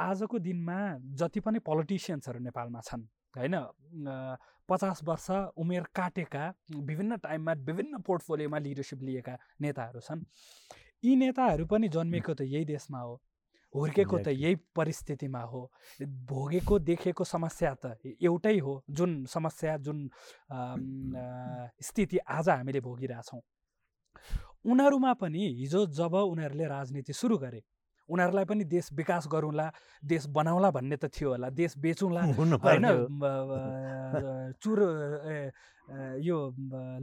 आजको 0.00 0.38
दिनमा 0.38 0.78
जति 1.20 1.40
पनि 1.44 1.58
पोलिटिसियन्सहरू 1.60 2.40
नेपालमा 2.40 2.80
छन् 2.80 3.04
होइन? 3.36 3.54
पचास 4.68 5.00
वर्ष 5.04 5.30
उमेर 5.60 5.84
काटेका 5.94 6.44
विभिन्न 6.72 7.16
टाइममा 7.20 7.52
विभिन्न 7.68 8.00
पोर्टफोलियोमा 8.00 8.58
लिडरसिप 8.58 9.02
लिएका 9.02 9.34
नेताहरू 9.60 10.00
छन्। 10.00 10.24
यी 11.04 11.16
नेताहरू 11.16 11.66
पनि 11.66 11.88
जन्मेको 11.88 12.34
त 12.34 12.40
यही 12.48 12.64
देशमा 12.64 13.00
हो। 13.00 13.20
हुर्केको 13.74 14.18
त 14.18 14.28
यही 14.28 14.54
परिस्थितिमा 14.76 15.42
हो। 15.52 15.62
भोगेको 16.26 16.78
देखेको 16.78 17.24
समस्या 17.24 17.74
त 17.84 17.96
एउटै 18.22 18.58
हो 18.58 18.82
जुन 18.90 19.24
समस्या 19.30 19.76
जुन 19.86 19.98
स्थिति 21.78 22.18
आज 22.18 22.48
हामीले 22.48 22.80
भोगिरहेछौँ। 22.80 23.40
उनीहरूमा 24.70 25.12
पनि 25.22 25.42
हिजो 25.58 25.86
जब 25.98 26.14
उनीहरूले 26.14 26.66
राजनीति 26.68 27.12
सुरु 27.12 27.36
गरे 27.38 27.62
उनीहरूलाई 28.08 28.44
पनि 28.44 28.64
देश 28.66 28.88
विकास 28.92 29.26
गरौँला 29.32 29.66
देश 30.02 30.26
बनाउला 30.34 30.70
भन्ने 30.74 30.96
त 30.98 31.06
थियो 31.14 31.28
होला 31.30 31.48
देश 31.54 31.78
बेचौँला 31.78 32.20
होइन 32.66 32.86
चुर 34.58 34.78
यो 36.18 36.36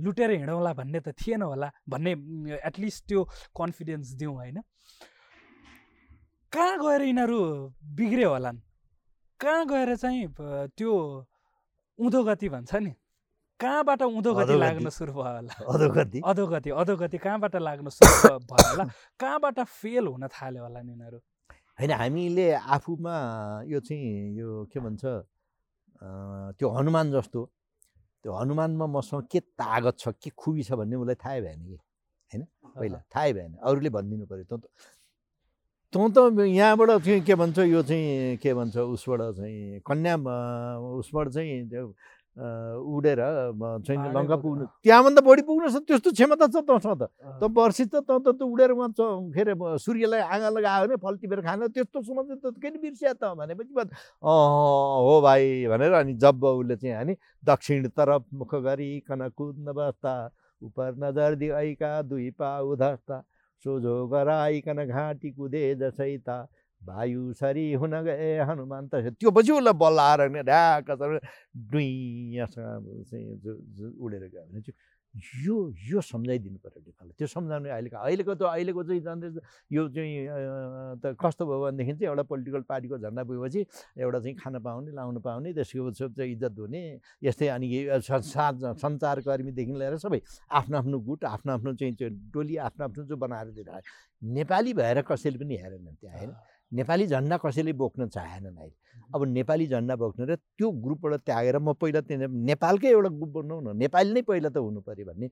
लुटेर 0.03 0.31
हिँडौँला 0.31 0.73
भन्ने 0.73 0.99
त 0.99 1.15
थिएन 1.15 1.41
होला 1.41 1.71
भन्ने 1.89 2.11
एटलिस्ट 2.59 3.07
त्यो 3.07 3.23
कन्फिडेन्स 3.55 4.07
दिउँ 4.19 4.35
होइन। 4.35 4.59
कहाँ 6.53 6.77
गएर 6.79 7.01
यिनीहरू 7.01 7.39
बिग्रियो 7.97 8.29
होलान् 8.29 8.59
कहाँ 9.39 9.65
गएर 9.67 9.95
चाहिँ 9.95 10.27
त्यो 10.77 10.93
उँधो 11.99 12.23
गति 12.23 12.49
भन्छ 12.49 12.75
नि? 12.75 12.91
कहाँबाट 13.59 14.01
उँधो 14.01 14.33
गति 14.33 14.55
लाग्न 14.55 14.89
सुरु 14.89 15.13
भयो 15.13 15.23
होला? 15.23 15.53
अधोगति। 15.73 16.21
अधोगति 16.25 16.69
अधोगति 16.71 17.17
कहाँबाट 17.17 17.55
लाग्न 17.57 17.89
सुरु 17.89 18.39
भयो 18.39 18.69
होला? 18.69 18.83
कहाँबाट 19.19 19.59
फेल 19.59 20.07
हुन 20.07 20.27
थाल्यो 20.27 20.63
होला 20.63 20.81
नि 20.81 20.91
यिनीहरू? 20.91 21.19
होइन 21.79 21.91
हामीले 21.91 22.47
आफूमा 22.53 23.15
यो 23.67 23.79
चाहिँ 23.83 24.37
यो 24.37 24.65
के 24.71 24.79
भन्छ 24.79 25.03
त्यो 26.57 26.67
हनुमान 26.69 27.11
जस्तो 27.11 27.41
त्यो 28.23 28.31
हनुमानमा 28.33 28.85
मसँग 28.87 29.27
के 29.31 29.39
तागत 29.59 29.97
छ 29.99 30.15
के 30.21 30.29
खुबी 30.31 30.63
छ 30.63 30.79
भन्ने 30.79 30.95
उसलाई 30.95 31.15
थाहै 31.17 31.41
भएन 31.41 31.61
कि। 31.65 31.75
होइन? 32.31 32.43
पहिला 32.77 32.99
थाहै 33.13 33.33
भएन। 33.33 33.51
अरूले 33.61 33.89
भनिदिनु 33.89 34.25
पऱ्यो 34.25 34.57
त 35.97 36.17
तँ 36.37 36.45
यहाँबाट 36.45 36.89
चाहिँ 37.05 37.21
के 37.27 37.35
भन्छ 37.35 37.57
यो 37.59 37.81
चाहिँ 37.83 38.37
के 38.43 38.53
भन्छ 38.53 38.77
उसबाट 38.77 39.21
चाहिँ 39.37 39.81
कन्या 39.87 40.15
उसबाट 41.01 41.27
चाहिँ 41.33 41.69
त्यो 41.69 41.85
उडेर 42.37 43.19
चाहिँ 43.81 44.13
लङ्का 44.13 44.35
पुग्नु 44.37 44.65
त्यहाँभन्दा 44.85 45.21
बढी 45.25 45.41
पुग्नु 45.49 45.69
छ 45.73 45.81
त्यस्तो 45.89 46.09
क्षमता 46.13 46.45
छ 46.53 46.61
तँसँग 46.69 47.01
त। 47.01 47.09
त 47.41 47.49
वर्षी 47.49 47.85
त 47.89 48.05
तँ 48.05 48.21
त 48.21 48.41
उडेर 48.45 48.71
उहाँ 48.77 48.89
के 49.33 49.41
अरे 49.41 49.53
सूर्यलाई 49.57 50.21
आँगा 50.21 50.49
लगायो 50.53 50.85
भने 50.85 50.95
फल 51.01 51.15
टिपेर 51.17 51.41
खान 51.41 51.67
त्यस्तो 51.73 51.97
समझ 52.05 52.37
त 52.37 52.53
किन 52.61 52.77
बिर्सिया 52.77 53.13
त 53.17 53.33
भनेपछि 53.33 53.73
हो 54.21 55.13
भाइ 55.25 55.65
भनेर 55.65 55.93
अनि 55.97 56.13
जब 56.13 56.43
उसले 56.43 56.75
चाहिँ 56.77 56.95
हानि 56.95 57.15
दक्षिण 57.41 57.87
तरफ 57.97 58.23
मुख 58.37 58.55
गरी 58.69 58.91
कन 59.09 59.29
कुद्न 59.33 59.73
बस्दा 59.73 60.13
उप 60.61 60.77
नजर 61.01 61.35
दिएका 61.41 61.91
दुई 62.05 62.29
पाउ 62.37 62.75
धस्ता 62.77 63.17
सोझो 63.65 63.95
गराइकन 64.07 64.85
घाँटी 64.85 65.31
कुदे 65.31 65.63
जसै 65.75 66.17
त 66.27 66.47
वायु 66.81 67.33
सरी 67.33 67.71
हुन 67.73 67.93
गए 68.03 68.29
हनुमान 68.49 68.87
त 68.87 69.15
त्यो 69.19 69.31
पछि 69.31 69.51
उसलाई 69.51 69.73
बल्ल 69.83 69.99
आएर 69.99 70.43
ढ्याक 70.49 70.91
डुइँसँग 71.71 72.85
उडेर 73.99 74.23
गयो 74.27 74.45
भने 74.45 74.61
चाहिँ 74.61 74.77
यो 75.17 75.55
यो 75.83 76.01
सम्झाइदिनु 76.03 76.57
पऱ्यो 76.57 76.81
नेपाललाई 76.81 77.15
त्यो 77.17 77.27
सम्झाउने 77.27 77.69
अहिलेको 77.69 77.97
अहिलेको 77.97 78.33
त 78.33 78.41
अहिलेको 78.47 78.83
चाहिँ 78.83 79.01
जान्दै 79.01 79.27
यो 79.71 79.87
चाहिँ 79.89 80.13
त 81.01 81.15
कस्तो 81.17 81.43
भयो 81.45 81.59
भनेदेखि 81.63 81.93
चाहिँ 81.93 82.09
एउटा 82.09 82.23
पोलिटिकल 82.23 82.61
पार्टीको 82.69 82.97
झन्डा 82.99 83.23
पुगेपछि 83.23 83.61
एउटा 83.97 84.19
चाहिँ 84.19 84.35
खान 84.37 84.59
पाउने 84.59 84.91
लाउनु 84.93 85.19
पाउने 85.19 85.53
त्यसको 85.53 85.91
चाहिँ 85.93 86.31
इज्जत 86.31 86.59
हुने 86.59 86.83
यस्तै 87.23 87.47
अनि 87.47 87.67
सञ्चारकर्मीदेखि 88.01 89.73
लिएर 89.73 89.97
सबै 89.97 90.19
आफ्नो 90.51 90.77
आफ्नो 90.77 90.99
गुट 91.07 91.25
आफ्नो 91.27 91.53
आफ्नो 91.53 91.73
चाहिँ 91.75 92.11
टोली 92.33 92.57
आफ्नो 92.67 92.85
आफ्नो 92.85 93.03
जो 93.05 93.17
बनाएर 93.17 93.47
दिइरहेको 93.53 94.35
नेपाली 94.35 94.73
भएर 94.73 95.01
कसैले 95.03 95.37
पनि 95.39 95.55
हेरेन 95.57 95.95
त्यहाँ 95.95 96.17
होइन 96.17 96.31
नेपाली 96.71 97.07
झन्डा 97.07 97.37
कसैले 97.37 97.73
बोक्न 97.73 98.07
चाहेनन् 98.07 98.57
अहिले 98.57 98.75
अब 99.15 99.23
नेपाली 99.23 99.67
झन्डा 99.67 99.95
बोक्नु 99.95 100.25
र 100.25 100.35
त्यो 100.35 100.71
ग्रुपबाट 100.83 101.21
त्यागेर 101.25 101.57
म 101.59 101.73
पहिला 101.73 102.01
त्यहाँ 102.01 102.27
नेपालकै 102.27 102.87
एउटा 102.87 103.09
ग्रुप 103.09 103.31
बनाउँ 103.37 103.61
न 103.63 103.77
नेपाली 103.77 104.13
नै 104.13 104.21
पहिला 104.21 104.49
त 104.49 104.57
हुनु 104.57 104.81
पऱ्यो 104.81 105.05
भन्ने। 105.05 105.27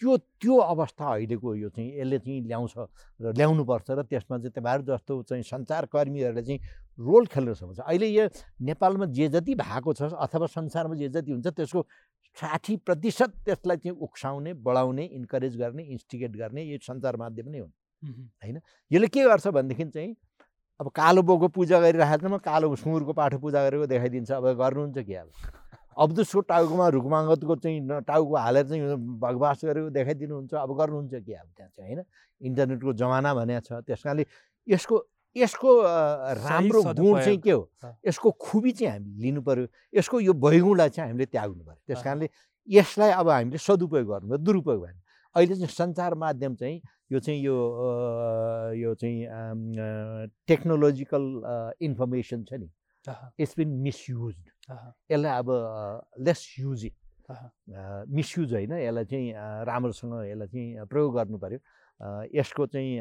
त्यो 0.00 0.16
त्यो 0.40 0.56
अवस्था 0.56 1.04
अहिलेको 1.12 1.54
यो 1.54 1.68
चाहिँ 1.68 1.90
यसले 2.00 2.18
चाहिँ 2.18 2.40
ल्याउँछ 2.46 2.74
र 3.20 3.32
ल्याउनुपर्छ 3.36 3.90
र 3.90 4.02
त्यसमा 4.06 4.36
चाहिँ 4.38 4.54
तपाईँहरू 4.56 4.82
जस्तो 4.86 5.22
चाहिँ 5.28 5.42
सञ्चारकर्मीहरूले 5.42 6.42
चाहिँ 6.42 6.60
रोल 6.98 7.26
खेल्न 7.26 7.52
सक्छ 7.52 7.80
अहिले 7.80 8.06
यो 8.08 8.24
नेपालमा 8.62 9.06
जे 9.10 9.28
जति 9.28 9.54
भएको 9.54 9.92
छ 9.92 10.02
अथवा 10.14 10.46
संसारमा 10.46 10.94
जे 10.94 11.08
जति 11.10 11.30
हुन्छ 11.32 11.46
त्यसको 11.46 11.82
साठी 12.36 12.76
प्रतिशत 12.86 13.30
त्यसलाई 13.44 13.76
चाहिँ 13.76 13.98
उक्साउने 13.98 14.54
बढाउने 14.54 15.04
इन्करेज 15.18 15.56
गर्ने 15.58 15.82
इन्स्टिगेट 15.82 16.32
गर्ने 16.36 16.62
यो 16.62 16.78
सञ्चार 16.78 17.16
माध्यम 17.16 17.48
नै 17.50 17.58
हुन्। 17.58 17.72
होइन? 18.42 18.56
यसले 18.90 19.08
के 19.08 19.24
गर्छ 19.24 19.46
भनेदेखि 19.48 19.84
चाहिँ 19.84 20.14
अब 20.80 20.88
कालो 20.96 21.22
बोको 21.22 21.48
पूजा 21.52 21.80
गरिरहेको 21.80 22.28
म 22.28 22.38
कालो 22.40 22.72
सुँगुरको 22.80 23.12
पाठो 23.12 23.38
पूजा 23.38 23.60
गरेको 23.68 23.86
देखाइदिन्छ। 23.86 24.30
अब 24.32 24.46
गर्नुहुन्छ 24.56 24.98
कि 25.04 25.14
अब? 25.14 25.28
अब्दुसको 25.92 26.40
टाउकोमा 26.48 26.86
रुखमाङ्गतको 26.96 27.54
चाहिँ 27.60 28.00
टाउको 28.08 28.36
हालेर 28.36 28.64
चाहिँ 28.64 28.96
भगवास 29.20 29.60
गरेको 29.68 29.88
देखाइदिनुहुन्छ। 29.92 30.52
अब 30.56 30.70
गर्नुहुन्छ 30.80 31.14
कि 31.20 31.32
अब 31.36 31.48
त्यहाँ 31.52 31.70
चाहिँ 31.76 31.94
होइन? 31.94 32.00
इन्टरनेटको 32.40 32.92
जमाना 32.96 33.30
भने 33.36 33.60
छ। 33.60 33.84
त्यस 33.84 34.00
कारणले 34.00 34.24
यसको 34.72 34.96
यसको 35.36 35.70
राम्रो 36.48 36.80
गुण 36.96 37.20
चाहिँ 37.20 37.38
के 37.44 37.52
हो? 37.52 37.62
यसको 38.08 38.28
खुबी 38.40 38.72
चाहिँ 38.72 38.92
हामीले 38.92 39.20
लिनु 39.20 39.40
पऱ्यो 39.44 39.66
यसको 39.94 40.16
यो 40.20 40.32
भइगुणलाई 40.32 40.88
चाहिँ 40.96 41.10
हामीले 41.12 41.26
त्याग्नु 41.28 41.62
पऱ्यो 41.64 41.80
त्यस 41.86 42.02
कारणले 42.02 42.28
यसलाई 42.68 43.10
अब 43.20 43.28
हामीले 43.28 43.58
सदुपयोग 43.60 44.06
गर्नु 44.08 44.36
दुरुपयोग 44.40 44.80
भएन। 44.80 44.96
अहिले 45.36 45.54
चाहिँ 45.54 45.68
सञ्चार 45.68 46.14
माध्यम 46.14 46.54
चाहिँ 46.54 46.80
यो 47.12 47.18
चाहिँ 47.20 47.40
यो 47.42 47.56
यो 48.76 48.94
चाहिँ 48.94 49.18
टेक्नोलोजिकल 50.48 51.24
इन्फर्मेसन 51.82 52.44
छ 52.44 52.52
नि। 52.54 52.68
इट्स 53.38 53.54
बिन 53.58 53.68
मिसयुज 53.82 54.34
यसलाई 55.10 55.38
अब 55.38 55.48
लेस 56.20 56.40
युज 56.58 56.84
इट। 56.84 56.94
मिसयुज 58.10 58.52
होइन 58.54 58.72
यसलाई 58.72 59.04
चाहिँ 59.04 59.32
राम्रोसँग 59.66 60.14
यसलाई 60.30 60.48
चाहिँ 60.48 60.86
प्रयोग 60.90 61.14
गर्नु 61.14 61.38
पऱ्यो 61.38 61.58
यसको 62.34 62.66
चाहिँ 62.66 62.92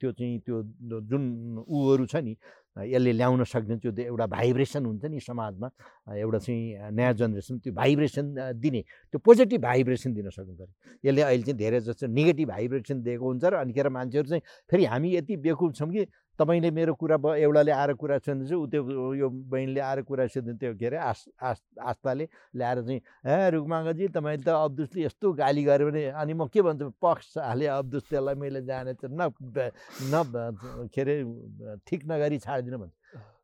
त्यो 0.00 0.12
चाहिँ 0.12 0.38
त्यो 0.46 0.62
जुन 1.10 1.22
ऊहरू 1.68 2.06
छ 2.06 2.16
नि 2.24 2.36
यसले 2.76 3.12
ल्याउन 3.12 3.44
सक्ने 3.44 3.76
त्यो 3.80 3.90
एउटा 3.96 4.26
भाइब्रेसन 4.26 4.84
हुन्छ 4.86 5.04
नि 5.08 5.20
समाजमा। 5.20 5.68
एउटा 6.12 6.38
चाहिँ 6.38 6.92
नयाँ 6.92 7.12
जेनेरेसन 7.16 7.58
त्यो 7.64 7.72
भाइब्रेसन 7.72 8.24
दिने 8.60 8.80
त्यो 9.12 9.18
पोजिटिभ 9.24 9.60
भाइब्रेसन 9.62 10.12
दिन 10.12 10.28
सक्नु 10.30 10.54
पऱ्यो 10.54 10.74
यसले 11.04 11.22
अहिले 11.22 11.42
चाहिँ 11.42 11.58
धेरै 11.58 11.80
जस्तो 11.80 12.06
नेगेटिभ 12.06 12.48
भाइब्रेसन 12.48 12.96
दिएको 13.02 13.24
हुन्छ 13.26 13.44
र 13.44 13.54
अनिखेर 13.64 13.88
मान्छेहरू 13.88 14.28
चाहिँ 14.28 14.42
फेरि 14.70 14.84
हामी 14.84 15.08
यति 15.16 15.36
बेकुब 15.40 15.72
छौँ 15.72 15.88
कि 15.88 16.04
तपाईँले 16.38 16.70
मेरो 16.70 16.94
कुरा 17.00 17.16
एउटाले 17.36 17.72
आएर 17.72 17.92
कुरा 17.96 18.16
सुन्दैछ 18.20 18.52
ऊ 18.52 18.66
त्यो 18.68 19.14
यो 19.14 19.28
बहिनीले 19.48 19.80
आएर 19.80 20.00
कुरा 20.04 20.26
सुन्दै 20.28 20.54
त्यो 20.60 20.72
के 20.76 20.86
अरे 20.86 20.98
आस 21.00 21.20
आस 21.40 21.58
आस्थाले 21.80 22.24
ल्याएर 22.56 22.78
चाहिँ 22.86 23.00
ए 23.24 23.50
रुकमाङ्गजी 23.56 24.08
तपाईँले 24.16 24.44
त 24.44 24.48
अब्दुसले 24.48 25.00
यस्तो 25.04 25.32
गाली 25.32 25.62
गऱ्यो 25.64 25.86
भने 25.88 26.02
अनि 26.12 26.32
म 26.34 26.46
के 26.52 26.60
भन्छु? 26.62 26.92
पक्ष 27.00 27.38
हालेँ 27.40 27.68
अब्दुस 27.80 28.04
त्यसलाई 28.10 28.34
मैले 28.36 28.60
जाने 28.68 28.92
त 29.00 29.08
न 29.08 29.32
न 30.12 30.22
के 30.92 31.00
अरे 31.00 31.14
ठिक 31.86 32.00
नगरी 32.04 32.38
छाडिदिनु 32.44 32.78
भन्छु। 32.78 32.95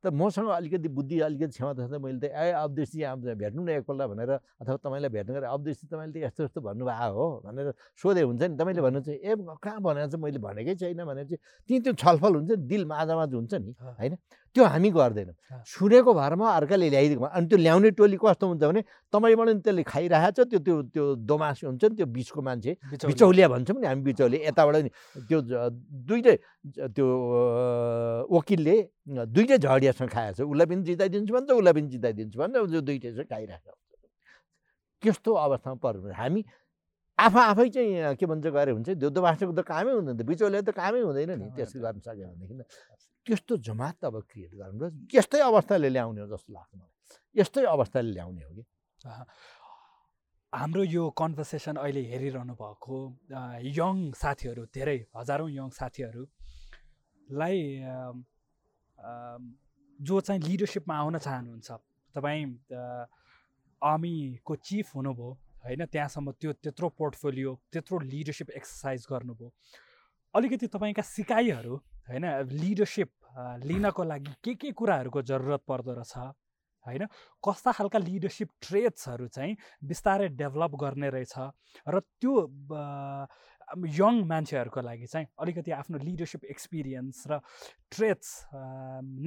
त 0.05 0.11
मसँग 0.13 0.49
अलिकति 0.51 0.89
बुद्धि 0.89 1.21
अलिकति 1.21 1.53
क्षमता 1.53 1.87
छ 1.87 1.91
त 1.91 2.01
मैले 2.03 2.19
त 2.19 2.25
ए 2.35 2.51
अब्दुसजी 2.59 3.03
आउँछ 3.03 3.25
भेट्नु 3.39 3.63
न 3.63 3.69
एकपल्ट 3.79 4.03
भनेर 4.13 4.31
अथवा 4.33 4.77
तपाईँलाई 4.77 5.11
भेट्नु 5.11 5.33
गरेर 5.35 5.49
अब्दुसजी 5.49 5.87
तपाईँले 5.87 6.13
त 6.13 6.25
यस्तो 6.27 6.43
यस्तो 6.45 6.61
भन्नुभएको 6.61 7.15
हो 7.15 7.27
भनेर 7.47 7.73
सोधे 8.03 8.23
हुन्छ 8.23 8.43
नि। 8.43 8.57
तपाईँले 8.59 8.83
भन्नु 8.83 9.01
चाहिँ 9.03 9.19
ए 9.21 9.33
कहाँ 9.63 9.81
भनेर 9.81 10.07
चाहिँ 10.11 10.23
मैले 10.23 10.39
भनेकै 10.43 10.75
छैन 10.75 11.05
भनेर 11.05 11.25
चाहिँ 11.31 11.41
ती 11.69 11.81
त्यो 11.81 11.93
छलफल 12.03 12.33
हुन्छ 12.35 12.51
नि 12.51 12.57
दिल 12.67 12.83
माझामाझ 12.87 13.31
हुन्छ 13.35 13.55
नि। 13.55 13.75
होइन? 13.79 14.17
त्यो 14.53 14.65
हामी 14.65 14.91
गर्दैनौँ। 14.93 15.35
सुनेको 15.65 16.13
भरमा 16.13 16.47
अर्काले 16.61 16.89
ल्याइदिएको 16.93 17.25
अनि 17.25 17.47
त्यो 17.49 17.59
ल्याउने 17.65 17.91
टोली 17.97 18.17
कस्तो 18.21 18.45
हुन्छ 18.53 18.63
भने 18.69 18.81
तपाईँबाट 19.09 19.49
नि 19.49 19.61
त्यसले 19.65 19.83
खाइरहेको 19.89 20.33
छ 20.37 20.49
त्यो 20.53 20.59
त्यो 20.61 20.77
त्यो 20.93 21.05
दोमास 21.25 21.65
हुन्छ 21.65 21.83
नि 21.89 21.95
त्यो 21.97 22.07
बिचको 22.13 22.41
मान्छे 22.45 22.73
बिचौलिया। 23.09 23.47
भन्छौँ 23.49 23.77
नि 23.81 23.87
हामी 23.89 24.03
बिचौलिया 24.13 24.41
यताबाट 24.53 24.77
नि 24.85 24.91
त्यो 25.29 25.39
दुइटै 26.09 26.37
त्यो 26.93 27.07
वकिलले 28.29 28.77
दुइटै 29.09 29.57
झडियासँग 29.57 30.11
खाएको 30.13 30.37
छ 30.37 30.41
उसलाई 30.45 30.67
पनि 30.69 30.83
जिताइदिन्छु 30.85 31.33
भन्छ 31.33 31.49
उसलाई 31.57 31.73
पनि 31.73 31.89
जिताइदिन्छु 31.97 32.37
भन्छ 32.39 32.55
त्यो 32.57 32.81
दुइटै 32.89 33.11
चाहिँ 33.17 33.29
खाइरहेको 33.33 33.73
हुन्छ 33.73 33.93
त्यस्तो 35.03 35.31
अवस्थामा 35.33 35.77
पर्नु 35.81 36.13
हामी 36.13 36.41
आफै 37.19 37.43
आफै 37.53 37.69
चाहिँ 37.73 38.17
के 38.21 38.25
भन्छ 38.27 38.47
गरे 38.53 38.71
हुन्छ 38.77 38.89
त्यो 39.01 39.09
दोबासको 39.17 39.53
त 39.57 39.61
कामै 39.65 39.93
हुँदैन 39.97 40.17
त 40.21 40.23
बिचौलिया 40.29 40.61
त 40.61 40.71
कामै 40.77 41.01
हुँदैन 41.09 41.31
नि 41.41 41.49
कामै 41.49 41.57
त्यसो 41.57 41.77
हुँदैन। 41.79 41.85
गर्न 41.89 41.99
सक्यो 42.05 42.27
भनेदेखि 42.29 42.55
त 42.61 42.63
त्यस्तो 43.27 43.57
जमात 43.67 44.05
अब 44.05 44.15
क्रिएट 44.31 44.53
गर्नु 44.61 44.79
र 44.83 44.91
यस्तै 45.15 45.41
अवस्थाले 45.41 45.89
ल्याउने 45.89 46.21
हो 46.21 46.27
जस्तो 46.35 46.53
लाग्छ 46.53 46.71
मलाई। 46.75 46.93
यस्तै 47.37 47.65
अवस्थाले 47.77 48.11
ल्याउने 48.13 48.43
हो 48.45 48.53
कि। 48.57 48.65
हाम्रो 50.53 50.83
यो 50.85 51.03
कन्भर्सेसन 51.17 51.77
अहिले 51.83 52.03
हेरिरहनु 52.13 52.55
भएको 52.61 52.97
यङ 53.79 53.97
साथीहरू 54.23 54.63
धेरै 54.75 54.99
हजारौँ 55.17 55.51
यङ 55.51 55.69
साथीहरूलाई 55.79 57.59
जो 59.99 60.17
चाहिँ 60.27 60.41
लिडरसिपमा 60.43 60.95
आउन 60.99 61.19
चाहनुहुन्छ 61.19 61.69
तपाईँ 62.15 62.45
आर्मीको 63.83 64.53
चिफ 64.67 64.87
हुनुभयो 64.97 65.31
होइन 65.65 65.83
त्यहाँसम्म 65.87 66.29
त्यो 66.41 66.53
त्यत्रो 66.63 66.89
पोर्टफोलियो 66.99 67.51
त्यत्रो 67.73 67.99
लिडरसिप 68.13 68.49
एक्सर्साइज 68.51 69.07
गर्नुभयो। 69.11 69.49
अलिकति 70.35 70.67
तपाईँका 70.75 71.03
सिकाइहरू 71.07 71.75
होइन 72.13 72.25
लिडरसिप 72.53 73.11
लिनको 73.65 74.03
लागि 74.05 74.33
के 74.45 74.55
के 74.61 74.71
कुराहरूको 74.77 75.21
जरुरत 75.25 75.63
पर्दो 75.69 75.93
रहेछ 75.97 76.17
होइन? 76.87 77.07
कस्ता 77.41 77.73
खालका 77.73 77.99
लिडरसिप 77.99 78.49
ट्रेट्सहरू 78.61 79.27
चाहिँ 79.33 79.57
बिस्तारै 79.89 80.29
डेभलप 80.37 80.73
गर्ने 80.83 81.09
रहेछ 81.15 81.35
र 81.89 82.01
त्यो 82.21 82.33
यङ 83.97 84.15
मान्छेहरूको 84.29 84.81
लागि 84.83 85.07
चाहिँ 85.07 85.27
अलिकति 85.41 85.71
आफ्नो 85.73 85.99
लिडरसिप 86.05 86.45
एक्सपिरियन्स 86.45 87.25
र 87.31 87.39
ट्रेट्स 87.89 88.29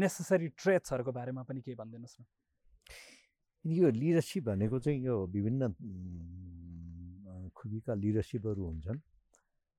नेसेसरी 0.03 0.47
ट्रेट्सहरूको 0.53 1.11
बारेमा 1.11 1.43
पनि 1.47 1.61
केही 1.65 1.75
भनिदिनुहोस् 1.79 2.19
न। 2.19 2.23
यो 3.65 3.89
लिडरसिप 3.89 4.43
भनेको 4.45 4.77
चाहिँ 4.79 4.99
यो 5.01 5.15
विभिन्न 5.33 5.73
खुबीका 7.55 7.93
लिडरसिपहरू 7.95 8.61
हुन्छन्। 8.61 8.99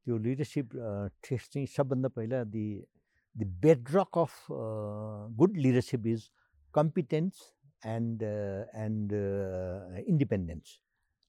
त्यो 0.07 0.17
लिडरसिप 0.25 0.67
ट्रेस्ट 1.27 1.53
चाहिँ 1.53 1.67
सबभन्दा 1.67 2.09
पहिला 2.17 2.43
the 2.55 2.65
the 3.37 3.45
bedrock 3.63 4.19
of 4.19 4.33
good 5.41 5.57
leadership 5.59 6.07
is 6.07 6.29
competence 6.75 7.43
and 7.87 8.23
and 8.23 9.13
independence 10.09 10.79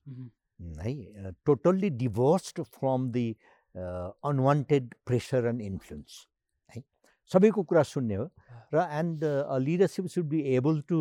मह्म, 0.05 0.80
है? 0.82 1.32
Totally 1.45 1.89
divorced 2.03 2.61
from 2.63 3.09
the 3.11 3.28
unwanted 3.75 4.93
pressure 5.05 5.47
and 5.47 5.61
influence 5.61 6.28
है? 6.75 6.84
सबैको 7.32 7.63
कुरा 7.63 7.84
सुन्ने 7.84 8.15
हो। 8.15 8.30
र 8.73 8.88
and 9.01 9.23
leadership 9.65 10.05
should 10.13 10.25
be 10.30 10.41
able 10.55 10.82
to 10.89 10.99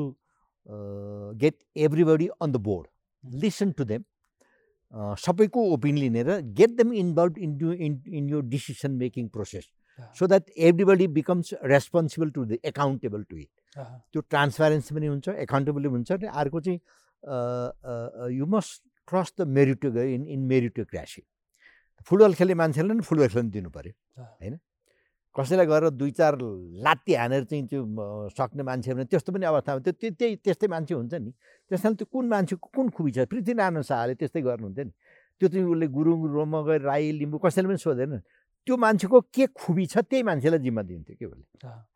get 1.40 1.56
everybody 1.86 2.26
on 2.40 2.52
the 2.52 2.56
board 2.66 2.86
listen 3.42 3.72
to 3.72 3.84
them 3.84 4.04
सबैको 4.92 5.62
opinion 5.72 5.98
लिने 5.98 6.22
र 6.22 6.40
get 6.58 6.70
them 6.76 6.92
involve 6.92 7.38
in 7.38 7.50
in 7.86 8.02
in 8.08 8.28
यो 8.30 8.40
decision 8.52 8.90
making 9.02 9.28
process 9.28 9.68
so 10.18 10.26
that 10.26 10.50
everybody 10.68 11.06
becomes 11.18 11.54
responsible 11.64 12.30
to 12.30 12.44
the 12.44 12.58
accountable 12.64 13.22
to 13.30 13.36
it. 13.36 13.48
त्यो 13.76 14.20
transparency 14.30 14.94
पनि 14.94 15.06
हुन्छ 15.06 15.28
accountable 15.46 15.86
हुन्छ 15.86 16.12
र 16.12 16.26
अर्को 16.42 16.60
चाहिँ 16.60 16.80
you 18.36 18.46
must 18.46 18.82
trust 19.08 19.40
the 19.40 19.46
merit 19.56 19.88
in 20.02 20.26
in 20.26 20.40
meritocracy 20.52 21.22
football 22.06 22.34
खेल्ने 22.34 22.54
मान्छेलाई 22.62 22.96
नि 22.96 23.02
फुटबल 23.02 23.28
खेल्न 23.28 23.50
दिनु 23.50 23.70
पऱ्यो। 23.70 23.92
होइन? 24.20 24.58
कसैलाई 25.36 25.66
गएर 25.66 25.84
दुई 26.00 26.10
चार 26.16 26.34
लात्ती 26.84 27.12
हानेर 27.14 27.44
चाहिँ 27.44 27.66
त्यो 27.68 27.80
सक्ने 28.32 28.62
मान्छे 28.64 28.94
भने 28.94 29.04
त्यस्तो 29.04 29.32
पनि 29.32 29.46
अवस्थामा 29.46 29.80
त्यो 29.84 29.92
त्यो 29.92 30.10
त्यही 30.16 30.36
त्यस्तै 30.44 30.66
मान्छे 30.66 30.94
हुन्छ 30.94 31.14
नि। 31.14 31.30
त्यस 31.68 31.82
कारण 31.82 31.94
त्यो 31.94 32.06
कुन 32.12 32.24
मान्छेको 32.28 32.66
कुन 32.72 32.86
खुबी 32.96 33.10
छ? 33.12 33.18
पृथ्वीनारायण 33.28 33.82
शाहले 33.84 34.14
त्यस्तै 34.16 34.40
गर्नुहुन्थ्यो 34.40 34.84
नि। 34.84 34.92
त्यो 35.40 35.48
चाहिँ 35.48 35.66
उसले 35.68 35.86
गुरुङ 35.92 36.18
रोम 36.32 36.52
गएर 36.66 36.80
राई 36.88 37.12
लिम्बू 37.20 37.38
कसैले 37.44 37.68
पनि 37.68 37.78
सोधेन। 37.84 38.12
त्यो 38.66 38.74
मान्छेको 38.76 39.20
के 39.28 39.44
खुबी 39.52 39.84
छ 39.86 39.98
त्यही 40.08 40.22
मान्छेलाई 40.24 40.60
जिम्मा 40.64 40.82
दिन्थ्यो 40.82 41.16
के 41.20 41.24
उसले? 41.26 41.44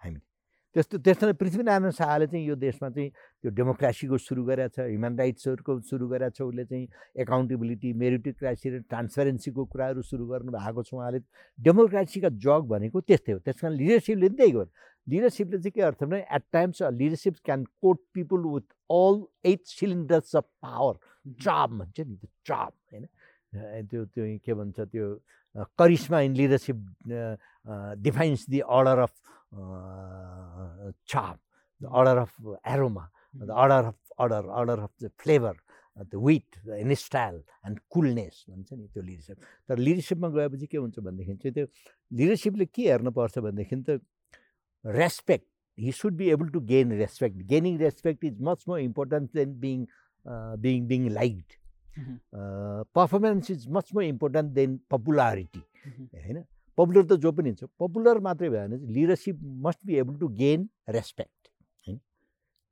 हामीले। 0.05 0.29
त्यस्तो 0.74 0.98
त्यस्तो 1.02 1.32
पृथ्वीनारायण 1.34 1.90
शाहले 1.90 2.26
चाहिँ 2.30 2.46
यो 2.46 2.54
देशमा 2.54 2.88
चाहिँ 2.94 3.10
त्यो 3.10 3.50
डेमोक्रेसीको 3.58 4.16
सुरु 4.22 4.42
गरेको 4.46 4.70
छ 4.70 4.86
ह्युमन 4.86 5.18
राइट्सहरूको 5.18 5.72
सुरु 5.90 6.06
गरेको 6.08 6.30
छ 6.30 6.42
उसले 6.46 6.64
चाहिँ 6.64 6.86
एकाउन्टेबिलिटी 7.26 7.92
मेरिटोक्रासी 8.02 8.68
र 8.70 8.78
ट्रान्सपेरेन्सीको 8.86 9.64
कुराहरू 9.66 10.02
सुरु 10.10 10.26
गर्नु 10.30 10.52
भएको 10.54 10.82
छ 10.86 10.94
उहाँले। 10.94 11.18
डेमोक्रेसीका 11.58 12.28
जग 12.46 12.62
भनेको 12.70 13.00
त्यस्तै 13.02 13.32
हो 13.32 13.38
त्यस 13.42 13.60
कारण 13.60 13.74
लिडरसिपले 13.82 14.28
पनि 14.28 14.36
त्यही 14.38 14.52
गर्यो 14.52 14.70
लिडरसिपले 15.06 15.58
चाहिँ 15.58 15.74
के 15.74 15.82
अर्थ 15.82 16.04
भने 16.06 16.22
at 16.38 16.44
times 16.52 16.82
leadership 17.00 17.34
can 17.44 17.64
coat 17.82 17.98
people 18.14 18.46
with 18.54 18.66
all 18.94 19.16
eight 19.50 19.66
cylinders 19.74 20.36
of 20.36 20.46
power 20.62 20.94
चाप 21.42 21.70
भन्छ 21.70 22.00
नि 22.00 22.14
त्यो 22.14 22.30
चाप 22.46 22.72
होइन? 22.92 23.04
त्यो 23.90 24.04
त्यो 24.14 24.24
के 24.44 24.54
भन्छ 24.54 24.80
त्यो 24.80 25.06
charisma 25.57 26.20
in 26.20 26.34
leadership 26.36 26.76
defines 28.07 28.46
the 28.51 28.61
order 28.61 28.98
of 28.98 29.14
चाप 31.14 31.38
the 31.80 31.84
order 32.01 32.16
of 32.18 32.32
aroma 32.74 33.09
the 33.36 33.51
order 33.51 33.84
of 33.84 33.98
order 34.20 34.48
order 34.61 34.78
of 34.78 34.92
the 35.03 35.11
flavour 35.22 35.57
the 35.96 36.14
wit 36.26 36.57
the 36.66 36.94
style 36.96 37.42
and 37.66 37.78
coolness 37.90 38.44
भन्छ 38.48 38.72
नि 38.72 38.86
त्यो 38.86 39.03
लिडरसिप। 39.03 39.36
तर 39.68 39.78
लिडरसिपमा 39.78 40.28
गएपछि 40.36 40.66
के 40.66 40.78
हुन्छ 40.78 40.98
भनेदेखि 40.98 41.34
चाहिँ 41.34 41.55
त्यो 41.55 41.66
लिडरसिपले 42.11 42.66
के 42.66 42.82
हेर्नुपर्छ 42.90 43.38
भनेदेखि 43.38 43.76
त 43.88 44.01
respect 44.84 45.46
he 45.78 45.92
should 45.92 46.14
be 46.16 46.28
able 46.30 46.48
to 46.55 46.61
gain 46.68 46.92
respect 46.98 47.36
gaining 47.51 47.78
respect 47.78 48.24
is 48.24 48.40
much 48.48 48.64
more 48.68 48.80
important 48.80 49.34
than 49.34 49.59
being 49.61 49.86
being 50.64 50.86
being 50.88 51.09
liked 51.12 51.59
performance 52.95 53.51
is 53.51 53.66
much 53.68 53.91
more 53.95 54.05
important 54.05 54.53
than 54.53 54.78
popularity 54.91 55.62
होइन 56.14 56.45
पपुलर 56.78 57.05
त 57.05 57.20
जो 57.20 57.32
पनि 57.32 57.49
हुन्छ 57.51 57.64
पपुलर 57.78 58.18
मात्रै 58.20 58.49
भएन 58.51 58.72
leadership 58.95 59.41
must 59.66 59.86
be 59.86 59.97
able 59.99 60.14
to 60.18 60.28
gain 60.36 60.68
respect 60.88 61.49
होइन 61.86 61.99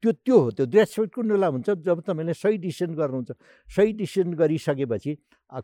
त्यो 0.02 0.12
त्यो 0.12 0.38
हो 0.38 0.50
त्यो 0.50 0.66
रेस्पेक्ट 0.74 1.14
कुन 1.14 1.28
बेला 1.28 1.46
हुन्छ 1.48 1.70
जब 1.86 2.00
तपाईँले 2.06 2.34
सही 2.34 2.56
डिसिसन 2.58 2.94
गर्नुहुन्छ। 2.94 3.30
सही 3.68 3.92
डिसिसन 3.98 4.34
गरिसकेपछि 4.38 5.16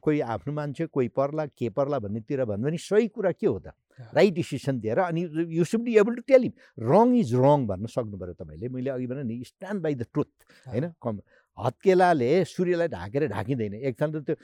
कोही 0.02 0.20
आफ्नो 0.34 0.52
मान्छे 0.54 0.86
कोही 0.86 1.08
पर्ला 1.14 1.46
के 1.46 1.68
पर्ला 1.70 1.98
भन्नेतिर 1.98 2.44
भन्यो 2.44 2.64
भने 2.66 2.78
सही 2.78 3.08
कुरा 3.14 3.32
के 3.32 3.46
हो 3.46 3.58
त। 3.58 3.72
राइट 4.14 4.34
डिसिसन 4.34 4.80
दिएर 4.80 4.98
अनि 4.98 5.22
you 5.54 5.64
should 5.64 5.82
be 5.86 5.96
able 5.98 6.14
to 6.14 6.22
tell 6.26 6.50
wrong 6.82 7.14
is 7.16 7.34
wrong 7.34 7.66
भन्न 7.66 7.86
सक्नु 7.86 8.18
पऱ्यो 8.18 8.34
तपाईँले। 8.34 8.68
मैले 8.68 8.90
अघि 8.90 9.06
भने 9.06 9.22
नि 9.22 9.42
स्ट्यान्ड 9.46 9.82
बाई 9.82 9.94
द 9.94 10.06
ट्रुथ 10.12 10.30
होइन 10.66 10.90
कम 11.02 11.20
हत्केलाले 11.58 12.30
सूर्यलाई 12.44 12.88
ढाकेर 12.88 13.22
ढाकिँदैन। 13.30 13.74
एकछिन 13.88 14.10
त 14.12 14.16
त्यो 14.26 14.34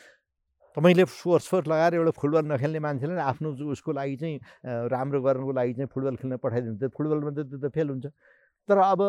तपाईँले 0.76 1.04
सोर्स 1.10 1.46
फोर्स 1.50 1.66
लगाएर 1.66 1.94
एउटा 1.98 2.12
फुटबल 2.14 2.44
नखेल्ने 2.52 2.78
मान्छेले 2.78 3.14
नि 3.18 3.22
आफ्नो 3.26 3.48
उसको 3.74 3.90
लागि 3.90 4.16
चाहिँ 4.22 4.38
राम्रो 4.86 5.18
गर्नुको 5.26 5.52
लागि 5.58 5.72
चाहिँ 5.74 5.90
फुटबल 5.90 6.14
खेल्न 6.22 6.36
पठाइदिनु 6.38 6.76
त 6.78 6.94
फुटबलमा 6.94 7.30
त 7.34 7.38
त्यो 7.50 7.58
त 7.58 7.66
फेल 7.74 7.88
हुन्छ। 7.90 8.06
तर 8.70 8.78
अब 8.78 9.00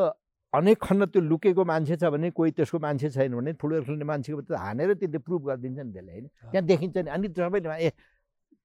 अनेक 0.54 0.78
खण्ड 0.82 1.02
त्यो 1.14 1.22
लुकेको 1.22 1.64
मान्छे 1.64 1.96
छ 2.02 2.10
भने 2.10 2.32
कोही 2.34 2.52
त्यसको 2.58 2.78
मान्छे 2.82 3.10
छैन 3.14 3.32
भने 3.38 3.54
फुटबल 3.62 3.84
खेल्ने 3.86 4.06
मान्छेको 4.10 4.42
त 4.50 4.52
हानेर 4.58 4.94
त्यसले 4.98 5.20
प्रुभ 5.22 5.42
गरिदिन्छ 5.48 5.80
नि 5.80 5.92
त्यसले 5.94 6.12
होइन? 6.12 6.26
त्यहाँ 6.52 6.66
देखिन्छ 6.66 6.98
नि। 6.98 7.10
अनि 7.14 7.28
सबैले 7.30 7.70
ए 7.78 7.90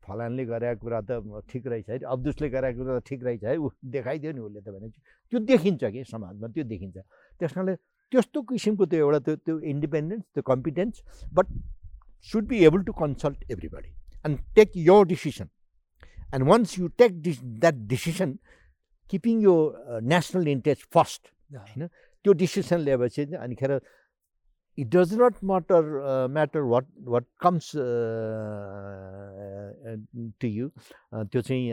फलानले 0.02 0.44
गरेको 0.46 0.80
कुरा 0.80 1.00
त 1.04 1.10
ठिक 1.50 1.66
रहेछ 1.66 1.88
है 1.90 1.96
अब्दुसले 2.08 2.48
गरेको 2.48 2.78
कुरा 2.80 2.98
त 2.98 3.02
ठिक 3.04 3.20
रहेछ 3.26 3.42
है 3.44 3.56
ऊ 3.60 3.68
देखाइदियो 3.84 4.32
नि 4.32 4.40
उसले 4.40 4.60
त 4.64 4.68
भने 4.72 4.88
त्यो 5.32 5.38
देखिन्छ 5.52 5.82
कि 5.84 6.00
समाजमा 6.08 6.46
त्यो 6.48 6.64
देखिन्छ। 6.64 6.96
त्यस 7.38 7.52
कारणले 7.52 7.74
त्यस्तो 8.12 8.42
किसिमको 8.44 8.86
त्यो 8.86 9.06
एउटा 9.06 9.18
त्यो 9.18 9.36
त्यो 9.36 9.58
इन्डिपेन्डेन्स 9.72 10.24
त्यो 10.34 10.42
competence 10.44 11.02
but 11.34 11.46
should 12.28 12.46
be 12.48 12.64
able 12.64 12.82
to 12.82 12.92
consult 12.94 13.50
everybody 13.50 13.90
and 14.24 14.38
take 14.56 14.76
your 14.82 15.04
decision 15.06 15.48
and 16.34 16.48
once 16.48 16.78
you 16.78 16.88
take 16.98 17.20
this 17.22 17.42
that 17.58 17.86
decision 17.88 18.38
keeping 19.10 19.42
यो 19.42 19.56
नेसनल 20.14 20.48
इन्ट्रेस्ट 20.48 20.88
फर्स्ट 20.94 21.32
होइन 21.52 21.86
त्यो 21.86 22.32
डिसिसन 22.34 22.80
लिएपछि 22.80 23.24
चाहिँ 23.24 23.42
अनिखेर 23.42 23.78
it 24.78 24.88
does 24.88 25.14
not 25.20 25.34
matter 25.44 26.26
matter 26.30 26.60
what 26.72 26.86
what 27.06 27.24
comes 27.40 27.70
to 30.40 30.48
you 30.48 30.68
त्यो 31.14 31.40
चाहिँ 31.40 31.72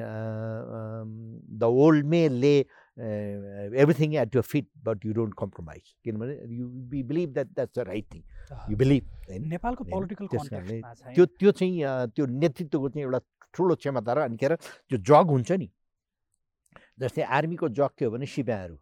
the 1.60 1.72
old 1.86 2.06
may 2.06 2.28
lay 2.36 2.56
everything 2.98 4.16
at 4.16 4.36
your 4.36 4.42
feet 4.42 4.68
but 4.84 5.06
you 5.06 5.14
don't 5.14 5.34
compromise 5.40 5.96
किनभने 6.04 6.34
you 6.56 6.68
be 6.92 7.04
believe 7.04 7.30
that 7.34 7.48
that's 7.48 7.80
the 7.80 7.88
right 7.88 8.06
thing 8.14 8.24
you 8.72 8.78
believe 8.78 9.04
होइन 9.30 9.48
नेपालको 9.50 9.84
political 9.84 10.28
त्यो 11.16 11.26
त्यो 11.26 11.52
चाहिँ 11.52 11.76
त्यो 12.16 12.26
नेतृत्वको 12.26 12.90
चाहिँ 12.90 13.04
एउटा 13.06 13.20
ठुलो 13.54 13.76
क्षमता 13.76 14.14
र 14.14 14.20
अनिखेर 14.30 14.56
त्यो 14.56 14.98
जग 14.98 15.30
हुन्छ 15.30 15.52
नि। 15.52 15.70
जस्तै 17.00 17.22
आर्मीको 17.38 17.70
जग 17.70 17.90
के 17.98 18.06
हो 18.06 18.12
भने 18.12 18.26
सिपाहीहरू। 18.26 18.78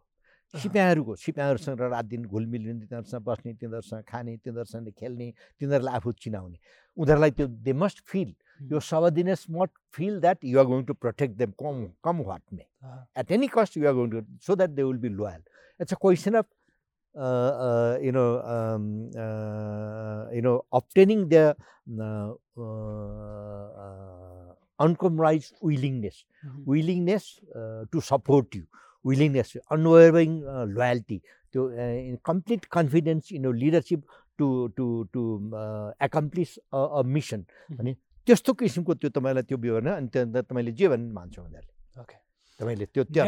सिपाहीहरूको 0.54 1.14
सिपाहीहरूसँग 1.16 1.80
रात 1.80 2.04
दिन 2.04 2.22
घुलमिल 2.26 2.62
तिनीहरूसँग 2.64 3.22
बस्ने 3.24 3.52
तिनीहरूसँग 3.60 4.02
खाने 4.08 4.36
तिनीहरूसँग 4.44 4.88
खेल्ने 4.98 5.28
तिनीहरूलाई 5.60 5.94
आफू 5.96 6.12
चिनाउने। 6.12 6.58
उनीहरूलाई 6.96 7.30
त्यो 7.36 7.46
they 7.66 7.72
must 7.72 7.98
feel 8.06 8.30
your 8.72 8.80
subordinates 8.80 9.46
must 9.50 9.72
feel 9.96 10.20
that 10.20 10.38
you 10.44 10.58
are 10.58 10.66
going 10.72 10.84
to 10.84 10.94
protect 10.94 11.34
them 11.36 11.50
come 11.62 11.86
come 12.04 12.16
what 12.30 12.42
may 12.52 12.64
at 13.20 13.32
any 13.32 13.48
cost 13.54 13.76
you 13.76 13.86
are 13.88 13.94
going 13.94 14.10
to 14.10 14.20
so 14.46 14.56
that 14.56 14.70
they 14.70 14.82
will 14.82 14.98
be 15.04 15.08
loyal 15.20 15.42
it's 15.80 15.92
a 15.92 15.96
question 16.00 16.34
of 16.42 16.46
uh, 17.14 17.98
you 18.00 18.12
know, 20.42 20.64
obtaining 20.72 21.28
their 21.28 21.54
uh, 22.00 22.32
uh, 22.58 24.54
uncompromised 24.78 25.54
willingness, 25.60 26.24
mm-hmm. 26.44 26.62
Willingness. 29.04 29.50
Willingness 29.52 29.72
unwavering 29.74 30.30
loyalty 30.78 31.18
त्यो 31.52 31.62
complete 32.24 32.64
confidence 32.76 33.32
in 33.32 33.44
leadership 33.62 34.00
to 34.38 34.46
to 34.76 34.86
to 35.12 35.22
accomplish 36.06 36.50
a 36.72 37.02
mission 37.14 37.44
भने 37.78 37.92
त्यस्तो 38.28 38.52
किसिमको 38.62 38.94
त्यो 38.94 39.10
तपाईँलाई 39.10 39.42
त्यो 39.42 39.58
विवरण 39.58 39.88
अनि 39.92 40.08
त्यहाँ 40.12 40.42
तपाईँले 40.42 40.72
जे 40.72 40.88
भन्नु 40.88 41.12
मान्छ 41.12 41.38
उनीहरूले। 41.38 42.00
ओके 42.02 42.16
तपाईँले 42.60 42.86
त्यो 42.94 43.02
त्यो 43.10 43.22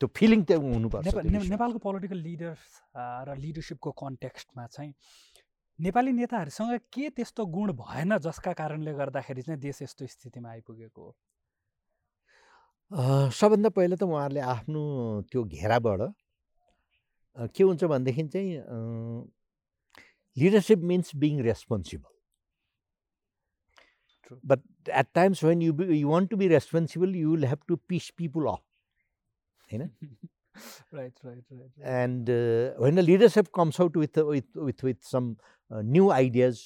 त्यो 0.00 0.08
फिलिङ 0.18 0.42
त्यो 0.48 0.58
हुनुपर्छ 0.60 1.06
नेपालको 1.50 1.78
पोलिटिकल 1.78 2.18
लिडर्स 2.28 2.62
र 3.28 3.34
लिडरसिपको 3.44 3.90
कन्टेक्स्टमा 4.02 4.66
चाहिँ 4.66 4.92
नेपाली 5.78 6.12
नेताहरूसँग 6.12 6.90
के 6.94 7.08
त्यस्तो 7.16 7.42
गुण 7.46 7.72
भएन 7.78 8.18
जसका 8.18 8.52
कारणले 8.60 8.92
गर्दाखेरि 9.00 9.42
चाहिँ 9.42 9.60
देश 9.60 9.82
यस्तो 9.82 10.06
स्थितिमा 10.06 10.48
आइपुगेको 10.50 11.02
हो? 11.02 11.10
सबभन्दा 12.90 13.68
पहिला 13.68 13.96
त 13.96 14.02
उहाँहरूले 14.02 14.40
आफ्नो 14.40 14.82
त्यो 15.28 15.42
घेराबाट 15.44 16.00
के 17.52 17.62
हुन्छ 17.64 17.84
भनेदेखि 17.84 18.22
चाहिँ 18.28 18.52
leadership 20.36 20.78
means 20.90 21.10
being 21.14 21.40
responsible 21.42 22.12
but 24.44 24.60
at 24.88 25.06
times 25.14 25.44
when 25.44 25.62
you 25.62 25.74
you 25.84 26.08
want 26.08 26.30
to 26.30 26.36
be 26.36 26.48
responsible 26.48 27.14
you 27.16 27.30
will 27.30 27.44
have 27.44 27.60
to 27.68 27.76
piss 27.88 28.10
people 28.16 28.46
off 28.48 28.62
होइन 29.68 29.82
and 32.00 32.30
when 32.80 32.94
the 32.94 33.04
leadership 33.04 33.48
comes 33.54 33.80
out 33.80 33.96
with 33.96 34.18
with 34.30 34.56
with 34.58 34.84
with 34.84 35.02
some 35.10 35.34
new 35.70 36.10
ideas 36.10 36.62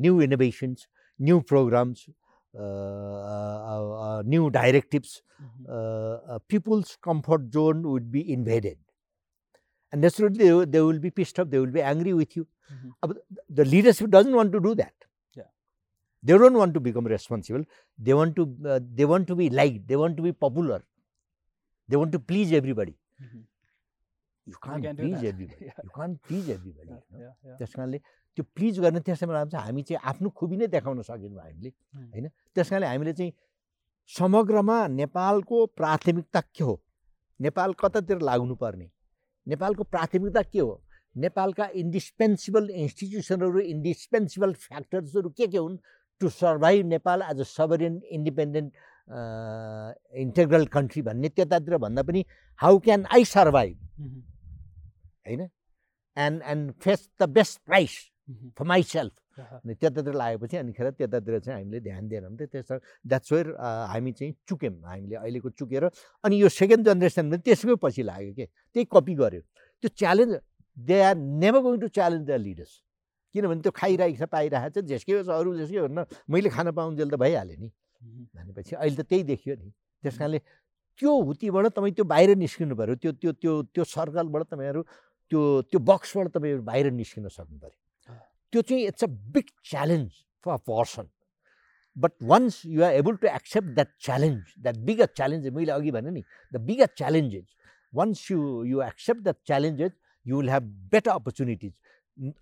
new 0.00 0.20
innovations 0.22 0.88
new 1.20 1.40
programs 1.48 2.06
new 2.08 2.19
Uh, 2.58 2.62
uh, 2.62 4.18
uh, 4.18 4.22
new 4.26 4.50
directives, 4.50 5.22
mm-hmm. 5.40 6.36
people's 6.48 6.98
comfort 7.00 7.52
zone 7.52 7.82
would 7.82 8.10
be 8.10 8.32
invaded. 8.32 8.76
And 9.92 10.00
naturally, 10.00 10.36
they, 10.36 10.64
they, 10.64 10.80
will 10.80 10.98
be 10.98 11.10
pissed 11.10 11.38
off, 11.38 11.48
they 11.48 11.60
will 11.60 11.66
be 11.66 11.80
angry 11.80 12.12
with 12.12 12.36
you. 12.36 12.48
Mm-hmm. 12.72 13.12
The 13.50 13.64
leadership 13.64 14.10
doesn't 14.10 14.34
want 14.34 14.52
to 14.52 14.60
do 14.60 14.74
that. 14.76 14.92
They 16.22 16.36
don't 16.36 16.52
want 16.52 16.74
to 16.74 16.80
become 16.80 17.06
responsible. 17.06 17.64
They 17.98 18.12
want 18.12 18.36
to. 18.36 18.80
they 18.94 19.06
want 19.06 19.26
to 19.28 19.34
be 19.34 19.48
liked. 19.48 19.88
They 19.88 19.96
want 19.96 20.18
to 20.18 20.22
be 20.22 20.32
popular. 20.32 20.82
They 21.88 21.96
want 21.96 22.12
to 22.12 22.18
please 22.18 22.52
everybody. 22.52 22.94
Mm-hmm. 23.22 23.38
You 24.44 24.56
can't, 24.62 24.82
can 24.82 24.96
please 24.96 25.16
everybody. 25.24 25.64
yeah. 25.64 25.72
you 25.82 25.90
can't 25.94 26.22
please 26.22 26.50
everybody. 26.50 26.88
You 26.88 26.94
not 27.18 27.32
please. 27.42 27.56
That's 27.58 27.74
त्यो 28.36 28.44
please 28.54 28.80
गर्ने 28.80 29.00
त्यसैमा 29.00 29.44
चाहिँ 29.44 29.64
हामी 29.66 29.82
चाहिँ 29.82 30.00
आफ्नो 30.10 30.28
खुबी 30.38 30.56
नै 30.56 30.66
देखाउन 30.66 31.02
सकेनौँ 31.02 31.40
हामीले 31.42 31.68
होइन? 31.68 32.28
त्यस 32.54 32.68
कारणले 32.70 32.86
हामीले 32.86 33.12
चाहिँ 33.12 33.32
समग्रमा 34.10 34.76
नेपालको 35.00 35.66
प्राथमिकता 35.78 36.40
के 36.40 36.64
हो? 36.64 36.74
नेपाल 37.40 37.72
कतातिर 37.80 38.18
लाग्नुपर्ने? 38.20 38.86
नेपालको 39.46 39.82
प्राथमिकता 39.84 40.42
के 40.42 40.58
हो? 40.58 40.82
नेपालका 41.16 41.66
इन्डिस्पेन्सिबल 41.74 42.70
इन्स्टिट्युसनहरू 42.70 43.60
इन्डिस्पेन्सिबल 43.60 44.52
फ्याक्टर्सहरू 44.66 45.30
के 45.30 45.46
के 45.46 45.58
हुन् 45.58 45.76
to 46.20 46.28
survive 46.28 46.86
Nepal 46.86 47.22
as 47.22 47.40
a 47.40 47.44
sovereign 47.44 48.00
independent 48.10 48.72
integral 50.22 50.66
country 50.74 51.02
भन्ने 51.02 51.28
त्यतातिर 51.28 51.76
भन्दा 51.84 52.02
पनि 52.02 52.24
हाउ 52.60 52.78
क्यान 52.78 53.06
आई 53.14 53.24
सर्भाइभ 53.24 53.76
होइन? 55.26 55.48
And 56.16 56.42
and 56.46 56.72
face 56.82 57.08
the 57.20 57.28
best 57.28 57.60
price 57.66 57.98
for 58.58 58.64
myself 58.82 59.14
अनि 59.40 59.74
त्यतातिर 59.80 60.14
लागेपछि 60.14 60.56
अनिखेर 60.56 60.90
त्यतातिर 60.90 61.38
चाहिँ 61.40 61.58
हामीले 61.58 61.80
ध्यान 61.80 62.08
दिएनौँ 62.08 62.36
त 62.36 62.42
त्यस 62.52 62.72
द्याट्स 63.06 63.32
वेयर 63.32 63.46
हामी 63.60 64.12
चाहिँ 64.12 64.32
चुक्यौँ। 64.48 64.74
हामीले 64.84 65.16
अहिलेको 65.16 65.50
चुकेर 65.58 65.84
अनि 66.24 66.34
यो 66.42 66.48
सेकेन्ड 66.48 66.84
जेनेरेसन 66.86 67.30
पनि 67.30 67.42
त्यसकै 67.46 67.74
पछि 67.82 68.02
लाग्यो 68.02 68.32
कि? 68.38 68.46
त्यही 68.46 68.84
कपी 68.92 69.14
गऱ्यो 69.22 69.40
त्यो 69.82 69.88
challenge 69.96 70.32
they 70.76 71.00
are 71.00 71.16
never 71.16 71.60
going 71.64 71.80
to 71.80 71.88
challenge 71.88 72.24
the 72.28 72.30
leaders 72.46 72.72
किनभने 73.34 73.60
त्यो 73.64 73.72
खाइरहेको 73.80 74.18
छ 74.20 74.28
पाइरहेको 74.30 74.80
छ 74.80 74.84
जेसकै 74.90 75.12
छ 75.24 75.30
अरू 75.40 75.50
जेसकै 75.58 75.80
भन्नु 75.86 76.02
मैले 76.30 76.48
खान 76.54 76.70
पाउन्जेल 76.70 77.08
त 77.10 77.16
भइहाल्यो 77.24 77.56
नि। 77.60 77.68
भनेपछि 78.36 78.74
अहिले 78.76 78.96
त 78.96 79.02
त्यही 79.10 79.22
देखियो 79.32 79.54
नि। 79.56 79.68
त्यस 80.04 80.16
कारणले 80.18 80.38
त्यो 81.00 81.10
हुतीबाट 81.28 81.66
तपाईँ 81.76 81.94
त्यो 81.96 82.04
बाहिर 82.04 82.30
निस्किनु 82.36 82.74
पऱ्यो 82.76 82.94
त्यो 83.00 83.12
त्यो 83.20 83.32
त्यो 83.40 83.52
त्यो 83.74 83.84
सर्कलबाट 83.88 84.42
तपाईँहरू 84.52 84.82
त्यो 85.32 85.40
त्यो 85.70 85.78
बक्सबाट 85.80 86.26
तपाईँहरू 86.36 86.62
बाहिर 86.62 86.86
निस्किन 86.92 87.28
सक्नु 87.28 87.58
पऱ्यो 87.58 87.79
त्यो 88.52 88.62
चाहिँ 88.62 88.82
it's 88.86 89.04
a 89.04 89.06
big 89.36 89.50
challenge 89.70 90.10
for 90.44 90.56
person 90.68 91.08
but 91.96 92.12
once 92.30 92.60
you 92.66 92.82
are 92.84 92.92
able 92.94 93.16
to 93.22 93.28
accept 93.28 93.68
that 93.74 93.88
challenge 94.06 94.54
that 94.58 94.76
big 94.90 95.02
challenge 95.16 95.48
मैले 95.56 95.72
अघि 95.72 95.90
भने 95.96 96.10
नि 96.10 96.22
the 96.52 96.60
big 96.66 96.84
challenges 96.96 97.56
once 97.92 98.30
you 98.30 98.64
you 98.66 98.82
accept 98.82 99.22
that 99.22 99.36
challenges 99.46 99.92
you 100.26 100.36
will 100.36 100.50
have 100.50 100.62
better 100.92 101.10
opportunities 101.10 101.72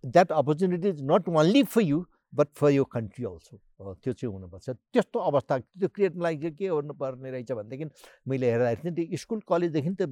that 0.07 0.33
opportunities 0.33 1.03
not 1.11 1.29
only 1.29 1.63
for 1.75 1.83
you 1.83 2.05
but 2.35 2.49
for 2.57 2.71
your 2.71 2.85
country 2.93 3.25
also 3.25 3.95
त्यो 3.95 4.13
चाहिँ 4.13 4.33
हुनुपर्छ। 4.33 4.71
त्यस्तो 4.71 5.19
अवस्था 5.19 5.59
त्यो 5.59 5.89
क्रिएटको 5.89 6.21
लागि 6.23 6.51
के 6.51 6.67
गर्नुपर्ने 6.69 7.31
रहेछ 7.31 7.53
भनेदेखि 7.53 7.85
मैले 8.29 8.51
हेर्दाखेरि 8.51 8.91
त्यो 8.97 9.17
स्कुल 9.23 9.41
कलेजदेखि 9.49 9.91
त 10.01 10.09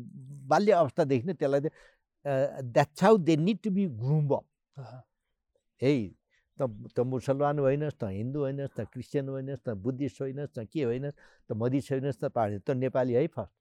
बाल्य 0.53 0.73
अवस्थादेखि 0.83 1.27
नै 1.27 1.35
त्यसलाई 1.35 1.61
that's 2.73 3.03
how 3.05 3.17
they 3.27 3.37
need 3.37 3.59
to 3.65 3.71
be 3.71 3.87
groom 4.01 4.31
up 4.37 4.45
है 5.81 5.93
त 6.59 6.69
त 6.97 7.01
मुसलमान 7.07 7.59
होइनस् 7.59 7.99
त 8.01 8.05
हिन्दू 8.11 8.41
होइनस् 8.41 8.75
त 8.77 8.89
क्रिस्चियन 8.93 9.29
होइनस् 9.29 9.63
त 9.67 9.69
बुद्धिस्ट 9.85 10.21
होइनस् 10.21 10.53
त 10.57 10.65
के 10.73 10.83
होइनस् 10.83 11.17
त 11.49 11.51
मधिस 11.55 11.91
होइनस् 11.93 12.21
त 12.21 12.25
पहाडी 12.33 12.59
त 12.59 12.71
नेपाली 12.83 13.13
है 13.15 13.27
फर्स्ट 13.37 13.53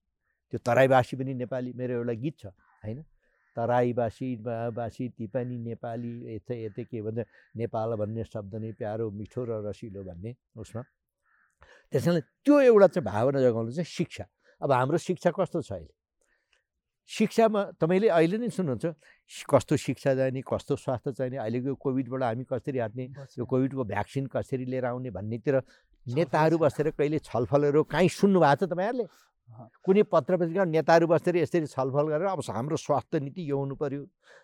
त्यो 0.53 0.59
तराईवासी 0.65 1.15
पनि 1.17 1.33
नेपाली 1.33 1.73
मेरो 1.75 1.93
एउटा 1.99 2.13
गीत 2.23 2.35
छ 2.39 2.45
होइन 2.83 2.99
तराईवासी 3.57 4.29
बासी 4.75 5.07
ती 5.17 5.27
पनि 5.27 5.57
नेपाली 5.67 6.11
यतै 6.35 6.55
यतै 6.63 6.83
के 6.83 7.01
भन्छ 7.01 7.25
नेपाल 7.55 7.95
भन्ने 8.01 8.23
शब्द 8.31 8.55
नै 8.63 8.71
प्यारो 8.79 9.09
मिठो 9.11 9.41
र 9.49 9.59
रसिलो 9.67 10.03
भन्ने 10.03 10.31
उसमा 10.55 10.81
त्यसैले 11.93 12.21
त्यो 12.43 12.55
एउटा 12.69 12.87
चाहिँ 12.93 13.05
भावना 13.05 13.39
जगाउनु 13.41 13.71
चाहिँ 13.71 13.91
शिक्षा 13.97 14.25
अब 14.61 14.71
हाम्रो 14.71 14.97
शिक्षा 15.07 15.31
कस्तो 15.37 15.61
छ 15.61 15.71
अहिले 15.71 15.93
शिक्षामा 17.09 17.61
तपाईँले 17.77 18.07
अहिले 18.09 18.37
नै 18.37 18.49
सुन्नुहुन्छ 18.49 18.85
कस्तो 19.45 19.75
शिक्षा 19.77 20.11
चाहिने 20.15 20.41
कस्तो 20.43 20.75
स्वास्थ्य 20.75 21.11
चाहिने 21.13 21.37
अहिलेको 21.37 21.75
कोभिडबाट 21.77 22.21
हामी 22.23 22.43
कसरी 22.49 22.79
हट्ने 22.79 23.05
यो 23.37 23.45
कोभिडको 23.45 23.83
भ्याक्सिन 23.85 24.25
कसरी 24.27 24.65
लिएर 24.65 24.85
आउने 24.89 25.09
भन्नेतिर 25.13 25.55
नेताहरू 26.05 26.57
बसेर 26.57 26.89
कहिले 26.97 27.19
छलफलहरू 27.21 27.83
काहीँ 27.85 28.09
सुन्नु 28.09 28.39
भएको 28.41 28.65
छ 28.65 28.69
तपाईँहरूले? 28.69 29.05
कुनै 29.85 30.03
पत्र 30.09 30.37
पत्रिका 30.41 30.63
नेताहरू 30.65 31.05
बसेर 31.07 31.35
यसरी 31.37 31.67
छलफल 31.69 32.05
गरेर 32.09 32.27
अब 32.27 32.41
हाम्रो 32.49 32.77
स्वास्थ्य 32.77 33.19
नीति 33.21 33.41
यो 33.49 33.57
हुनु 33.57 33.75
पऱ्यो 33.77 34.01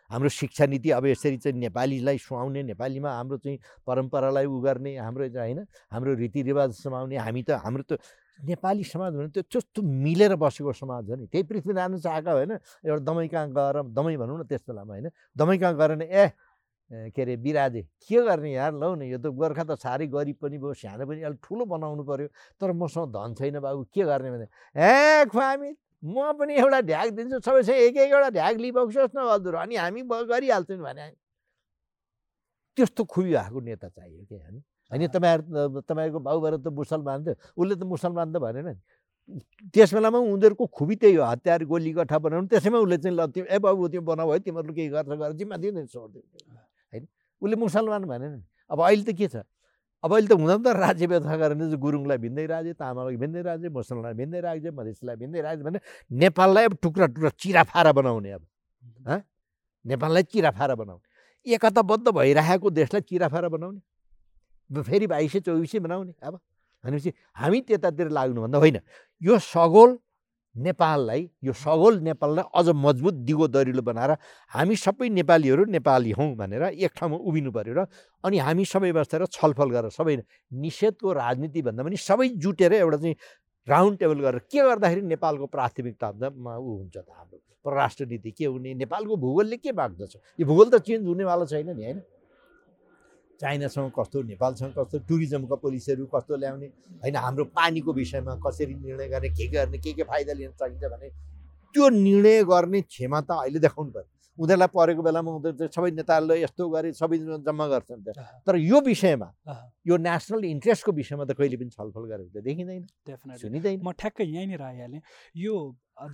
हाम्रो 0.10 0.30
शिक्षा 0.30 0.66
नीति 0.70 0.90
अब 0.94 1.06
यसरी 1.06 1.38
चाहिँ 1.42 1.58
नेपालीलाई 1.58 2.18
सुहाउने 2.22 2.62
नेपालीमा 2.70 3.10
हाम्रो 3.10 3.38
चाहिँ 3.42 3.58
परम्परालाई 3.88 4.46
उ 4.46 4.60
गर्ने 4.62 4.96
हाम्रो 5.02 5.26
होइन 5.34 5.60
हाम्रो 5.92 6.14
रीतिरिवाज 6.22 6.70
समाउने 6.78 7.18
हामी 7.18 7.44
त 7.44 7.58
हाम्रो 7.66 7.84
त 7.90 7.98
नेपाली 8.44 8.84
समाज 8.84 9.14
भने 9.16 9.28
त्यो 9.30 9.44
त्यस्तो 9.52 9.82
मिलेर 9.82 10.36
बसेको 10.36 10.74
समाज 10.74 11.10
हो 11.10 11.16
नि। 11.16 11.26
त्यही 11.28 11.44
पृथ्वीनारायण 11.44 11.98
चाहेका 12.00 12.32
होइन 12.32 12.52
एउटा 12.52 13.04
दमै 13.06 13.28
कहाँ 13.28 13.48
गएर 13.54 13.76
दमै 13.94 14.16
भनौँ 14.18 14.38
न 14.40 14.44
त्यस 14.50 14.64
बेलामा 14.68 14.94
होइन। 14.94 15.10
दमै 15.38 15.58
कहाँ 15.58 15.76
गएर 15.78 15.92
नि 16.02 16.06
ए 16.10 16.26
के 16.92 17.22
अरे 17.22 17.36
बिराजे 17.38 17.82
के 18.04 18.22
गर्ने 18.26 18.52
यार? 18.52 18.74
लौ 18.74 18.96
न 18.96 19.02
यो 19.08 19.18
त 19.18 19.32
गोर्खा 19.32 19.64
त 19.64 19.80
साह्रै 19.80 20.08
गरिब 20.12 20.38
पनि 20.42 20.58
भयो 20.58 20.74
सानो 20.76 21.06
पनि 21.08 21.22
अलिक 21.24 21.40
ठुलो 21.40 21.64
बनाउनु 21.66 22.04
पऱ्यो 22.04 22.28
तर 22.60 22.72
मसँग 22.74 23.14
धन 23.16 23.34
छैन 23.40 23.60
बाबु 23.62 23.84
के 23.94 24.04
गर्ने 24.04 24.30
भने? 24.32 24.48
ए 24.76 25.26
खुवामी 25.32 25.72
म 26.04 26.34
पनि 26.34 26.54
एउटा 26.58 26.80
ढ्याक 26.82 27.10
दिन्छु 27.14 27.40
सबैसँग 27.46 27.78
एक 27.78 27.98
एकवटा 27.98 28.30
ढ्याक 28.36 28.56
लिइबक्नुहोस् 28.58 29.16
न 29.16 29.20
हजुर 29.32 29.56
अनि 29.56 29.76
हामी 29.78 30.02
गरिहाल्छौँ 30.04 30.82
भने 30.82 31.08
त्यस्तो 32.78 33.04
खुबी 33.06 33.32
भएको 33.32 33.60
नेता 33.62 33.88
चाहियो 33.88 34.26
क्या 34.26 34.40
होइन 34.42 34.58
होइन 34.92 35.08
तपाईँहरू 35.08 35.82
तपाईँको 35.88 36.20
बाबुबाबु 36.20 36.58
त 36.62 36.68
मुसलमान 36.68 37.20
थियो 37.26 37.36
उसले 37.56 37.76
त 37.76 37.84
मुसलमान 37.88 38.28
त 38.34 38.38
भनेन 38.38 38.68
नि। 38.68 38.76
त्यस 39.72 39.94
बेलामा 39.96 40.20
उनीहरूको 40.20 40.66
खुबी 40.68 40.96
त्यही 41.00 41.16
हो 41.16 41.24
हतियार 41.24 41.64
गोली 41.64 41.92
गठा 41.96 42.18
बनाउनु 42.20 42.48
त्यसैमा 42.52 42.78
उसले 42.84 42.98
चाहिँ 43.00 43.16
ल 43.16 43.22
ए 43.48 43.58
बाबु 43.64 43.88
त्यो 43.88 44.02
बनाऊ 44.02 44.30
है 44.32 44.40
तिमीहरू 44.44 44.74
केही 44.76 44.90
गर्छ 44.92 45.08
गरेर 45.08 45.34
जिम्मा 45.40 45.56
दिँदैन 45.62 45.86
छोडिदियो 45.88 46.22
होइन 46.92 47.04
उसले 47.42 47.56
मुसलमान 47.56 48.04
भनेन 48.12 48.32
नि। 48.36 48.42
अब 48.68 48.80
अहिले 48.82 49.04
त 49.08 49.16
के 49.16 49.28
छ? 49.32 49.36
अब 50.04 50.12
अहिले 50.12 50.28
त 50.28 50.34
हुँदा 50.34 50.58
त 50.58 50.68
राज्य 50.76 51.06
व्यवस्था 51.08 51.36
गरेर 51.38 51.58
चाहिँ 51.62 51.78
गुरुङलाई 51.78 52.18
भिन्दै 52.18 52.46
राज्य 52.50 52.74
तामाङलाई 52.74 53.18
भिन्दै 53.22 53.42
राज्य 53.46 53.70
मुसलमानलाई 53.70 54.16
भिन्दै 54.18 54.40
राज्य 54.42 54.72
मधेसलाई 54.74 55.16
भिन्दै 55.16 55.42
राज्य 55.42 55.64
भने 55.64 55.80
नेपाललाई 56.10 56.66
अब 56.66 56.74
टुक्रा 56.82 57.06
टुक्रा 57.14 57.32
चिराफारा 57.38 57.92
बनाउने 57.94 58.32
अब। 58.32 58.44
नेपाललाई 59.86 60.24
चिराफारा 60.34 60.76
बनाउने। 60.76 61.54
एकताबद्ध 61.54 62.08
भइरहेको 62.10 62.68
देशलाई 62.70 63.02
चिराफारा 63.06 63.50
बनाउने। 63.54 63.80
फेरि 64.72 65.08
बाइसै 65.08 65.40
चौबिसै 65.40 65.80
बनाउने 65.80 66.14
अब। 66.24 66.40
भनेपछि 66.84 67.12
हामी 67.36 67.60
त्यतातिर 67.62 68.10
लाग्नुभन्दा 68.10 68.58
होइन 68.58 68.80
यो 69.22 69.38
सगोल 69.40 69.98
नेपाललाई 70.56 71.22
यो 71.44 71.54
सगोल 71.54 72.00
नेपाललाई 72.04 72.46
अझ 72.54 72.68
मजबुत 72.76 73.14
दिगो 73.28 73.48
दरिलो 73.48 73.82
बनाएर 73.82 74.12
हामी 74.52 74.76
सबै 74.76 75.10
नेपालीहरू 75.10 75.66
नेपाली 75.66 76.12
हौँ 76.12 76.36
भनेर 76.36 76.64
एक 76.76 76.92
ठाउँमा 76.98 77.18
उभिनु 77.18 77.52
पऱ्यो 77.52 77.74
र 77.74 77.86
अनि 78.24 78.38
हामी 78.38 78.66
सबै 78.66 78.92
बसेर 78.92 79.26
छलफल 79.32 79.70
गरेर 79.72 79.90
सबै 79.90 80.18
निषेधको 80.52 81.14
राजनीति 81.14 81.62
भन्दा 81.62 81.84
पनि 81.84 81.98
सबै 81.98 82.28
जुटेर 82.36 82.74
एउटा 82.74 82.98
चाहिँ 82.98 83.16
राउन्ड 83.68 84.00
टेबल 84.00 84.20
गरेर 84.20 84.40
के 84.52 84.60
गर्दाखेरि 84.60 85.02
नेपालको 85.14 85.46
प्राथमिकतामा 85.56 86.58
ऊ 86.58 86.70
हुन्छ 86.78 86.98
त 86.98 87.08
हाम्रो 87.10 87.38
परराष्ट्र 87.66 88.06
नीति 88.06 88.32
के 88.32 88.46
हुने 88.46 88.74
नेपालको 88.74 89.16
भूगोलले 89.18 89.58
के 89.58 89.72
माग्दछ? 89.72 90.18
यो 90.40 90.46
भूगोल 90.46 90.70
त 90.70 90.82
चेन्ज 90.82 91.06
हुनेवाला 91.08 91.46
छैन 91.46 91.70
नि 91.78 91.84
होइन? 91.86 92.02
चाइनासँग 93.42 93.92
कस्तो 94.00 94.22
नेपालसँग 94.24 94.74
कस्तो 94.78 95.00
टुरिज्मका 95.10 95.56
पोलिसीहरू 95.64 96.06
कस्तो 96.16 96.36
ल्याउने 96.38 96.68
होइन 97.04 97.16
हाम्रो 97.16 97.46
पानीको 97.58 97.94
विषयमा 97.94 98.36
कसरी 98.46 98.74
निर्णय 98.76 99.08
गर्ने 99.10 99.30
के 99.30 99.48
गर्ने 99.48 99.78
के 99.78 99.94
के 99.94 100.04
फाइदा 100.04 100.34
लिन 100.34 100.52
सकिन्छ 100.62 100.84
भने 100.94 101.10
त्यो 101.76 101.90
निर्णय 101.90 102.44
गर्ने 102.44 102.82
क्षमता 102.82 103.36
अहिले 103.42 103.60
देखाउनु 103.60 103.92
पर्यो। 103.92 104.21
उनीहरूलाई 104.40 104.72
परेको 104.72 105.02
बेलामा 105.04 105.30
उनीहरू 105.32 105.68
सबै 105.76 105.92
नेताहरूले 105.92 106.36
यस्तो 106.42 106.64
गरे 106.70 106.90
सबै 106.96 107.18
जम्मा 107.44 107.66
गर्छन् 107.68 108.02
तर 108.48 108.56
यो 108.56 108.78
विषयमा 108.82 109.30
यो 109.88 109.96
नेसनल 109.98 110.44
इन्ट्रेस्टको 110.46 110.92
विषयमा 110.92 111.24
त 111.26 111.32
कहिले 111.36 111.58
पनि 111.60 111.72
छलफल 111.76 112.04
गरेको 112.12 112.32
त 112.32 112.44
देखिँदैन। 112.44 112.84
सुनिँदैन। 113.38 113.80
म 113.84 113.92
ठ्याक्कै 113.92 114.24
यहीँनिर 114.24 114.62
आइहालेँ। 114.62 115.02
यो 115.36 115.54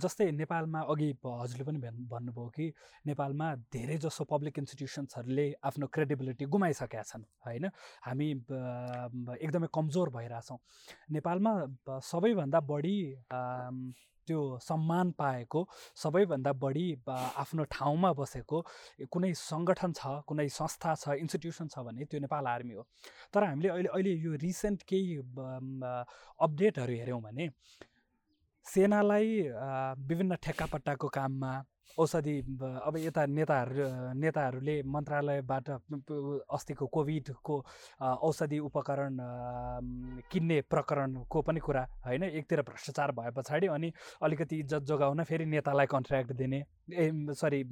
जस्तै 0.02 0.30
नेपालमा 0.36 0.80
अघि 0.92 1.08
हजुरले 1.24 1.64
पनि 1.64 1.78
भन्नुभयो 1.80 2.48
कि 2.52 2.66
नेपालमा 3.06 3.46
धेरै 3.72 3.96
जसो 4.04 4.24
पब्लिक 4.24 4.58
इन्स्टिट्युसन्सहरूले 4.58 5.46
आफ्नो 5.64 5.86
क्रेडिबिलिटी 5.86 6.44
गुमाइसकेका 6.44 7.02
छन् 7.08 7.24
होइन? 7.46 7.64
हामी 8.04 8.28
एकदमै 9.40 9.68
कमजोर 9.72 10.08
भइरहेछौँ। 10.10 10.58
नेपालमा 11.16 11.52
सबैभन्दा 12.04 12.60
बढी 12.60 12.96
त्यो 14.28 14.40
सम्मान 14.62 15.10
पाएको 15.18 15.60
सबैभन्दा 16.02 16.52
बढी 16.64 16.86
आफ्नो 17.08 17.64
ठाउँमा 17.72 18.12
बसेको 18.20 18.58
कुनै 19.12 19.32
सङ्गठन 19.42 19.92
छ 19.98 20.14
कुनै 20.28 20.48
संस्था 20.52 20.94
छ 20.94 21.16
इन्स्टिट्युसन 21.24 21.68
छ 21.68 21.84
भने 21.88 22.04
त्यो 22.04 22.20
नेपाल 22.20 22.46
आर्मी 22.46 22.74
हो। 22.74 22.82
तर 23.34 23.44
हामीले 23.44 23.68
अहिले 23.68 23.88
अहिले 23.88 24.12
यो 24.24 24.32
रिसेन्ट 24.42 24.82
केही 24.88 25.16
अपडेटहरू 26.46 26.94
हेऱ्यौँ 27.00 27.20
भने 27.22 27.48
सेनालाई 28.66 29.28
विभिन्न 30.08 30.36
ठेक्कापट्टाको 30.44 31.08
काममा 31.14 31.52
औषधि 31.98 32.36
अब 32.60 32.96
यता 32.96 33.24
नेताहरू 33.26 33.84
नेताहरूले 34.14 34.74
मन्त्रालयबाट 34.86 35.68
अस्तिको 36.50 36.86
कोभिडको 36.86 37.56
औषधि 38.00 38.58
उपकरण 38.58 39.16
किन्ने 40.30 40.60
प्रकरणको 40.70 41.42
पनि 41.42 41.60
कुरा 41.60 41.82
होइन? 42.06 42.22
एकतिर 42.22 42.62
भ्रष्टाचार 42.62 43.12
भए 43.12 43.30
पछाडि 43.36 43.66
अनि 43.66 43.92
अलिकति 44.22 44.56
इज्जत 44.58 44.82
जोगाउन 44.84 45.22
फेरि 45.24 45.44
नेतालाई 45.46 45.86
कन्ट्र्याक्ट 45.86 46.32
दिने। 46.32 46.62
ए 46.92 47.10
सरी 47.34 47.62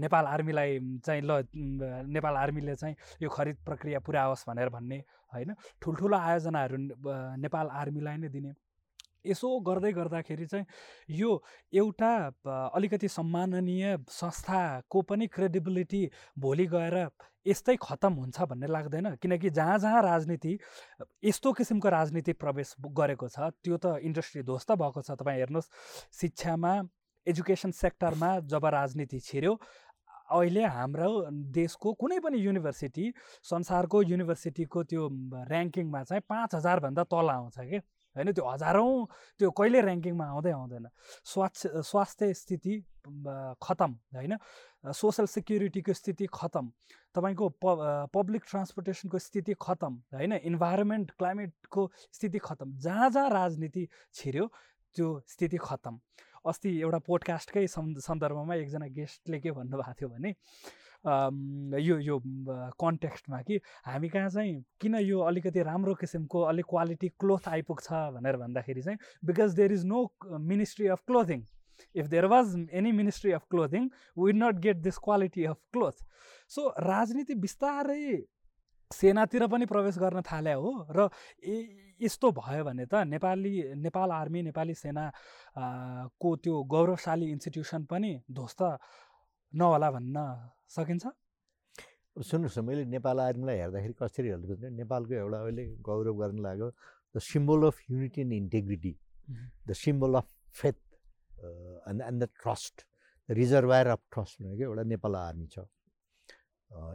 नेपाल 0.00 0.24
आर्मीलाई 0.26 0.78
चाहिँ 1.06 1.22
ल 1.22 1.42
नेपाल 2.12 2.36
आर्मीले 2.36 2.74
चाहिँ 2.74 2.96
यो 3.22 3.28
खरिद 3.28 3.56
प्रक्रिया 3.66 3.98
पुरा 4.00 4.22
होस् 4.24 4.44
भनेर 4.48 4.68
भन्ने 4.68 4.98
होइन? 5.32 5.54
ठुल्ठुलो 5.82 6.16
आयोजनाहरू 6.16 6.76
नेपाल 7.40 7.66
आर्मीलाई 7.72 8.16
नै 8.16 8.28
दिने। 8.28 8.52
यसो 9.26 9.48
गर्दै 9.68 9.92
गर्दाखेरि 9.92 10.46
चाहिँ 10.46 10.66
यो 11.10 11.30
एउटा 11.72 12.10
अलिकति 12.74 13.08
सम्माननीय 13.08 13.96
संस्थाको 14.10 15.02
पनि 15.02 15.26
क्रेडिबिलिटी 15.36 16.02
भोलि 16.38 16.66
गएर 16.74 16.96
यस्तै 17.46 17.76
खतम 17.82 18.12
हुन्छ 18.12 18.42
भन्ने 18.50 18.66
लाग्दैन। 18.66 19.14
किनकि 19.22 19.50
जहाँ 19.50 19.78
जहाँ 19.78 20.02
राजनीति 20.02 20.58
यस्तो 21.24 21.52
किसिमको 21.52 21.88
राजनीति 21.88 22.32
प्रवेश 22.42 22.74
गरेको 22.98 23.28
छ 23.28 23.50
त्यो 23.62 23.76
त 23.78 23.98
इन्डस्ट्री 24.02 24.42
ध्वस्त 24.42 24.72
भएको 24.74 25.02
छ। 25.02 25.10
तपाईँ 25.14 25.38
हेर्नुहोस् 25.38 25.70
शिक्षामा 26.20 26.72
एजुकेसन 27.26 27.70
सेक्टरमा 27.70 28.38
जब 28.50 28.66
राजनीति 28.74 29.20
छिर्यो 29.20 29.54
अहिले 30.26 30.64
हाम्रो 30.66 31.10
देशको 31.54 31.92
कुनै 32.02 32.18
पनि 32.18 32.38
युनिभर्सिटी 32.38 33.12
संसारको 33.46 34.02
युनिभर्सिटीको 34.02 34.82
त्यो 34.90 35.02
ऱ्याङ्किङमा 35.46 36.02
चाहिँ 36.02 36.22
पाँच 36.28 36.54
हजारभन्दा 36.54 37.02
तल 37.06 37.30
आउँछ 37.30 37.58
कि? 37.60 37.78
होइन 38.16 38.32
त्यो 38.32 38.44
हजारौँ 38.44 38.92
त्यो 39.40 39.50
कहिले 39.50 39.80
ऱ्याङ्किङमा 39.82 40.26
आउँदै 40.26 40.52
आउँदैन। 40.52 40.86
स्वास्थ्य 41.24 41.82
स्वास्थ्य 41.82 42.32
स्थिति 42.34 42.74
खतम 43.62 43.90
होइन? 44.16 44.34
सोसल 44.92 45.26
सिक्युरिटीको 45.26 45.92
स्थिति 45.92 46.26
खतम 46.32 46.70
तपाईँको 47.14 47.48
प 47.62 47.64
पब्लिक 48.14 48.42
ट्रान्सपोर्टेसनको 48.50 49.18
स्थिति 49.18 49.54
खतम 49.60 49.92
होइन? 50.14 50.32
इन्भाइरोमेन्ट 50.32 51.10
क्लाइमेटको 51.18 51.90
स्थिति 52.12 52.38
खतम 52.38 52.76
जहाँ 52.78 53.10
जहाँ 53.10 53.30
राजनीति 53.30 53.88
छिर्यो 54.14 54.46
त्यो 54.96 55.08
स्थिति 55.28 55.58
खतम। 55.60 55.98
अस्ति 56.46 56.70
एउटा 56.80 56.98
पोडकास्टकै 57.06 57.66
सन्दर्भमा 57.66 58.54
एकजना 58.54 58.86
गेस्टले 58.96 59.38
के 59.40 59.50
भन्नुभएको 59.50 59.92
थियो 59.92 60.08
भने 60.08 60.30
यो 61.04 61.98
यो 62.00 62.18
कन्टेक्स्टमा 62.80 63.40
कि 63.42 63.60
हामी 63.86 64.08
कहाँ 64.08 64.28
चाहिँ 64.30 64.54
किन 64.80 64.94
यो 64.96 65.20
अलिकति 65.22 65.62
राम्रो 65.62 65.94
किसिमको 65.94 66.40
अलिक 66.52 66.66
क्वालिटी 66.70 67.08
क्लोथ 67.20 67.48
आइपुग्छ 67.48 67.92
भनेर 68.16 68.36
भन्दाखेरि 68.36 68.82
चाहिँ 68.82 68.98
because 69.24 69.54
there 69.56 69.72
is 69.72 69.84
no 69.86 70.06
ministry 70.52 70.86
of 70.88 71.02
clothing. 71.06 71.42
If 71.94 72.06
there 72.06 72.26
was 72.26 72.54
any 72.72 72.92
ministry 72.92 73.32
of 73.32 73.44
clothing 73.50 73.88
we'd 74.18 74.36
not 74.36 74.58
get 74.60 74.76
this 74.86 74.98
quality 75.04 75.44
of 75.44 75.58
cloth. 75.72 76.04
So 76.48 76.68
राजनीति 76.80 77.34
बिस्तारै 77.34 78.24
सेनातिर 78.90 79.46
पनि 79.52 79.66
प्रवेश 79.66 79.98
गर्न 79.98 80.20
थाले 80.22 80.52
हो 80.52 80.70
र 80.96 81.08
यस्तो 82.00 82.30
भयो 82.32 82.64
भने 82.64 82.86
त 82.86 82.94
नेपाली 83.06 83.52
नेपाल 83.82 84.10
आर्मी 84.12 84.42
नेपाली 84.42 84.74
सेना 84.74 85.10
को 86.20 86.34
त्यो 86.36 86.62
गौरवशाली 86.70 87.30
इन्स्टिट्युसन 87.32 87.84
पनि 87.90 88.12
ध्वस्त 88.30 88.62
नहोला 89.56 89.88
भन्न 89.90 90.16
सकिन्छ। 90.68 91.04
सुन्नुहोस् 92.16 92.58
न 92.58 92.64
मैले 92.64 92.82
नेपाल 92.92 93.16
आर्मीलाई 93.20 93.56
हेर्दाखेरि 93.58 93.94
कसरी 94.00 94.28
हेर्नु 94.28 94.68
नेपालको 94.80 95.12
एउटा 95.14 95.38
अहिले 95.44 95.64
गौरव 95.88 96.14
गर्न 96.22 96.38
लाग्यो 96.46 96.68
the 97.14 97.16
symbol 97.30 97.60
of 97.66 97.76
unity 97.90 98.20
and 98.20 98.32
integrity 98.32 98.92
the 99.68 99.70
symbol 99.84 100.14
of 100.20 100.28
faith 100.60 100.78
and 101.88 102.00
and 102.02 102.18
the 102.22 102.28
trust 102.42 102.76
the 103.28 103.30
reservoir 103.40 103.86
of 103.96 104.02
trust 104.12 104.42
भनेको 104.42 104.62
एउटा 104.68 104.82
नेपाल 104.92 105.16
आर्मी 105.16 105.46
छ। 105.54 105.58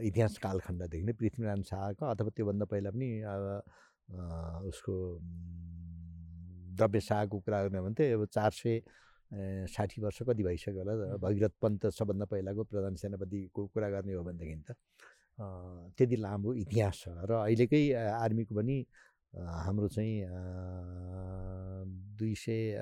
इतिहास 0.05 0.37
कालखण्डदेखि 0.43 1.03
नै 1.05 1.13
पृथ्वीनारायण 1.19 1.63
शाहको 1.69 2.05
अथवा 2.05 2.29
त्योभन्दा 2.35 2.65
पहिला 2.71 2.89
पनि 2.91 3.09
उसको 4.69 4.93
द्रव्य 6.77 6.99
शाहको 7.09 7.39
कुरा 7.39 7.61
गर्ने 7.63 7.81
भने 7.81 7.95
चाहिँ 7.95 8.13
अब 8.13 8.25
चार 8.35 8.51
सय 8.51 8.81
साठी 9.31 10.01
वर्ष 10.01 10.21
कति 10.27 10.43
भइसक्यो 10.43 10.83
होला 10.83 11.17
भगीरथ 11.17 11.53
पन्त 11.61 11.87
सबभन्दा 11.97 12.25
पहिलाको 12.31 12.63
प्रधान 12.63 12.95
सेनापतिको 12.95 13.65
कुरा 13.73 13.89
गर्ने 13.89 14.13
हो 14.13 14.23
भनेदेखि 14.23 14.55
त 14.67 14.75
त्यति 15.97 16.15
लामो 16.15 16.53
इतिहास 16.53 16.95
छ। 17.01 17.05
र 17.29 17.31
अहिलेकै 17.39 17.83
आर्मीको 17.95 18.55
पनि 18.55 18.77
हाम्रो 19.33 19.87
चाहिँ 19.87 20.15
दुई 22.19 22.33
सय 22.35 22.75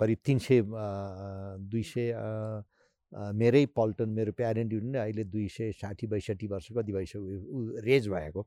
करिब 0.00 0.18
तिन 0.24 0.38
सय 0.38 0.62
दुई 1.70 1.82
सय 1.82 2.14
मेरै 3.34 3.64
पल्टन 3.74 4.08
मेरो 4.14 4.32
प्यारेन्ट 4.38 4.72
युनियन 4.72 5.02
अहिले 5.02 5.24
दुई 5.26 5.48
सय 5.50 5.72
साठी 5.74 6.06
बैसठी 6.06 6.46
वर्ष 6.46 6.68
कति 6.78 6.92
भइसक्यो 6.92 7.82
रेज 7.82 8.08
भएको। 8.08 8.46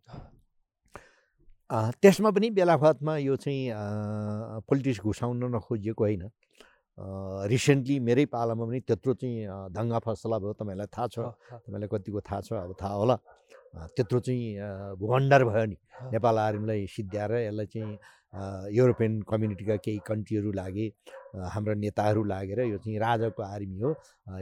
त्यसमा 1.72 2.30
पनि 2.36 2.50
बेलाफतमा 2.58 3.14
यो 3.18 3.36
चाहिँ 3.36 4.62
पोलिटिक्स 4.68 5.00
घुसाउन 5.02 5.44
नखोजिएको 5.56 6.04
होइन। 6.04 6.24
रिसेन्टली 7.50 8.00
मेरै 8.00 8.26
पालामा 8.30 8.66
पनि 8.66 8.80
त्यत्रो 8.88 9.14
चाहिँ 9.18 9.48
दङ्गा 9.74 10.00
फसला 10.06 10.38
भयो 10.38 10.54
तपाईँहरूलाई 10.54 10.90
थाहा 10.94 11.08
छ। 11.08 11.18
तपाईँलाई 11.66 11.90
कतिको 11.90 12.20
थाहा 12.22 12.42
छ 12.42 12.54
अब 12.54 12.72
थाहा 12.82 12.94
होला। 12.94 13.16
त्यत्रो 13.98 14.20
चाहिँ 14.20 14.46
भण्डार 15.02 15.44
भयो 15.50 15.66
नि। 15.66 15.78
नेपाल 16.14 16.38
आर्मीलाई 16.38 16.86
सिद्ध्याएर 16.86 17.32
यसलाई 17.50 17.66
चाहिँ 17.74 17.98
युरोपियन 18.76 19.22
कम्युनिटीका 19.26 19.76
केही 19.82 20.00
कन्ट्रीहरू 20.06 20.52
लागे। 20.54 20.88
हाम्रा 21.34 21.74
नेताहरू 21.74 22.24
लागेर 22.24 22.60
यो 22.70 22.78
चाहिँ 22.78 23.00
राजाको 23.00 23.42
आर्मी 23.44 23.80
हो। 23.82 23.92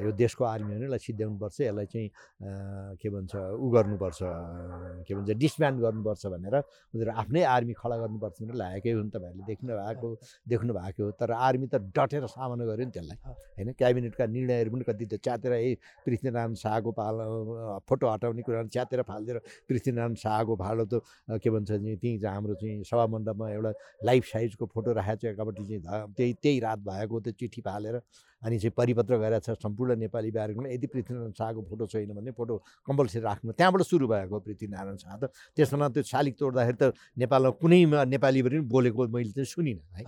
यो 0.04 0.12
देशको 0.12 0.44
आर्मी 0.44 0.74
हो 0.76 0.80
यसलाई 0.84 1.00
सिद्ध्याउनुपर्छ 1.00 1.62
यसलाई 1.62 1.86
चाहिँ 1.88 2.10
के 3.00 3.10
भन्छ 3.10 3.36
उ 3.36 3.66
गर्नुपर्छ 3.72 4.20
के 5.08 5.16
भन्छ 5.16 5.30
डिसब्यान्ड 5.40 5.80
गर्नुपर्छ 5.82 6.26
भनेर 6.36 6.56
उनीहरू 6.58 7.12
आफ्नै 7.22 7.44
आर्मी 7.56 7.74
खडा 7.80 7.96
गर्नुपर्छ 8.04 8.36
भनेर 8.42 8.56
लागेकै 8.56 8.92
हुन् 8.92 9.10
तपाईँहरूले 9.10 9.46
देख्नु 9.48 9.72
भएको 9.80 10.10
देख्नु 10.52 10.74
भएको 10.74 11.04
हो। 11.04 11.12
तर 11.16 11.32
आर्मी 11.32 11.68
त 11.72 11.76
डटेर 11.96 12.26
सामना 12.28 12.66
गर्यो 12.66 12.86
नि 12.86 12.92
त्यसलाई। 12.92 13.18
होइन 13.56 13.72
क्याबिनेटका 13.80 14.26
निर्णयहरू 14.36 14.70
पनि 14.72 14.84
कति 14.90 15.06
त 15.06 15.14
च्यातेर 15.24 15.54
ए 15.54 15.76
पृथ्वीनारायण 16.06 16.54
शाहको 16.60 16.92
पाल 16.92 17.16
फोटो 17.88 18.06
हटाउने 18.12 18.42
कुरा 18.44 18.64
च्यातेर 18.68 19.02
फालिदिएर 19.08 19.38
पृथ्वीनारायण 19.70 20.16
शाहको 20.20 20.56
फालो 20.60 20.86
त 20.92 21.02
के 21.40 21.50
भन्छ 21.50 21.72
त्यहीँ 21.72 22.20
चाहिँ 22.20 22.36
हाम्रो 22.36 22.56
चाहिँ 22.62 22.84
सभामण्डपमा 22.84 23.50
एउटा 23.50 23.72
लाइफ 24.06 24.24
साइजको 24.34 24.66
फोटो 24.76 24.94
राखेको 25.00 25.20
छ 25.22 25.34
एकापट्टि 25.34 25.64
चाहिँ 25.66 26.14
त्यही 26.18 26.34
त्यही 26.44 26.60
रात 26.60 26.80
भएको 26.84 27.20
त्यो 27.22 27.34
चिठी 27.40 27.62
फालेर 27.62 28.02
अनि 28.44 28.58
चाहिँ 28.60 28.74
परिपत्र 28.78 29.18
गरेको 29.18 29.40
छ 29.46 29.58
सम्पूर्ण 29.62 29.96
नेपाली 30.02 30.32
कार्यक्रममा 30.32 30.70
यदि 30.74 30.88
पृथ्वीनारायण 30.88 31.32
शाहको 31.38 31.62
फोटो 31.70 31.86
छैन 31.88 32.14
भने 32.18 32.32
फोटो 32.34 32.56
कम्पलसरी 32.88 33.22
राख्नु। 33.22 33.52
त्यहाँबाट 33.54 33.82
सुरु 33.86 34.08
भएको 34.08 34.40
पृथ्वीनारायण 34.42 34.98
शाह 34.98 35.16
त। 35.22 35.24
त्यसमा 35.56 35.88
त्यो 35.94 36.04
शालिक 36.04 36.36
तोड्दाखेरि 36.40 36.78
त 36.82 36.94
नेपालमा 37.22 37.52
कुनै 37.62 37.82
नेपाली 38.10 38.42
पनि 38.42 38.60
बोलेको 38.66 39.02
मैले 39.14 39.32
चाहिँ 39.38 39.46
सुनिनँ 39.46 39.82
है। 39.94 40.04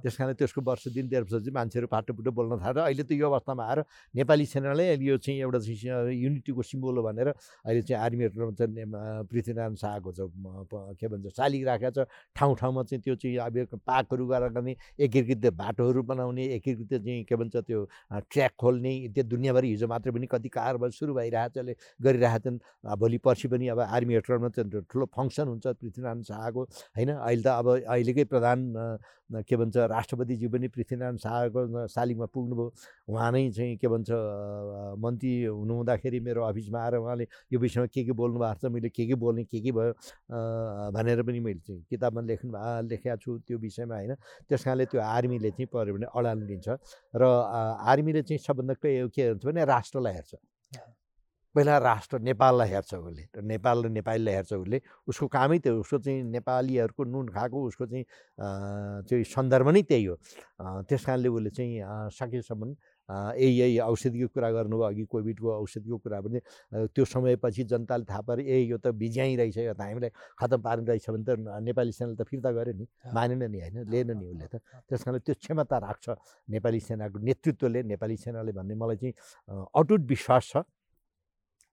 त्यस 0.00 0.16
कारण 0.16 0.32
त्यसको 0.40 0.60
वर्ष 0.64 0.84
दिन 0.96 1.08
डेढ 1.12 1.22
वर्षपछि 1.28 1.50
मान्छेहरू 1.50 1.86
पाटोपुटो 1.92 2.30
बोल्न 2.32 2.52
थालेर 2.62 2.82
अहिले 2.88 3.04
त 3.04 3.12
यो 3.12 3.28
अवस्थामा 3.28 3.62
आएर 3.64 3.80
नेपाली 4.16 4.44
सेनाले 4.48 4.84
यो 5.04 5.16
चाहिँ 5.20 5.40
एउटा 5.44 5.58
चाहिँ 5.60 6.16
युनिटीको 6.24 6.62
सिम्बोल 6.62 6.96
हो 6.98 7.02
भनेर 7.04 7.28
अहिले 7.28 7.82
चाहिँ 7.84 8.00
आर्मीहरू 8.00 8.52
चाहिँ 8.58 8.86
पृथ्वीनारायण 9.28 9.74
शाहको 9.76 10.10
छ 10.16 10.20
के 11.00 11.06
भन्छ 11.08 11.36
शालिक 11.36 11.62
राखेको 11.68 11.92
छ। 11.92 12.08
ठाउँ 12.36 12.54
ठाउँमा 12.56 12.82
चाहिँ 12.88 13.02
त्यो 13.04 13.14
चाहिँ 13.20 13.36
अब 13.44 13.78
पाकहरू 13.84 14.24
गरेर 14.26 14.74
एकीकृत 15.04 15.52
बाटोहरू 15.52 16.02
बनाउने 16.02 16.44
एकीकृत 16.56 16.92
चाहिँ 17.04 17.24
के 17.28 17.36
भन्छ 17.36 17.56
त्यो 17.56 17.73
त्यो 17.74 18.20
ट्र्याक 18.30 18.52
खोल्ने 18.60 18.92
त्यो 19.14 19.24
दुनियाँभरि 19.34 19.68
हिजो 19.68 19.86
मात्र 19.90 20.10
पनि 20.14 20.26
कति 20.30 20.48
कारबार 20.48 20.90
सुरु 20.94 21.14
भइरहेछ 21.14 21.58
अहिले 21.58 21.74
गरिरहेछन् 22.06 22.58
भोलि 23.02 23.18
पर्सि 23.26 23.48
पनि 23.50 23.68
अब 23.74 23.80
आर्मी 23.90 24.14
हेडक्वार्टरमा 24.14 24.48
चाहिँ 24.54 24.84
ठुलो 24.90 25.06
फङ्सन 25.16 25.46
हुन्छ 25.48 25.66
पृथ्वीनारायण 25.66 26.22
शाहको 26.30 26.62
होइन? 26.96 27.10
अहिले 27.10 27.42
त 27.42 27.46
अब 27.46 27.66
अहिलेकै 27.90 28.24
प्रधान 28.30 28.58
के 29.48 29.56
भन्छ 29.56 29.76
राष्ट्रपतिज्यू 29.90 30.48
पनि 30.50 30.68
पृथ्वीनारायण 30.68 31.16
शाहको 31.16 31.86
सालिङमा 31.90 32.26
पुग्नुभयो। 32.34 32.72
उहाँ 33.10 33.30
नै 33.32 33.50
चाहिँ 33.50 33.76
के 33.82 33.88
भन्छ 33.88 34.10
मन्त्री 35.04 35.32
हुनुहुँदाखेरि 35.44 36.20
मेरो 36.20 36.42
अफिसमा 36.44 36.78
आएर 36.84 36.94
उहाँले 37.02 37.26
यो 37.52 37.58
विषयमा 37.58 37.86
के 37.94 38.04
के 38.04 38.12
बोल्नु 38.12 38.38
भएको 38.38 38.68
छ 38.68 38.70
मैले 38.70 38.88
के 38.94 39.06
के 39.06 39.14
बोल्ने 39.24 39.44
के 39.50 39.60
के 39.60 39.72
भयो 39.72 39.92
भनेर 40.94 41.22
पनि 41.26 41.40
मैले 41.40 41.60
चाहिँ 41.66 41.82
किताबमा 41.90 42.20
लेख्नु 42.30 42.52
लेखेको 42.90 43.16
छु 43.16 43.38
त्यो 43.48 43.58
विषयमा 43.58 43.94
होइन? 43.96 44.14
त्यस 44.48 44.64
कारणले 44.64 44.84
त्यो 44.92 45.00
आर्मीले 45.00 45.50
चाहिँ 45.50 45.68
पऱ्यो 45.72 45.94
भने 45.94 46.06
अडान 46.14 46.38
लिन्छ। 46.46 46.68
र 46.68 47.22
आर्मीले 47.90 48.22
चाहिँ 48.22 48.38
सबभन्दा 48.38 48.74
के 48.82 49.28
हुन्छ 49.28 49.44
भने 49.44 49.64
राष्ट्रलाई 49.64 50.12
हेर्छ। 50.14 50.34
पहिला 51.54 51.76
राष्ट्र 51.78 52.18
नेपाललाई 52.18 52.68
हेर्छ 52.68 52.94
उसले 52.94 53.42
नेपाल 53.46 53.82
र 53.84 53.88
नेपालीलाई 53.88 54.34
हेर्छ 54.34 54.52
उसले। 54.52 54.80
उसको 55.06 55.26
कामै 55.30 55.58
त्यो 55.62 55.78
उसको 55.80 55.98
चाहिँ 56.02 56.22
नेपालीहरूको 56.34 57.02
नुन 57.06 57.26
खाएको 57.30 57.58
उसको 57.62 57.86
चाहिँ 57.86 58.04
चाहिँ 59.06 59.22
सन्दर्भ 59.22 59.68
नै 59.70 59.82
त्यही 59.86 60.04
हो। 60.04 60.14
त्यस 60.82 61.04
कारणले 61.06 61.28
उसले 61.30 61.50
चाहिँ 61.54 62.10
सकेसम्म 62.10 62.74
यही 63.08 63.60
यही 63.60 63.78
औषधिको 63.80 64.28
कुरा 64.34 64.50
गर्नुभयो 64.50 64.86
अघि 64.86 65.04
कोभिडको 65.04 65.48
औषधिको 65.54 65.96
कुरा 65.98 66.20
पनि 66.20 66.40
त्यो 66.88 67.04
समयपछि 67.04 67.64
जनताले 67.64 68.04
थाहा 68.04 68.20
पारे 68.22 68.42
ए 68.42 68.60
यो 68.64 68.78
त 68.78 68.96
बिज्याइ 68.96 69.36
रहेछ 69.36 69.58
यो 69.58 69.74
त 69.74 69.80
हामीलाई 69.82 70.10
खतम 70.40 70.60
पार्ने 70.62 70.86
रहेछ 70.88 71.10
भने 71.10 71.24
त 71.24 71.30
नेपाली 71.60 71.92
सेनाले 71.92 72.16
त 72.16 72.24
फिर्ता 72.24 72.50
गर्यो 72.50 72.74
नि 72.74 72.86
मानेन 73.12 73.42
नि 73.44 73.58
होइन 73.60 73.76
लिएन 73.90 74.10
नि 74.16 74.24
उसले 74.26 74.46
त 74.48 74.56
त्यस 74.88 75.04
कारणले 75.04 75.20
त्यो 75.20 75.34
क्षमता 75.36 75.76
राख्छ 75.78 76.06
नेपाली 76.48 76.80
सेनाको 76.80 77.18
नेतृत्वले 77.20 77.82
नेपाली 77.92 78.16
सेनाले 78.16 78.52
भन्ने 78.52 78.74
मलाई 78.74 78.96
चाहिँ 78.96 79.14
अटुट 79.74 80.00
विश्वास 80.08 80.44
छ 80.48 80.64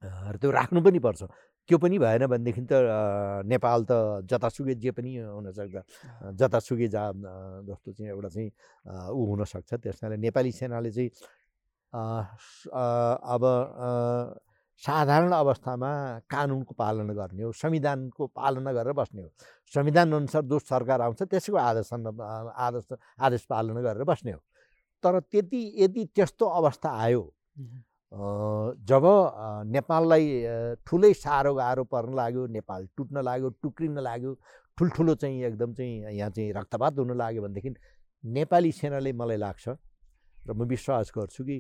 र 0.02 0.36
त्यो 0.36 0.52
राख्नु 0.52 0.82
पनि 0.82 1.00
पर्छ 1.00 1.22
त्यो 1.70 1.78
पनि 1.78 1.98
भएन 2.00 2.26
भनेदेखि 2.28 2.62
त 2.70 2.74
नेपाल 3.48 3.80
त 3.90 3.92
जतासुकै 4.30 4.76
जे 4.84 4.92
पनि 4.92 5.12
हुनसक्छ 5.18 5.76
जतासुकै 6.40 6.88
जा 6.88 7.04
जस्तो 7.70 7.92
चाहिँ 7.92 8.12
एउटा 8.12 8.30
चाहिँ 8.30 8.50
ऊ 9.12 9.22
हुनसक्छ 9.30 9.74
त्यस 9.74 10.00
कारणले 10.02 10.18
नेपाली 10.18 10.52
सेनाले 10.52 10.92
चाहिँ 10.92 11.10
अब 11.94 13.44
साधारण 14.84 15.32
अवस्थामा 15.32 15.92
कानुनको 16.26 16.74
पालना 16.74 17.14
गर्ने 17.14 17.44
हो 17.44 17.52
संविधानको 17.54 18.28
पालना 18.34 18.72
गरेर 18.74 18.94
बस्ने 18.98 19.22
हो। 19.22 19.30
संविधान 19.74 20.14
अनुसार 20.14 20.44
जो 20.50 20.60
सरकार 20.60 21.02
आउँछ 21.02 21.22
त्यसैको 21.24 21.58
आदेश 21.58 21.94
आदेश 21.94 22.88
आदेश 23.22 23.46
पालना 23.46 23.82
गरेर 23.82 24.04
बस्ने 24.04 24.32
हो। 24.32 24.42
तर 25.04 25.20
त्यति 25.22 25.62
यदि 25.84 26.06
त्यस्तो 26.16 26.46
अवस्था 26.46 26.90
आयो 26.90 27.22
जब 28.12 29.06
नेपाललाई 29.72 30.26
ठुलै 30.86 31.14
साह्रो 31.16 31.54
गाह्रो 31.56 31.84
पर्न 31.94 32.14
लाग्यो 32.16 32.46
नेपाल 32.56 32.88
टुट्न 32.98 33.22
लाग्यो 33.24 33.50
टुक्रिन 33.64 34.00
लाग्यो 34.00 34.34
ठुल्ठुलो 34.78 35.16
चाहिँ 35.16 35.44
एकदम 35.46 35.74
चाहिँ 35.74 36.18
यहाँ 36.18 36.30
चाहिँ 36.30 36.52
रक्तपात 36.54 37.00
हुन 37.00 37.18
लाग्यो 37.18 37.42
भनेदेखि 37.44 37.70
नेपाली 38.24 38.72
सेनाले 38.72 39.14
मलाई 39.14 39.38
लाग्छ 39.38 39.68
र 39.70 40.54
म 40.54 40.66
विश्वास 40.68 41.12
गर्छु 41.18 41.44
कि 41.44 41.58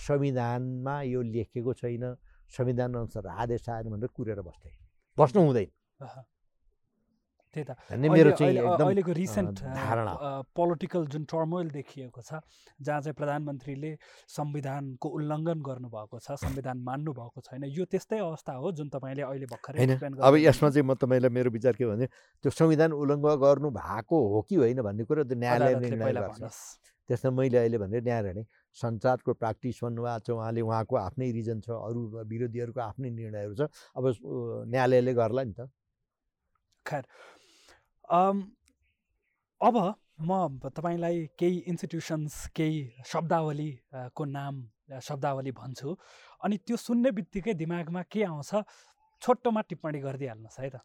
संविधानमा 0.00 0.94
यो 1.02 1.22
लेखेको 1.22 1.72
छैन 1.74 2.04
संविधान 2.56 2.94
अनुसार 2.94 3.26
आदेश 3.26 3.68
आएन 3.68 3.90
भनेर 3.90 4.08
कुरेर 4.16 4.40
बस्दै 4.48 4.72
बस्नु 5.18 5.42
हुँदैन। 5.42 5.70
त्यही 7.56 7.64
त। 7.64 7.96
मेरो 7.96 8.30
चाहिँ 8.36 8.58
अहिलेको 8.60 9.12
रिसेन्ट 9.16 9.56
धारणा। 9.64 10.12
पोलिटिकल 10.52 11.06
जुन 11.08 11.24
टर्मोइल 11.24 11.68
देखिएको 11.72 12.20
छ 12.20 12.44
जहाँ 12.84 13.00
चाहिँ 13.00 13.16
प्रधानमन्त्रीले 13.16 13.92
संविधानको 14.36 15.08
उल्लङ्घन 15.16 15.58
गर्नुभएको 15.68 16.16
छ 16.20 16.36
संविधान 16.44 16.76
मान्नु 16.84 17.12
भएको 17.16 17.40
छैन 17.48 17.64
यो 17.72 17.84
त्यस्तै 17.88 18.18
अवस्था 18.20 18.52
हो 18.60 18.72
जुन 18.76 18.88
तपाईँले 18.92 19.22
अहिले 19.24 19.46
भर्खरै 19.48 19.88
अब 20.20 20.34
यसमा 20.44 20.68
चाहिँ 20.70 20.86
म 20.86 20.94
तपाईँलाई 21.00 21.32
मेरो 21.32 21.50
विचार 21.56 21.74
के 21.80 21.84
भने 21.86 22.06
त्यो 22.44 22.50
संविधान 22.52 22.92
उल्लङ्घन 22.92 23.40
गर्नु 23.40 23.70
भएको 23.72 24.16
हो 24.34 24.42
कि 24.48 24.54
होइन 24.60 24.82
भन्ने 24.84 25.04
कुरो 25.08 25.24
त्यो 25.24 25.38
न्यायालयले 25.38 25.88
निर्णय 25.88 26.12
गर्छ। 26.12 26.44
त्यसमा 27.08 27.30
मैले 27.30 27.58
अहिले 27.58 27.78
भने 27.78 28.00
न्यायालय 28.02 28.32
नै 28.34 28.44
सञ्चारको 28.76 29.32
प्र्याक्टिस 29.40 29.78
भन्नुभएको 29.82 30.26
छ 30.26 30.30
उहाँले 30.36 30.60
उहाँको 30.60 30.94
आफ्नै 30.96 31.30
रिजन 31.38 31.60
छ 31.62 31.70
अरू 31.70 32.00
विरोधीहरूको 32.26 32.80
आफ्नै 32.82 33.10
निर्णयहरू 33.10 33.54
छ। 33.54 33.70
अब 33.96 34.04
न्यायालयले 34.68 35.12
गर्ला 35.14 35.42
नि 35.46 35.54
त। 35.54 35.70
खैर 36.86 37.02
अब 38.08 39.76
म 40.20 40.58
तपाईँलाई 40.64 41.26
केही 41.38 41.58
इन्स्टिट्युसन्स 41.68 42.46
केही 42.56 42.78
शब्दावली 43.04 43.70
को 44.16 44.24
नाम 44.24 44.54
शब्दावली 45.02 45.52
भन्छु। 45.52 45.96
अनि 46.44 46.56
त्यो 46.66 46.76
सुन्ने 46.76 47.10
बित्तिकै 47.10 47.54
दिमागमा 47.54 48.02
के 48.08 48.22
आउँछ? 48.24 48.50
छोटोमा 49.22 49.60
टिप्पणी 49.68 49.98
गरिदिइहाल्नुहोस् 50.00 50.60
है 50.60 50.68
त। 50.70 50.76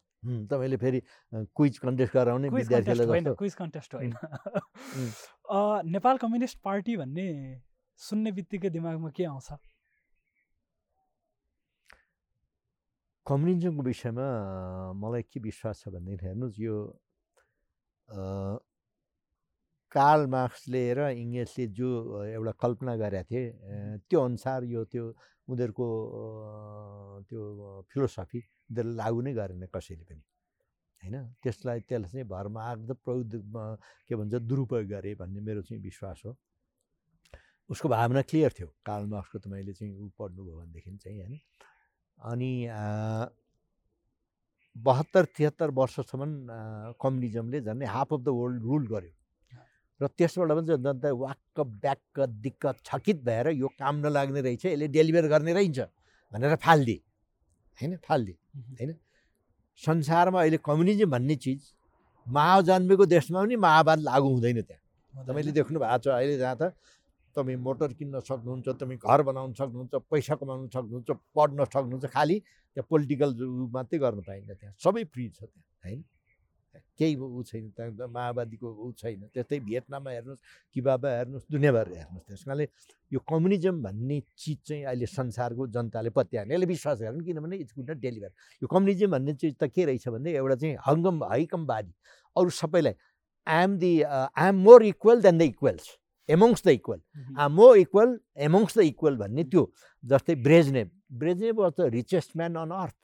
तपाईँले 0.50 0.76
फेरि 0.76 1.00
क्विज 1.32 1.78
कन्टेस्ट 1.78 2.12
गराउने 2.14 2.48
होइन 2.48 3.32
क्विज 3.34 3.54
कन्टेस्ट 3.54 3.94
होइन। 3.94 4.12
नेपाल 5.92 6.16
कम्युनिस्ट 6.18 6.58
पार्टी 6.64 6.96
भन्ने 6.96 7.26
सुन्ने 8.00 8.32
बित्तिकै 8.32 8.70
दिमागमा 8.70 9.10
के 9.16 9.24
आउँछ? 9.24 9.48
कम्युनिजमको 13.26 13.82
विषयमा 13.82 14.26
मलाई 14.98 15.22
के 15.22 15.40
विश्वास 15.40 15.76
छ 15.82 15.88
भनेदेखि 15.94 16.26
हेर्नुहोस् 16.26 16.58
यो 16.60 16.74
कार्ल 19.94 20.26
मार्क्सले 20.34 20.84
र 20.94 21.00
इङ्ग्लिसले 21.22 21.64
जो 21.78 21.88
एउटा 22.24 22.52
कल्पना 22.62 22.92
गरेका 23.02 23.28
थिए 23.30 23.44
त्यो 24.08 24.18
अनुसार 24.28 24.60
यो 24.74 24.84
त्यो 24.92 25.04
उनीहरूको 25.48 25.86
त्यो 27.28 27.42
फिलोसफी 27.90 28.40
उनीहरूले 28.40 28.96
लागु 29.00 29.20
नै 29.26 29.32
गरेन 29.40 29.62
कसैले 29.74 30.04
पनि 30.08 30.22
होइन? 31.02 31.16
त्यसलाई 31.42 31.80
त्यसलाई 31.88 32.10
चाहिँ 32.12 32.26
भरमार्ग 32.28 32.88
प्रयुक्त 33.04 33.34
के 34.08 34.14
भन्छ 34.16 34.34
दुरुपयोग 34.48 34.86
गरे 34.94 35.14
भन्ने 35.20 35.40
मेरो 35.40 35.62
चाहिँ 35.68 35.82
विश्वास 35.82 36.22
हो। 36.26 36.32
उसको 37.70 37.88
भावना 37.88 38.22
क्लियर 38.30 38.52
थियो 38.58 38.68
कार्ल 38.86 39.06
मार्क्सको 39.12 39.38
त 39.38 39.46
मैले 39.52 39.72
चाहिँ 39.72 39.92
ऊ 39.92 40.08
पढ्नुभयो 40.18 40.56
भनेदेखि 40.60 40.90
चाहिँ 41.04 41.18
होइन? 41.20 41.34
अनि 42.18 42.52
बहत्तर 44.76 45.24
तिहत्तर 45.36 45.70
वर्षसम्म 45.70 46.24
कम्युनिजमले 46.96 47.60
झन् 47.60 47.82
half 47.86 48.12
of 48.12 48.20
the 48.20 48.28
world 48.28 48.62
rule 48.62 48.86
गर्यो। 48.88 49.14
र 50.00 50.06
त्यसबाट 50.18 50.48
पनि 50.48 50.66
जनता 50.66 51.08
वाक्क 51.14 51.60
ब्याक्क 51.60 52.16
दिक्क 52.44 52.62
छकित 52.84 53.18
भएर 53.22 53.46
यो 53.54 53.68
काम 53.78 53.96
नलाग्ने 54.06 54.40
रहेछ 54.40 54.64
यसले 54.66 54.88
डेलिभर 54.88 55.26
गर्ने 55.28 55.52
रहेछ 55.52 55.78
भनेर 56.32 56.56
फालिदिए। 56.56 57.00
होइन? 57.78 57.96
फालिदिए। 58.06 58.36
होइन? 58.80 58.90
संसारमा 59.80 60.40
अहिले 60.40 60.58
कम्युनिजम 60.64 61.10
भन्ने 61.10 61.36
चिज 61.36 61.60
माओ 62.26 62.62
जन्मेको 62.62 63.04
देशमा 63.06 63.38
पनि 63.42 63.56
माओवाद 63.56 63.98
लागु 64.00 64.28
हुँदैन 64.28 64.60
त्यहाँ। 64.62 65.24
तपाईँले 65.26 65.52
देख्नु 65.52 65.78
भएको 65.80 65.98
छ 65.98 66.06
अहिले 66.08 66.36
जहाँ 66.38 66.56
त 66.56 66.72
तपाईँ 67.36 67.56
मोटर 67.66 67.92
किन्न 67.98 68.20
सक्नुहुन्छ 68.20 68.68
तपाईँ 68.80 68.98
घर 68.98 69.22
बनाउन 69.28 69.52
सक्नुहुन्छ 69.60 69.94
पैसा 70.10 70.34
कमाउन 70.40 70.68
सक्नुहुन्छ 70.68 71.10
पढ्न 71.36 71.64
सक्नुहुन्छ 71.64 72.06
खालि 72.14 72.38
त्यहाँ 72.40 72.86
पोलिटिकल 72.90 73.30
मात्रै 73.74 73.98
गर्न 73.98 74.20
पाइन्न 74.28 74.54
त्यहाँ। 74.54 74.74
सबै 74.84 75.04
फ्री 75.12 75.28
छ 75.28 75.40
त्यहाँ 75.42 75.64
होइन? 75.84 76.02
केही 76.98 77.14
ऊ 77.16 77.42
छैन 77.44 77.68
त्यहाँ 77.76 78.08
माओवादीको 78.08 78.68
ऊ 78.68 78.92
छैन। 78.96 79.28
त्यस्तै 79.34 79.58
भियतनाममा 79.60 80.10
हेर्नुहोस् 80.10 80.40
किबाबा 80.76 81.08
हेर्नुहोस् 81.18 81.46
दुनियाँभर 81.52 81.88
हेर्नुहोस् 81.92 82.26
त्यस 82.28 82.44
कारणले 82.44 82.66
यो 83.12 83.18
कम्युनिजम 83.28 83.76
भन्ने 83.82 84.18
चिज 84.40 84.58
चाहिँ 84.68 84.84
अहिले 84.88 85.06
संसारको 85.06 85.66
जनताले 85.68 86.10
पत्याएन 86.16 86.52
यसले 86.52 86.66
विश्वास 86.66 86.98
गर्नु 87.00 87.24
किनभने 87.24 87.56
इट्स 87.56 87.72
गुड 87.76 87.90
नट 87.90 87.98
डेलिभर। 88.00 88.30
यो 88.62 88.66
कम्युनिजम 88.72 89.10
भन्ने 89.12 89.32
चिज 89.36 89.54
त 89.60 89.68
के 89.68 89.84
रहेछ 89.84 90.08
भने 90.08 90.32
एउटा 90.32 90.56
चाहिँ 90.56 90.76
हङ्गम 90.86 91.24
हैकमवादी। 91.32 91.92
अरू 92.36 92.50
सबैलाई 92.60 92.94
I'm 93.46 93.76
the 93.78 93.92
I'm 94.02 94.56
more 94.64 94.82
equal 94.96 95.20
than 95.22 95.38
the 95.38 95.42
equals. 95.52 95.86
Amongst 96.28 96.62
the 96.64 96.68
equal 96.70 97.00
more 97.50 97.78
equal 97.78 98.18
amongst 98.48 98.78
the 98.78 98.82
equal 98.84 99.16
भन्ने 99.16 99.44
त्यो 99.44 99.62
जस्तै 100.04 100.34
Brezhnev 100.42 100.90
Brezhnev 101.18 101.60
was 101.60 101.72
the 101.78 101.88
richest 101.94 102.36
man 102.36 102.56
on 102.56 102.70
earth 102.78 102.96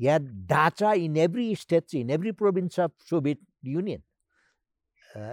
yeah 0.00 0.18
dacha 0.48 0.92
in 1.00 1.16
every 1.24 1.54
states 1.56 1.94
in 1.94 2.10
every 2.10 2.32
province 2.40 2.80
of 2.80 2.92
Soviet 3.10 3.40
Union 3.66 4.02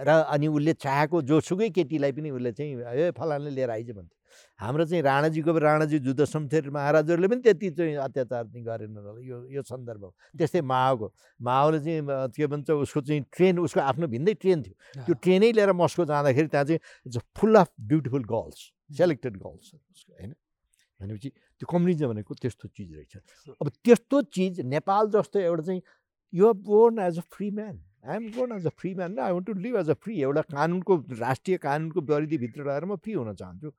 र 0.04 0.16
अनि 0.28 0.46
उसले 0.50 0.72
चाहेको 0.76 1.22
जोसुकै 1.24 1.68
केटीलाई 1.76 2.12
पनि 2.12 2.30
उसले 2.30 2.52
चाहिँ 2.52 2.72
ए 2.94 3.10
फलानले 3.18 3.50
लिएर 3.50 3.70
आइज 3.70 3.90
भन्थ्यो 3.90 4.19
हाम्रो 4.60 4.84
चाहिँ 4.84 5.02
राणाजीको 5.02 5.58
राणाजी 5.58 5.98
जुद्ध 5.98 6.24
सम्थेर 6.24 6.70
महाराजहरूले 6.70 7.28
पनि 7.28 7.40
त्यति 7.42 7.70
चाहिँ 7.70 7.94
अत्याचार 7.96 8.44
चाहिँ 8.46 8.64
गरेन 8.66 8.96
होला। 8.96 9.20
यो 9.20 9.36
यो 9.50 9.62
सन्दर्भ 9.62 10.04
त्यस्तै 10.38 10.60
माओको 10.60 11.06
माओले 11.40 11.78
चाहिँ 11.80 12.02
के 12.36 12.46
भन्छ 12.46 12.70
उसको 12.70 13.00
चाहिँ 13.00 13.22
ट्रेन 13.32 13.58
उसको 13.64 13.80
आफ्नो 13.80 14.06
भिन्दै 14.08 14.34
ट्रेन 14.42 14.62
थियो। 14.62 15.04
त्यो 15.04 15.14
ट्रेनै 15.22 15.52
लिएर 15.52 15.72
मस्को 15.72 16.04
जाँदाखेरि 16.04 16.48
त्यहाँ 16.48 16.64
चाहिँ 16.66 17.20
full 17.36 17.54
of 17.56 17.68
beautiful 17.90 18.24
girls 18.30 18.58
selected 18.98 19.36
girls 19.36 19.74
होइन? 19.74 20.32
भनेपछि 21.00 21.28
त्यो 21.30 21.66
कम्युनिजम 21.70 22.08
भनेको 22.12 22.34
त्यस्तो 22.34 22.68
चिज 22.68 22.90
रहेछ। 22.94 23.16
अब 23.60 23.68
त्यस्तो 23.84 24.22
चिज 24.36 24.60
नेपाल 24.68 25.10
जस्तो 25.10 25.38
एउटा 25.40 25.62
चाहिँ 25.62 25.82
you 26.32 26.52
born 26.66 26.98
as 27.08 27.18
a 27.18 27.22
free 27.32 27.50
man 27.50 27.80
I 28.08 28.16
am 28.16 28.26
born 28.32 28.56
as 28.56 28.66
a 28.66 28.70
free 28.76 28.94
man 28.94 29.18
I 29.18 29.32
want 29.32 29.46
to 29.46 29.54
live 29.54 29.76
as 29.76 29.90
a 29.90 29.94
free 29.96 30.20
एउटा 30.22 30.42
कानुनको 30.52 30.96
राष्ट्रिय 31.20 31.56
कानुनको 31.64 32.00
परिधिभित्र 32.00 32.62
रहेर 32.62 32.84
म 32.84 32.96
फ्री 32.96 33.12
हुन 33.12 33.34
चाहन्छु। 33.34 33.70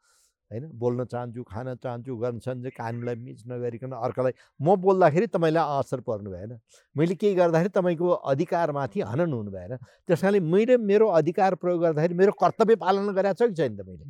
होइन 0.51 0.67
बोल्न 0.75 1.05
चाहन्छु 1.07 1.43
खान 1.43 1.75
चाहन्छु 1.79 2.15
गर्न 2.15 2.39
चाहन्छु 2.39 2.69
कानुनलाई 2.75 3.15
मिच 3.15 3.39
नगरिकन 3.47 3.91
अर्कालाई। 3.95 4.33
म 4.59 4.75
बोल्दाखेरि 4.75 5.27
तपाईँलाई 5.31 5.79
असर 5.79 5.99
पर्नु 6.03 6.29
भएन। 6.31 6.51
मैले 6.95 7.15
केही 7.15 7.35
गर्दाखेरि 7.35 7.69
तपाईँको 7.71 8.07
अधिकारमाथि 8.31 8.99
हनन 9.01 9.31
हुनु 9.31 9.51
भएन। 9.51 9.73
त्यस 10.07 10.21
कारणले 10.21 10.39
मैले 10.43 10.77
मेरो 10.77 11.07
अधिकार 11.07 11.55
प्रयोग 11.55 11.81
गर्दाखेरि 11.81 12.13
मेरो 12.13 12.31
कर्तव्य 12.35 12.75
पालन 12.83 13.15
गरेको 13.15 13.33
छ 13.39 13.49
कि 13.49 13.55
छैन 13.55 13.75
त 13.79 13.87
मैले? 13.87 14.03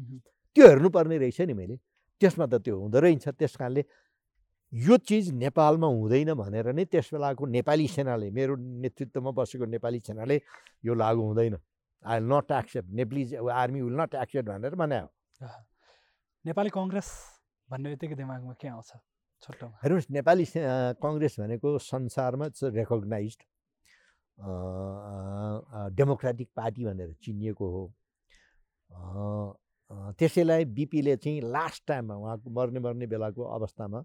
त्यो 0.57 0.67
हेर्नुपर्ने 0.67 1.17
रहेछ 1.17 1.41
नि 1.45 1.53
मैले। 1.53 1.75
त्यसमा 2.21 2.45
त 2.49 2.61
त्यो 2.65 2.75
हुँदो 2.79 2.99
रहेछ। 2.99 3.27
त्यस 3.37 3.55
कारणले 3.61 3.83
यो 4.73 4.97
चिज 4.97 5.31
नेपालमा 5.35 5.87
हुँदैन 5.87 6.33
भनेर 6.33 6.71
नै 6.73 6.85
त्यस 6.89 7.13
बेलाको 7.13 7.45
नेपाली 7.45 7.87
सेनाले 7.87 8.29
मेरो 8.31 8.55
नेतृत्वमा 8.55 9.31
बसेको 9.37 9.65
नेपाली 9.67 9.99
सेनाले 9.99 10.35
यो 10.85 10.93
लागु 10.95 11.21
हुँदैन। 11.21 11.55
I 12.01 12.19
will 12.19 12.27
not 12.33 12.51
accept 12.51 12.89
Nepali 12.89 13.23
army 13.61 13.81
will 13.81 13.97
not 13.99 14.15
accept 14.15 14.47
भनेर 14.49 14.75
बनायो 14.75 15.07
नेपाली 16.45 16.69
कङ्ग्रेस 16.73 17.07
भन्ने 17.69 17.89
बित्तिकै 17.89 18.15
दिमागमा 18.17 18.53
के 18.57 18.67
आउँछ? 18.67 18.91
छोटो 19.43 19.65
हेर्नुहोस् 19.81 20.09
नेपाली 20.11 20.45
कङ्ग्रेस 20.97 21.33
भनेको 21.39 21.77
संसारमा 21.77 22.45
रेकगनाइज 22.77 23.37
डेमोक्रेटिक 25.97 26.49
पार्टी 26.55 26.81
भनेर 26.85 27.13
चिनिएको 27.23 27.65
हो। 27.73 27.83
त्यसैलाई 30.17 30.65
बिपीले 30.77 31.15
चाहिँ 31.21 31.41
लास्ट 31.45 31.81
टाइममा 31.87 32.15
उहाँको 32.15 32.49
मर्ने 32.49 32.79
मर्ने 32.79 33.05
बेलाको 33.07 33.41
अवस्थामा 33.57 33.99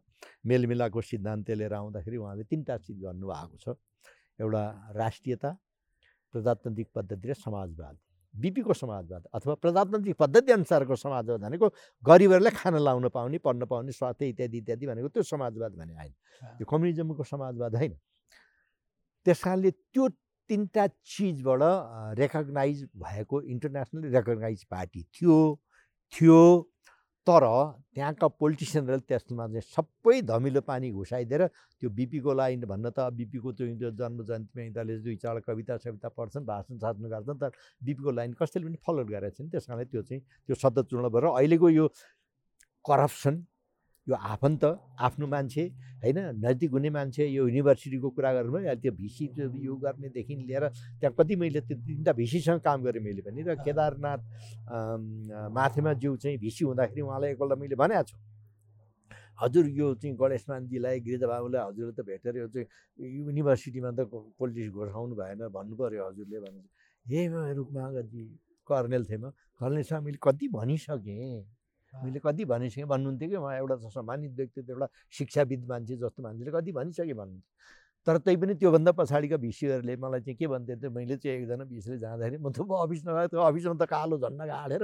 मेलमिलाको 0.44 1.00
सिद्धान्त 1.00 1.50
लिएर 1.50 1.72
आउँदाखेरि 1.72 2.16
उहाँले 2.16 2.44
तिनवटा 2.44 2.76
चिज 2.84 2.96
गर्नुभएको 3.00 3.56
छ। 3.64 3.66
एउटा 4.40 4.62
राष्ट्रियता 4.92 5.50
प्रजातान्त्रिक 6.34 6.88
पद्धति 6.94 7.28
र 7.28 7.34
समाजवाद। 7.34 7.96
बिपीको 8.36 8.74
समाजवाद 8.74 9.22
अथवा 9.34 9.54
प्रजातान्त्रिक 9.54 10.16
पद्धति 10.16 10.52
अनुसारको 10.52 10.96
समाजवाद 10.96 11.40
भनेको 11.40 11.68
गरिबहरूलाई 12.04 12.52
खाना 12.52 12.78
लाउन 12.78 13.08
पाउने 13.08 13.38
पढ्न 13.38 13.66
पाउने 13.66 13.92
स्वास्थ्य 13.92 14.28
इत्यादि 14.28 14.58
इत्यादि 14.58 14.86
भनेको 14.86 15.08
त्यो 15.08 15.22
समाजवाद 15.22 15.72
भने 15.76 15.94
होइन। 15.94 16.12
त्यो 16.58 16.66
कम्युनिजमको 16.66 17.24
समाजवाद 17.24 17.76
होइन। 17.76 17.92
त्यस 19.26 19.42
कारणले 19.42 19.70
त्यो 19.70 20.08
तिनवटा 20.50 20.86
चिजबाट 20.86 21.62
रेकगनाइज 22.18 22.78
भएको 22.96 23.42
इन्टरनेसनली 23.42 24.08
रेकगनाइज 24.08 24.64
पार्टी 24.70 25.02
थियो 25.14 25.36
थियो। 26.12 26.40
तर 27.26 27.44
त्यहाँका 27.94 28.26
पोलिटिसियनहरूले 28.40 29.04
त्यसमा 29.08 29.46
चाहिँ 29.46 29.66
सबै 29.66 30.20
धमिलो 30.30 30.60
पानी 30.62 30.90
घुसाइदिएर 30.92 31.42
त्यो 31.82 31.88
बिपीको 31.90 32.32
लाइन 32.40 32.60
भन्न 32.70 32.90
त 32.94 33.10
बिपीको 33.18 33.52
त्यो 33.58 33.90
जन्म 34.00 34.22
जयन्तीमा 34.22 34.62
यिनीहरूले 34.62 34.98
दुई 35.02 35.16
चार 35.24 35.40
कविता 35.48 35.76
सविता 35.84 36.08
पढ्छन् 36.18 36.46
भाषण 36.46 36.78
साध्नु 36.84 37.08
गर्छन् 37.10 37.40
तर 37.42 37.50
बिपीको 37.82 38.10
लाइन 38.18 38.32
कसैले 38.38 38.66
पनि 38.66 38.78
फलो 38.86 39.04
गरेको 39.10 39.36
छैन। 39.36 39.48
त्यस 39.50 39.66
कारणले 39.66 39.84
त्यो 39.90 40.02
चाहिँ 40.06 40.22
त्यो 40.46 40.54
शब्द 40.62 40.78
भएर 41.14 41.24
अहिलेको 41.34 41.68
यो 41.70 41.86
करप्सन 42.84 43.34
यो 44.06 44.14
आफन्त 44.14 44.64
आफ्नो 44.98 45.26
मान्छे 45.26 45.64
होइन? 46.02 46.18
नजिक 46.38 46.70
हुने 46.70 46.90
मान्छे 46.90 47.26
यो 47.26 47.42
युनिभर्सिटीको 47.48 48.08
कुरा 48.14 48.30
गर्नुभयो 48.32 48.74
त्यो 48.78 48.92
भिसी 48.92 49.24
यो 49.66 49.74
गर्नेदेखि 49.82 50.34
लिएर 50.46 50.64
त्यहाँ 51.00 51.14
कति 51.18 51.34
मैले 51.36 51.60
त्यो 51.66 51.76
तिनवटा 51.82 52.12
भिसीसँग 52.14 52.60
काम 52.62 52.82
गरेँ 52.86 53.02
मैले 53.02 53.22
पनि 53.26 53.42
र 53.42 53.54
केदारनाथ 53.66 54.20
माथिमा 55.50 55.92
जिउ 55.98 56.16
चाहिँ 56.22 56.38
भिसी 56.38 56.64
हुँदाखेरि 56.64 57.00
उहाँलाई 57.02 57.30
एकपल्ट 57.34 57.58
मैले 57.58 57.74
भनेको 57.74 58.04
छु। 58.06 58.16
हजुर 59.42 59.66
यो 59.68 59.94
चाहिँ 60.00 60.16
गणेशमानजीलाई 60.16 61.00
गिरिजाबाबुलाई 61.02 61.62
हजुरले 61.68 61.92
त 61.92 62.00
भेटेर 62.06 62.36
यो 62.36 62.48
चाहिँ 62.54 62.66
युनिभर्सिटीमा 63.26 63.90
त 63.98 64.08
पोलिटिक्स 64.38 64.72
घोषाउनु 64.72 65.14
भएन 65.18 65.40
भन्नु 65.50 65.74
पऱ्यो 65.76 66.02
हजुरले 66.08 66.38
भने 66.46 66.62
हे 67.06 67.18
रुखमागजी 67.58 68.22
कर्नेल 68.68 69.04
थिएँ 69.04 69.20
म। 69.20 69.30
कर्नेल 69.60 69.84
मैले 70.04 70.18
कति 70.22 70.46
भनिसकेँ। 70.54 71.55
मैले 72.04 72.20
कति 72.20 72.44
भनिसकेँ 72.44 72.84
भन्नुहुन्थ्यो 72.84 73.28
कि 73.30 73.36
उहाँ 73.36 73.56
एउटा 73.56 73.76
सम्मानित 73.96 74.32
व्यक्तित्व 74.36 74.72
एउटा 74.72 74.86
शिक्षाविद 75.18 75.66
मान्छे 75.68 75.96
जस्तो 75.96 76.22
मान्छेले 76.22 76.50
कति 76.52 76.72
भनिसकेँ 76.72 77.14
भन्नुहुन्थ्यो। 77.14 77.84
तर 78.06 78.18
तै 78.22 78.36
पनि 78.38 78.54
त्योभन्दा 78.54 78.92
पछाडिका 78.94 79.36
भिसीहरूले 79.42 79.96
मलाई 79.98 80.20
चाहिँ 80.22 80.36
के 80.38 80.46
भन्थ्यो 80.46 80.76
त्यो 80.78 80.90
मैले 80.94 81.16
चाहिँ 81.18 81.36
एकजना 81.42 81.64
भिसीले 81.66 81.98
जाँदाखेरि 81.98 82.38
म 82.38 82.54
त 82.54 82.62
अफिस 82.62 83.02
नगएको 83.02 83.28
त्यो 83.34 83.40
अफिसमा 83.42 83.74
त 83.74 83.84
कालो 83.90 84.18
झन्डा 84.22 84.44
गाडेर 84.46 84.82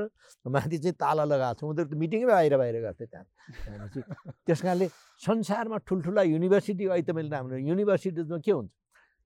माथि 0.51 0.79
चाहिँ 0.83 0.97
ताला 0.99 1.25
लगाएको 1.31 1.55
छु। 1.55 1.67
उनीहरू 1.71 1.87
त 1.87 1.95
मिटिङै 2.03 2.27
बाहिर 2.27 2.57
बाहिर 2.59 2.77
गर्थेँ 2.83 3.07
त्यहाँ। 3.07 3.27
भनेपछि 3.63 4.01
त्यस 4.43 4.61
कारणले 4.67 4.87
संसारमा 5.23 5.77
ठुल्ठुला 5.87 6.23
युनिभर्सिटी 6.35 6.85
अहिले 6.91 7.07
त 7.07 7.11
मैले 7.15 7.31
राम्रो 7.31 7.57
युनिभर्सिटीमा 7.63 8.39
के 8.43 8.53
हुन्छ? 8.59 8.71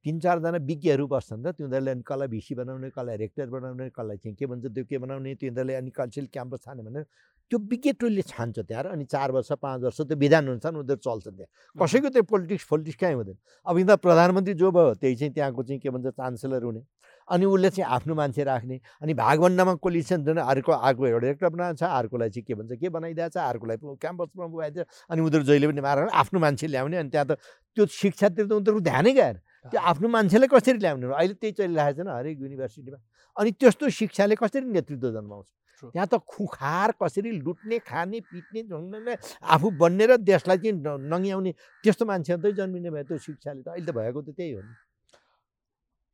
तिन 0.04 0.18
चारजना 0.20 0.58
विज्ञहरू 0.66 1.06
बस्छन् 1.06 1.42
त 1.44 1.46
तिनीहरूले 1.58 1.90
अनि 1.90 2.02
कसलाई 2.06 2.28
भिसी 2.28 2.54
बनाउने 2.54 2.90
कसलाई 2.90 3.16
रेक्टर 3.16 3.46
बनाउने 3.50 3.88
कसलाई 3.90 4.16
चाहिँ 4.16 4.36
के 4.36 4.46
भन्छ 4.46 4.64
त्यो 4.74 4.84
के 4.84 4.98
बनाउने 4.98 5.34
तिनीहरूले 5.34 5.74
अनि 5.74 5.90
कन्सिल 5.90 6.26
क्याम्पस 6.32 6.60
छाने 6.64 6.82
भनेर 6.82 7.04
त्यो 7.50 7.58
विज्ञ 7.70 7.92
टोलीले 8.00 8.22
छान्छ 8.22 8.58
त्यहाँ 8.58 8.84
अनि 8.92 9.04
चार 9.06 9.32
वर्ष 9.32 9.52
पाँच 9.62 9.82
वर्ष 9.82 10.00
त्यो 10.00 10.16
विधान 10.18 10.46
अनुसार 10.46 10.72
उनीहरू 10.74 10.96
चल्छन् 10.98 11.36
त्यहाँ। 11.36 11.50
कसैको 11.78 12.08
त्यो 12.10 12.22
पोलिटिक्स 12.22 12.64
पोलिटिक्स 12.70 12.98
कहीँ 13.00 13.14
हुँदैन। 13.14 13.36
अब 13.66 13.78
यिनीहरू 13.78 14.02
प्रधानमन्त्री 14.02 14.54
जो 14.54 14.70
भयो 14.70 14.94
त्यही 14.98 15.16
चाहिँ 15.16 15.32
त्यहाँको 15.34 15.62
चाहिँ 15.62 15.80
के 15.80 15.90
भन्छ 15.90 16.06
चान्सेलर 16.06 16.62
हुने। 16.62 16.82
अनि 17.28 17.44
उसले 17.46 17.70
चाहिँ 17.70 17.90
आफ्नो 17.90 18.14
मान्छे 18.14 18.44
राख्ने। 18.44 18.80
अनि 19.02 19.14
भागभन्डामा 19.14 19.74
कोलिसन 19.82 20.24
जुन 20.24 20.38
अर्को 20.38 20.72
अर्को 20.72 21.06
एउटा 21.06 21.26
रेक्टर 21.26 21.48
बनाएको 21.48 21.76
छ 21.76 21.82
अर्कोलाई 21.82 22.30
चाहिँ 22.30 22.44
के 22.46 22.54
भन्छ 22.54 22.72
के 22.80 22.88
बनाइदिएको 22.88 23.30
छ 23.34 23.36
अर्कोलाई 23.36 23.76
क्याम्पसमा 23.82 24.46
पुगाइदियो 24.46 24.84
अनि 25.10 25.20
उनीहरू 25.22 25.44
जहिले 25.44 25.66
पनि 25.66 25.80
मारेर 25.80 26.08
आफ्नो 26.22 26.38
मान्छे 26.40 26.66
ल्याउने 26.66 26.96
अनि 26.96 27.10
त्यहाँ 27.10 27.26
त 27.26 27.38
त्यो 27.76 27.86
शिक्षातिर 27.86 28.46
त 28.46 28.52
उनीहरूको 28.52 28.80
ध्यानै 28.86 29.12
गएर 29.12 29.36
त्यो 29.66 29.80
आफ्नो 29.80 30.08
मान्छेलाई 30.08 30.48
कसरी 30.54 30.78
ल्याउने? 30.78 31.06
अहिले 31.10 31.34
त्यही 31.34 31.52
चलिरहेको 31.58 32.02
छ 32.02 32.08
हरेक 32.14 32.36
युनिभर्सिटीमा। 32.40 32.98
अनि 33.36 33.50
त्यस्तो 33.60 33.84
शिक्षाले 33.90 34.34
कसरी 34.38 34.66
नेतृत्व 34.70 35.10
जन्माउँछ? 35.10 35.48
त्यहाँ 35.92 36.08
त 36.08 36.14
खुखार 36.24 36.90
कसरी 37.02 37.30
लुट्ने 37.42 37.78
खाने 37.84 38.20
पिट्ने 38.32 38.62
झुङ्ने 38.70 39.14
आफू 39.44 39.68
बन्ने 39.76 40.04
र 40.06 40.16
देशलाई 40.22 40.58
चाहिँ 40.62 40.78
नङ्ग्याउने 41.12 41.52
त्यस्तो 41.84 42.04
मान्छेहरू 42.06 42.40
त 42.42 42.54
जन्मिने 42.56 42.90
भयो 42.94 43.04
त्यो 43.10 43.18
शिक्षाले 43.18 43.60
त। 43.60 43.68
अहिले 43.74 43.84
त 43.84 43.92
भएको 43.92 44.20
त 44.22 44.30
त्यही 44.32 44.52
हो 44.56 44.62
नि। 44.62 44.72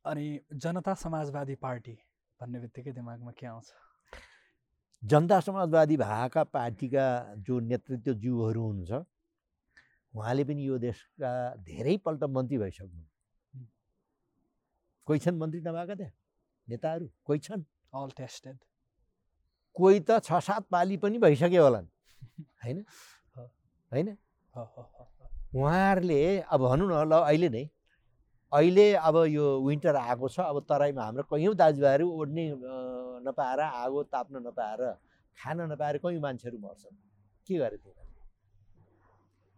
अनि 0.05 0.39
जनता 0.53 0.93
समाजवादी 0.93 1.55
पार्टी 1.55 1.91
भन्ने 2.39 2.59
बित्तिकै 2.59 2.91
दिमागमा 2.91 3.31
के 3.31 3.45
आउँछ? 3.47 3.67
जनता 5.03 5.39
समाजवादी 5.39 5.97
भएका 5.97 6.43
पार्टीका 6.43 7.05
जो 7.37 7.59
नेतृत्व 7.59 8.13
जीवहरू 8.13 8.63
हुनुहुन्छ 8.63 9.05
उहाँले 10.13 10.43
पनि 10.43 10.67
यो 10.67 10.77
देशका 10.77 11.31
धेरैपल्ट 11.63 12.23
मन्त्री 12.35 12.57
भइसक्नु 12.57 13.03
कोही 15.07 15.19
छन् 15.19 15.39
मन्त्री 15.39 15.61
नभएका 15.61 15.95
त्यहाँ? 15.95 16.13
नेताहरू 16.67 17.07
कोही 17.25 17.39
छन्? 17.39 17.63
अल 17.93 18.09
टेस्टेड 18.17 18.57
कोही 19.75 19.99
त 19.99 20.19
छ 20.23 20.39
सात 20.43 20.67
पाली 20.71 20.97
पनि 20.97 21.17
भइसक्यो 21.19 21.63
होलान्। 21.63 21.87
होइन? 22.63 22.85
होइन? 23.93 24.17
उहाँहरूले 25.55 26.21
अब 26.41 26.59
भनौँ 26.61 26.87
न 26.91 27.07
ल 27.09 27.21
अहिले 27.23 27.49
नै 27.49 27.63
अहिले 28.53 28.93
अब 28.93 29.15
यो 29.33 29.45
विन्टर 29.65 29.95
आएको 29.95 30.27
छ 30.29 30.39
अब 30.39 30.59
तराईमा 30.69 31.03
हाम्रो 31.03 31.23
कैयौँ 31.25 31.55
दाजुभाइहरू 31.57 32.05
ओढ्ने 32.21 32.45
नपाएर 33.25 33.59
आगो 33.59 34.03
ताप्न 34.13 34.45
नपाएर 34.47 34.81
खान 35.37 35.61
नपाएर 35.71 35.97
कैयौँ 35.97 36.21
मान्छेहरू 36.21 36.57
मर्छन्। 36.61 36.95
के 37.47 37.57
गरे 37.57 37.77
त्यो? 37.77 37.93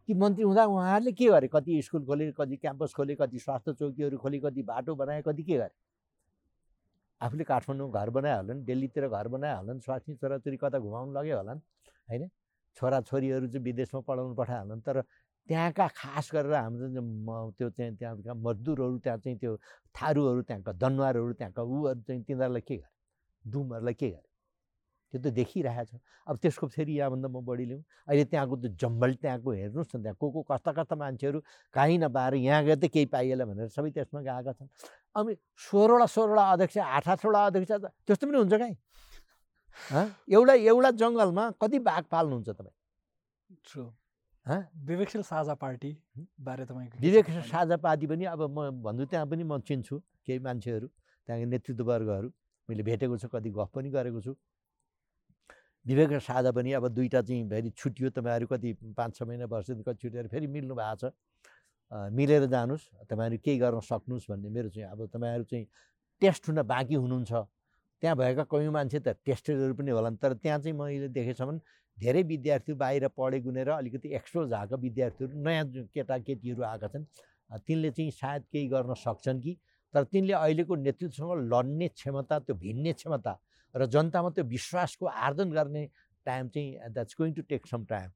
ती 0.08 0.14
मन्त्री 0.14 0.44
हुँदा 0.44 0.64
उहाँहरूले 0.66 1.12
के 1.12 1.28
गरे? 1.28 1.48
कति 1.52 1.82
स्कुल 1.82 2.06
खोले 2.06 2.32
कति 2.40 2.56
क्याम्पस 2.56 2.94
खोले 2.96 3.16
कति 3.20 3.40
स्वास्थ्य 3.40 3.74
चौकीहरू 3.74 4.18
खोले 4.18 4.40
कति 4.40 4.62
बाटो 4.64 4.96
बनाए 4.96 5.22
कति 5.28 5.44
के 5.44 5.58
गरे? 5.58 5.76
आफूले 7.22 7.44
काठमाडौँ 7.44 7.92
घर 7.92 8.10
बनायो 8.16 8.38
होला 8.38 8.54
नि 8.54 8.64
दिल्लीतिर 8.64 9.08
घर 9.08 9.28
बनायो 9.28 9.58
होला 9.58 9.74
नि 9.74 9.80
स्वास्नी 9.84 10.16
छोराछोरी 10.16 10.58
कता 10.64 10.80
घुमाउनु 10.80 11.12
लग्यो 11.20 11.38
होला 11.38 11.54
नि 11.54 11.62
होइन? 12.10 12.30
छोराछोरीहरू 12.78 13.48
चाहिँ 13.48 13.64
विदेशमा 13.64 14.02
पढाउनु 14.08 14.36
पठायो 14.36 14.62
होला 14.62 14.76
नि 14.76 14.82
तर 14.88 15.04
त्यहाँका 15.50 15.88
खास 15.88 16.30
गरेर 16.34 16.54
हाम्रो 16.54 17.52
त्यो 17.58 17.70
चाहिँ 17.70 17.96
त्यहाँका 17.96 18.34
मजदुरहरू 18.34 18.98
त्यहाँ 19.00 19.20
चाहिँ 19.20 19.38
त्यो 19.38 19.56
थारूहरू 19.96 20.42
त्यहाँका 20.42 20.72
दनुवारहरू 20.74 21.34
त्यहाँका 21.34 21.62
उहरू 21.62 22.02
चाहिँ 22.02 22.24
तिनीहरूलाई 22.24 22.62
के 22.62 22.76
गरे 22.78 22.90
डुमहरूलाई 23.46 23.94
के 23.94 24.10
गरे 24.10 24.30
त्यो 25.14 25.22
त 25.22 25.34
देखिरहेको 25.34 25.86
छ 25.86 26.02
अब 26.28 26.38
त्यसको 26.42 26.68
फेरि 26.68 26.94
यहाँभन्दा 27.00 27.28
म 27.30 27.46
बढी 27.46 27.66
लिउँ 27.66 27.82
अहिले 28.08 28.26
त्यहाँको 28.26 28.56
त्यो 28.58 28.70
जम्बल 28.82 29.14
त्यहाँको 29.22 29.52
हेर्नुहोस् 29.52 29.96
न 29.96 30.02
त्यहाँ 30.02 30.18
को 30.20 30.32
को 30.32 30.42
कस्ता 30.50 30.72
कस्ता 30.74 30.96
मान्छेहरू 30.96 31.40
काहीँ 31.74 31.98
नपाएर 31.98 32.34
यहाँ 32.42 32.64
गए 32.66 32.76
त 32.76 32.86
केही 32.90 33.06
पाइएला 33.06 33.46
भनेर 33.46 33.68
सबै 33.70 33.92
त्यसमा 33.92 34.22
गएका 34.22 34.52
छन्। 34.54 34.68
अनि 35.16 35.36
सोह्रवटा 35.70 36.06
सोह्रवटा 36.10 36.44
अध्यक्ष 36.52 36.78
आठ 36.78 37.08
आठवटा 37.08 37.46
अध्यक्ष 37.46 37.72
त 37.72 37.86
त्यस्तो 38.08 38.28
पनि 38.28 38.38
हुन्छ 38.38 38.54
काहीँ? 38.54 38.76
एउटा 40.36 40.54
एउटा 40.54 40.92
जङ्गलमा 40.92 41.46
कति 41.62 41.80
बाघ 41.80 42.04
पाल्नुहुन्छ 42.12 42.50
तपाईँ? 42.50 42.76
विवेकशील 44.46 45.22
साझा 45.22 45.54
पार्टी 45.54 45.92
बारे 46.40 46.66
तपाईँको 46.66 46.98
विवेकशील 47.02 47.42
साझा 47.50 47.78
पार्टी 47.78 48.08
पनि 48.08 48.26
अब 48.26 48.42
म 48.50 48.70
भन्छु 48.84 49.06
त्यहाँ 49.06 49.26
पनि 49.28 49.44
म 49.44 49.60
चिन्छु 49.60 49.98
केही 50.26 50.40
मान्छेहरू 50.40 50.88
त्यहाँको 50.88 51.50
नेतृत्ववर्गहरू 51.50 52.30
मैले 52.70 52.84
भेटेको 52.84 53.18
छु 53.18 53.28
कति 53.28 53.50
गफ 53.50 53.70
पनि 53.74 53.90
गरेको 53.90 54.22
छु। 54.22 54.34
विवेक 55.86 56.14
साझा 56.22 56.52
पनि 56.52 56.72
अब 56.78 56.88
दुईवटा 56.94 57.22
चाहिँ 57.22 57.50
फेरि 57.50 57.70
छुट्यो 57.78 58.10
तपाईँहरू 58.10 58.48
कति 58.48 58.74
पाँच 58.98 59.16
छ 59.18 59.24
महिना 59.24 59.46
वर्षदेखि 59.46 59.84
कति 59.84 59.98
छुट्याएर 60.02 60.28
फेरि 60.28 60.48
मिल्नु 60.48 60.76
भएको 60.76 61.10
छ। 61.10 61.14
मिलेर 62.14 62.46
जानुहोस् 62.46 62.86
तपाईँहरू 63.10 63.38
केही 63.46 63.58
गर्न 63.58 63.80
सक्नुहोस् 63.82 64.30
भन्ने 64.30 64.50
मेरो 64.50 64.70
चाहिँ 64.70 64.90
अब 64.90 65.06
तपाईँहरू 65.10 65.44
चाहिँ 65.44 65.66
टेस्ट 66.22 66.50
हुन 66.50 66.62
बाँकी 66.62 66.96
हुनुहुन्छ। 66.96 67.34
त्यहाँ 68.02 68.16
भएका 68.18 68.44
कयौँ 68.46 68.74
मान्छे 68.74 69.00
त 69.00 69.18
टेस्टेडहरू 69.26 69.74
पनि 69.74 69.92
होला 69.92 70.10
तर 70.22 70.34
त्यहाँ 70.38 70.60
चाहिँ 70.60 70.78
मैले 70.78 71.10
देखेसम्म 71.10 71.58
धेरै 71.98 72.24
विद्यार्थी 72.24 72.74
बाहिर 72.74 73.08
पढे 73.18 73.40
गुनेर 73.40 73.70
अलिकति 73.70 74.10
एक्सपोज 74.20 74.50
भएको 74.50 74.78
विद्यार्थीहरू 74.78 75.34
नयाँ 75.42 75.66
केटाकेटीहरू 75.94 76.64
आएका 76.64 76.88
छन् 76.94 77.06
तिनले 77.68 77.92
चाहिँ 77.92 78.12
सायद 78.12 78.44
केही 78.52 78.68
गर्न 78.68 78.94
सक्छन् 79.00 79.42
कि? 79.42 79.58
तर 79.94 80.04
तिनले 80.12 80.34
अहिलेको 80.34 80.76
नेतृत्वसँग 80.76 81.32
लड्ने 81.54 81.88
क्षमता 81.88 82.40
त्यो 82.40 82.56
भिन्ने 82.56 82.94
क्षमता 82.94 83.34
र 83.76 83.86
जनतामा 83.96 84.30
त्यो 84.36 84.44
विश्वासको 84.44 85.06
आर्जन 85.06 85.52
गर्ने 85.52 85.84
टाइम 86.26 86.48
चाहिँ 86.50 86.92
that's 86.94 87.16
going 87.20 87.34
to 87.34 87.42
take 87.50 87.68
some 87.68 87.86
time 87.86 88.10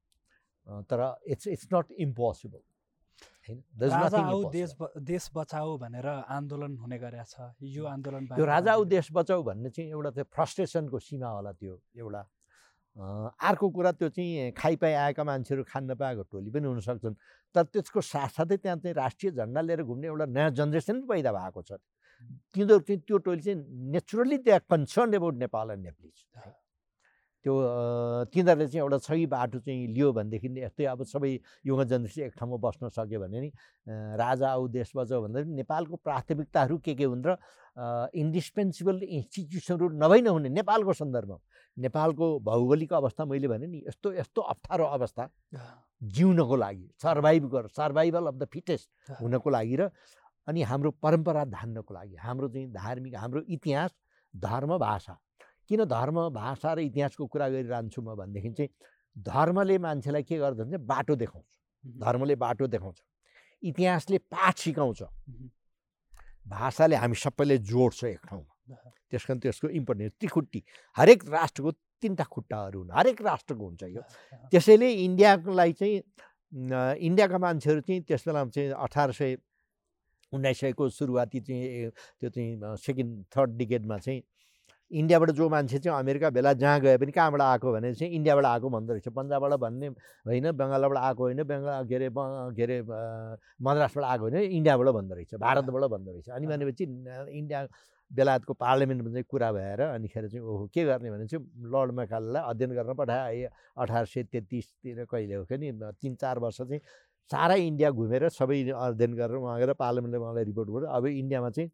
तर 0.90 1.00
इट्स 1.32 1.46
इट्स 1.48 1.68
नट 1.72 1.92
इम्पोसिबल 2.04 2.60
देश 4.52 4.74
देश 5.08 5.30
बचाऊ 5.34 5.76
भनेर 5.78 6.06
आन्दोलन 6.06 6.76
हुने 6.76 6.98
गरेछ 6.98 7.28
छ। 7.30 7.48
यो 7.64 7.84
आन्दोलन 7.86 8.26
त्यो 8.36 8.44
राजा 8.44 8.76
देश 8.92 9.08
बचाऊ 9.12 9.42
भन्ने 9.42 9.70
चाहिँ 9.70 9.90
एउटा 9.90 10.10
त्यो 10.10 10.24
फ्रस्ट्रेसनको 10.34 10.98
सीमा 10.98 11.28
होला 11.28 11.52
त्यो 11.52 11.74
एउटा 11.96 12.22
अर्को 12.96 13.68
कुरा 13.70 13.92
त्यो 13.92 14.08
चाहिँ 14.08 14.52
खाइपाइ 14.52 14.92
आएका 14.92 15.24
मान्छेहरू 15.24 15.64
खान 15.68 15.90
नपाएको 15.90 16.22
टोली 16.30 16.50
पनि 16.50 16.66
हुनसक्छन्। 16.66 17.14
तर 17.54 17.62
त्यसको 17.72 18.00
साथसाथै 18.00 18.56
त्यहाँ 18.56 18.76
चाहिँ 18.76 18.94
राष्ट्रिय 18.94 19.32
झन्डा 19.32 19.60
लिएर 19.60 19.82
घुम्ने 19.82 20.06
एउटा 20.06 20.26
नयाँ 20.26 20.50
जेनेरेसन 20.58 21.00
पनि 21.00 21.22
पैदा 21.22 21.32
भएको 21.32 21.62
छ। 21.62 21.72
तिनीहरू 22.52 22.78
चाहिँ 22.80 23.00
त्यो 23.06 23.18
टोली 23.18 23.42
चाहिँ 23.42 23.58
naturally 23.94 24.38
they 24.44 24.50
are 24.50 24.62
concern 24.70 25.14
about 25.14 25.34
Nepal 25.38 25.70
and 25.70 25.84
Nepalese 25.84 26.16
त्यो 27.44 27.54
तिनीहरूले 28.32 28.66
चाहिँ 28.68 28.82
एउटा 28.84 28.98
सही 29.00 29.26
बाटो 29.26 29.58
चाहिँ 29.64 29.86
लियो 29.94 30.12
भनेदेखि 30.12 30.48
यस्तै 30.60 30.84
अब 30.92 31.02
सबै 31.08 31.32
युवा 31.66 31.84
जनरेसन 31.90 32.22
एक 32.22 32.32
ठाउँमा 32.38 32.56
बस्न 32.60 32.88
सक्यो 32.92 33.20
भने 33.20 33.40
नि 33.40 33.50
राजा 34.20 34.48
आऊ 34.50 34.68
देश 34.68 34.92
बचाऊ 34.96 35.22
भन्दा 35.24 35.40
पनि 35.40 35.54
नेपालको 35.56 35.96
प्राथमिकताहरू 36.04 36.78
के 36.84 36.94
के 36.94 37.04
हुन् 37.04 37.24
र 37.26 37.36
इन्डिस्पेन्सिबल 38.12 39.02
इन्स्टिट्युसनहरू 39.02 39.88
नभई 40.04 40.20
नहुने 40.20 40.48
नेपालको 40.48 40.92
सन्दर्भमा। 40.92 41.38
नेपालको 41.76 42.26
भौगोलिक 42.44 42.92
अवस्था 42.92 43.24
मैले 43.24 43.48
भने 43.48 43.66
नि 43.66 43.78
यस्तो 43.88 44.12
यस्तो 44.12 44.40
अप्ठ्यारो 44.52 44.84
अवस्था 45.00 45.28
जिउनको 46.02 46.56
लागि 46.56 46.86
सर्भाइभ 47.02 47.48
गर 47.54 47.66
सर्भाइभल 47.72 48.26
अफ 48.26 48.34
द 48.34 48.48
फिटेस्ट 48.52 48.88
हुनको 49.20 49.50
लागि 49.50 49.76
र 49.80 49.88
अनि 50.48 50.62
हाम्रो 50.68 50.90
परम्परा 51.02 51.44
धान्नको 51.56 51.94
लागि 51.94 52.16
हाम्रो 52.20 52.48
चाहिँ 52.48 52.68
धार्मिक 52.72 53.14
हाम्रो 53.16 53.40
इतिहास 53.48 53.90
धर्म 54.34 54.76
भाषा। 54.78 55.16
किन 55.70 55.84
धर्म 55.86 56.28
भाषा 56.34 56.72
र 56.74 56.78
इतिहासको 56.90 57.26
कुरा 57.30 57.48
गरिरहन्छु 57.48 58.02
म 58.02 58.14
भनेदेखि 58.18 58.50
चाहिँ 58.58 58.70
धर्मले 59.16 59.78
मान्छेलाई 59.78 60.22
के 60.26 60.38
गर्छ 60.38 60.58
भने 60.58 60.78
बाटो 60.82 61.14
देखाउँछ। 61.16 61.46
धर्मले 62.02 62.34
बाटो 62.36 62.66
देखाउँछ। 62.66 62.98
इतिहासले 63.62 64.18
पाठ 64.18 64.58
सिकाउँछ। 64.58 65.02
भाषाले 66.50 66.96
हामी 66.96 67.14
सबैले 67.14 67.58
जोड्छ 67.70 68.04
एक 68.04 68.20
ठाउँमा। 68.28 68.50
त्यस 69.10 69.24
कारण 69.26 69.38
त्यसको 69.38 69.68
इम्पोर्टेन्स 69.68 70.12
त्रिखुट्टी। 70.18 70.62
हरेक 70.96 71.20
राष्ट्रको 71.30 71.70
तिनवटा 72.02 72.24
खुट्टाहरू 72.34 72.78
हुन्। 72.80 72.90
हरेक 72.90 73.22
राष्ट्रको 73.22 73.64
हुन्छ 73.64 73.82
यो। 73.94 74.02
त्यसैले 74.50 74.90
इन्डियालाई 75.06 75.72
चाहिँ 75.78 75.96
इन्डियाका 76.98 77.38
मान्छेहरू 77.38 77.80
चाहिँ 77.86 78.02
त्यस 78.10 78.22
बेलामा 78.26 78.50
चाहिँ 78.50 78.70
अठार 78.74 79.12
सय 79.12 79.36
उन्नाइस 80.32 80.60
सयको 80.60 80.88
सुरुवाती 80.88 81.40
चाहिँ 81.46 81.90
त्यो 82.18 82.30
चाहिँ 82.30 82.76
सेकेन्ड 82.76 83.24
थर्ड 83.36 83.50
डिकेडमा 83.58 83.98
चाहिँ 83.98 84.22
इन्डियाबाट 84.90 85.30
जो 85.30 85.48
मान्छे 85.48 85.78
चाहिँ 85.78 85.98
अमेरिका 85.98 86.30
बेला 86.30 86.52
जहाँ 86.52 86.80
गए 86.80 86.96
पनि 86.98 87.12
कहाँबाट 87.12 87.40
आएको 87.40 87.72
भने 87.72 87.94
चाहिँ 87.94 88.12
इन्डियाबाट 88.14 88.44
आएको 88.44 88.70
भन्दो 88.70 88.92
रहेछ। 88.92 89.08
पन्जाबबाट 89.08 89.52
भन्ने 89.60 89.88
होइन 90.26 90.50
बङ्गालबाट 90.52 90.98
आएको 90.98 91.22
होइन 91.22 91.42
बङ्गाल 91.42 91.86
के 91.86 91.94
अरे 91.94 92.08
के 92.56 92.62
अरे 92.62 92.80
मद्रासबाट 93.62 94.04
आएको 94.04 94.22
होइन 94.22 94.36
इन्डियाबाट 94.36 94.88
भन्दो 94.88 95.14
रहेछ 95.14 95.34
भारतबाट 95.40 95.90
भन्दो 95.90 96.10
रहेछ। 96.12 96.28
अनि 96.30 96.46
भनेपछि 96.46 96.84
इन्डिया 96.84 97.66
बेलायतको 98.10 98.52
पार्लियामेन्टमा 98.54 99.10
चाहिँ 99.10 99.24
कुरा 99.30 99.52
भएर 99.52 99.80
अनिखेर 99.80 100.28
चाहिँ 100.28 100.44
ओहो 100.44 100.66
के 100.74 100.84
गर्ने 100.84 101.10
भने 101.10 101.26
चाहिँ 101.26 101.44
लर्ड 101.70 101.90
मेकाललाई 101.94 102.42
अध्ययन 102.50 102.70
गर्न 102.74 102.94
पठाए। 102.98 103.48
अठार 103.78 104.04
सय 104.06 104.22
तेत्तिसतिर 104.26 105.04
कहिले 105.06 105.34
हो 105.34 105.44
कि 105.46 105.58
नि 105.58 105.70
तिन 106.02 106.14
चार 106.18 106.38
वर्ष 106.38 106.56
चाहिँ 106.58 106.80
सारा 107.30 107.54
इन्डिया 107.54 107.90
घुमेर 107.90 108.28
सबै 108.28 108.62
अध्ययन 108.74 109.14
गरेर 109.14 109.36
उहाँ 109.38 109.58
गएर 109.58 109.72
पार्लियामेन्टले 109.78 110.18
उहाँलाई 110.18 110.44
रिपोर्ट 110.44 110.68
गर्यो। 110.68 110.88
अब 110.90 111.06
इन्डियामा 111.06 111.50
चाहिँ 111.50 111.70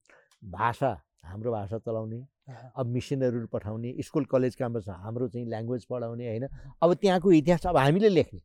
भाषा 0.52 0.96
हाम्रो 1.24 1.52
भाषा 1.52 1.78
चलाउने 1.78 2.20
अब 2.48 2.86
मिसनहरू 2.86 3.46
पठाउने 3.46 3.94
स्कुल 4.02 4.24
कलेज 4.24 4.54
क्याम्पस 4.56 4.88
हाम्रो 4.88 5.28
चाहिँ 5.28 5.46
ल्याङ्ग्वेज 5.46 5.84
पढाउने 5.90 6.26
होइन? 6.28 6.46
अब 6.82 6.94
त्यहाँको 6.94 7.32
इतिहास 7.32 7.66
अब 7.66 7.76
हामीले 7.76 8.08
लेख्ने। 8.08 8.40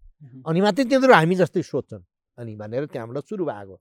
अनि 0.47 0.62
मात्रै 0.62 0.86
तिनीहरू 0.86 1.14
हामी 1.14 1.36
जस्तै 1.36 1.62
सोध्छन्। 1.62 2.04
अनि 2.38 2.56
भनेर 2.56 2.86
त्यहाँबाट 2.86 3.24
सुरु 3.26 3.45
भएको। 3.45 3.76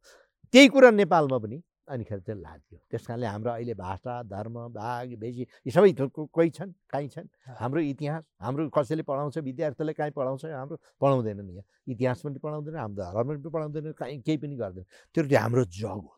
त्यही 0.53 0.69
कुरा 0.69 0.91
नेपालमा 0.91 1.39
पनि 1.39 1.63
अनिखेर 1.89 2.21
चाहिँ 2.21 2.41
लाग्यो। 2.41 2.79
त्यस 2.91 3.07
कारणले 3.07 3.27
हाम्रो 3.27 3.51
अहिले 3.51 3.75
भाषा 3.75 4.23
धर्म 4.23 4.55
भाग 4.77 5.15
भेजी 5.19 5.43
यी 5.43 5.71
सबै 5.71 5.93
कोही 6.13 6.51
छन् 6.51 6.73
कहीँ 6.93 7.09
छन्? 7.09 7.29
हाम्रो 7.59 7.81
इतिहास 7.81 8.23
हाम्रो 8.41 8.69
कसैले 8.71 9.03
पढाउँछ 9.03 9.39
विद्यार्थीलाई 9.39 9.95
कहीँ 9.95 10.13
पढाउँछ 10.13 10.45
हाम्रो 10.45 10.77
पढाउँदैनन् 11.01 11.51
यहाँ। 11.51 11.65
इतिहास 11.89 12.23
पनि 12.23 12.39
पढाउँदैन 12.39 12.77
हाम्रो 12.77 13.05
धर्म 13.05 13.29
पनि 13.29 13.51
पढाउँदैन 13.51 13.93
कहीँ 13.99 14.21
केही 14.21 14.39
पनि 14.39 14.57
गर्दैन। 14.57 14.85
त्यो 15.15 15.23
चाहिँ 15.25 15.43
हाम्रो 15.43 15.65
जग 15.65 15.99
हो। 15.99 16.13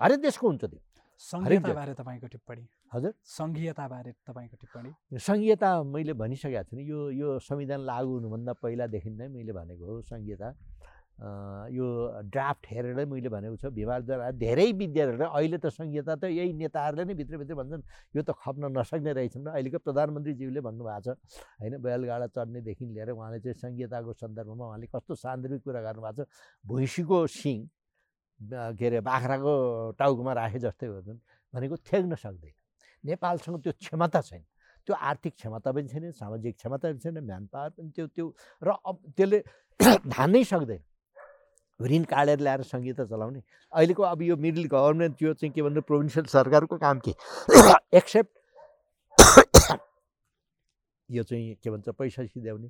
हरेक 0.00 0.20
देशको 0.22 0.46
हुन्छ 0.48 0.64
त्यो। 0.64 0.80
सङ्घीयताबारे 1.18 1.94
तपाईँको 1.94 2.26
टिप्पणी। 2.26 2.62
हजुर। 2.94 3.12
सङ्घीयताबारे 3.22 4.10
तपाईँको 4.26 4.56
टिप्पणी। 4.62 4.90
सङ्घीयता 5.18 5.68
मैले 5.94 6.12
भनिसकेको 6.14 6.62
छु 6.68 6.76
नि 6.76 6.82
यो 6.90 7.00
यो 7.10 7.38
संविधान 7.38 7.80
लागु 7.86 8.10
हुनुभन्दा 8.18 8.52
पहिलादेखि 8.62 9.10
नै 9.10 9.28
मैले 9.28 9.52
भनेको 9.52 9.84
हो 9.86 10.02
सङ्घीयता। 10.10 10.48
यो 11.70 11.86
ड्राफ्ट 12.34 12.66
हेरेरै 12.66 13.04
मैले 13.06 13.28
भनेको 13.30 13.56
छु। 13.62 13.70
भिवालद्वारा 13.70 14.30
धेरै 14.34 14.66
विद्यार्थीहरूले 14.74 15.26
अहिले 15.30 15.58
त 15.62 15.70
सङ्घीयता 15.70 16.12
त 16.18 16.24
यही 16.34 16.52
नेताहरूले 16.58 17.04
नै 17.06 17.14
भित्रभित्र 17.14 17.54
भन्छन्। 17.54 17.82
यो 18.18 18.22
त 18.26 18.30
खप्न 18.34 18.74
नसक्ने 18.74 19.12
रहेछन्। 19.14 19.46
र 19.46 19.48
अहिलेको 19.54 19.78
प्रधानमन्त्रीज्यूले 19.86 20.60
भन्नुभएको 20.66 21.00
छ 21.06 21.08
होइन 21.62 21.74
बैलगाडा 21.78 22.26
चढ्नेदेखि 22.34 22.84
लिएर 22.90 23.10
उहाँले 23.14 23.38
चाहिँ 23.46 23.54
सङ्घीयताको 23.62 24.10
सन्दर्भमा 24.18 24.64
उहाँले 24.66 24.86
कस्तो 24.90 25.14
सान्दर्भिक 25.14 25.62
कुरा 25.62 25.80
गर्नुभएको 25.86 26.26
छ। 26.26 26.28
भैँसीको 26.66 27.18
सिङ 27.30 27.58
के 28.52 28.86
अरे 28.86 29.00
बाख्राको 29.00 29.52
टाउकोमा 29.98 30.32
राखे 30.32 30.58
जस्तै 30.58 30.86
हो 30.86 31.00
भनेको 31.54 31.76
थ्याक्न 31.76 32.14
सक्दैन। 32.14 32.52
नेपालसँग 33.04 33.62
त्यो 33.62 33.72
क्षमता 33.72 34.20
छैन। 34.20 34.42
त्यो 34.86 34.94
आर्थिक 34.94 35.34
क्षमता 35.34 35.72
पनि 35.72 35.88
छैन 35.88 36.10
सामाजिक 36.12 36.54
क्षमता 36.56 36.88
पनि 36.88 36.98
छैन 36.98 37.18
म्यान 37.24 37.46
पावर 37.52 37.70
पनि 37.78 37.90
त्यो 37.96 38.06
त्यो 38.06 38.26
र 38.62 38.68
अब 38.84 38.96
त्यसले 39.16 39.38
धान्नै 40.14 40.44
सक्दैन। 40.44 40.82
ऋण 41.80 42.04
काटेर 42.04 42.38
ल्याएर 42.40 42.62
संहिता 42.62 43.04
चलाउने। 43.04 43.42
अहिलेको 43.72 44.02
अब 44.02 44.22
यो 44.22 44.36
मिडल 44.36 44.64
गभर्मेन्ट 44.70 45.22
यो 45.22 45.34
चाहिँ 45.34 45.52
के 45.52 45.62
भन्नु 45.62 45.80
प्रोभिन्सियल 45.82 46.26
सरकारको 46.26 46.76
काम 46.78 47.00
के? 47.00 47.12
एक्सेप्ट 47.96 48.32
यो 51.10 51.22
चाहिँ 51.22 51.54
के 51.62 51.70
भन्छ 51.70 51.88
पैसा 51.88 52.26
सिध्याउने। 52.26 52.68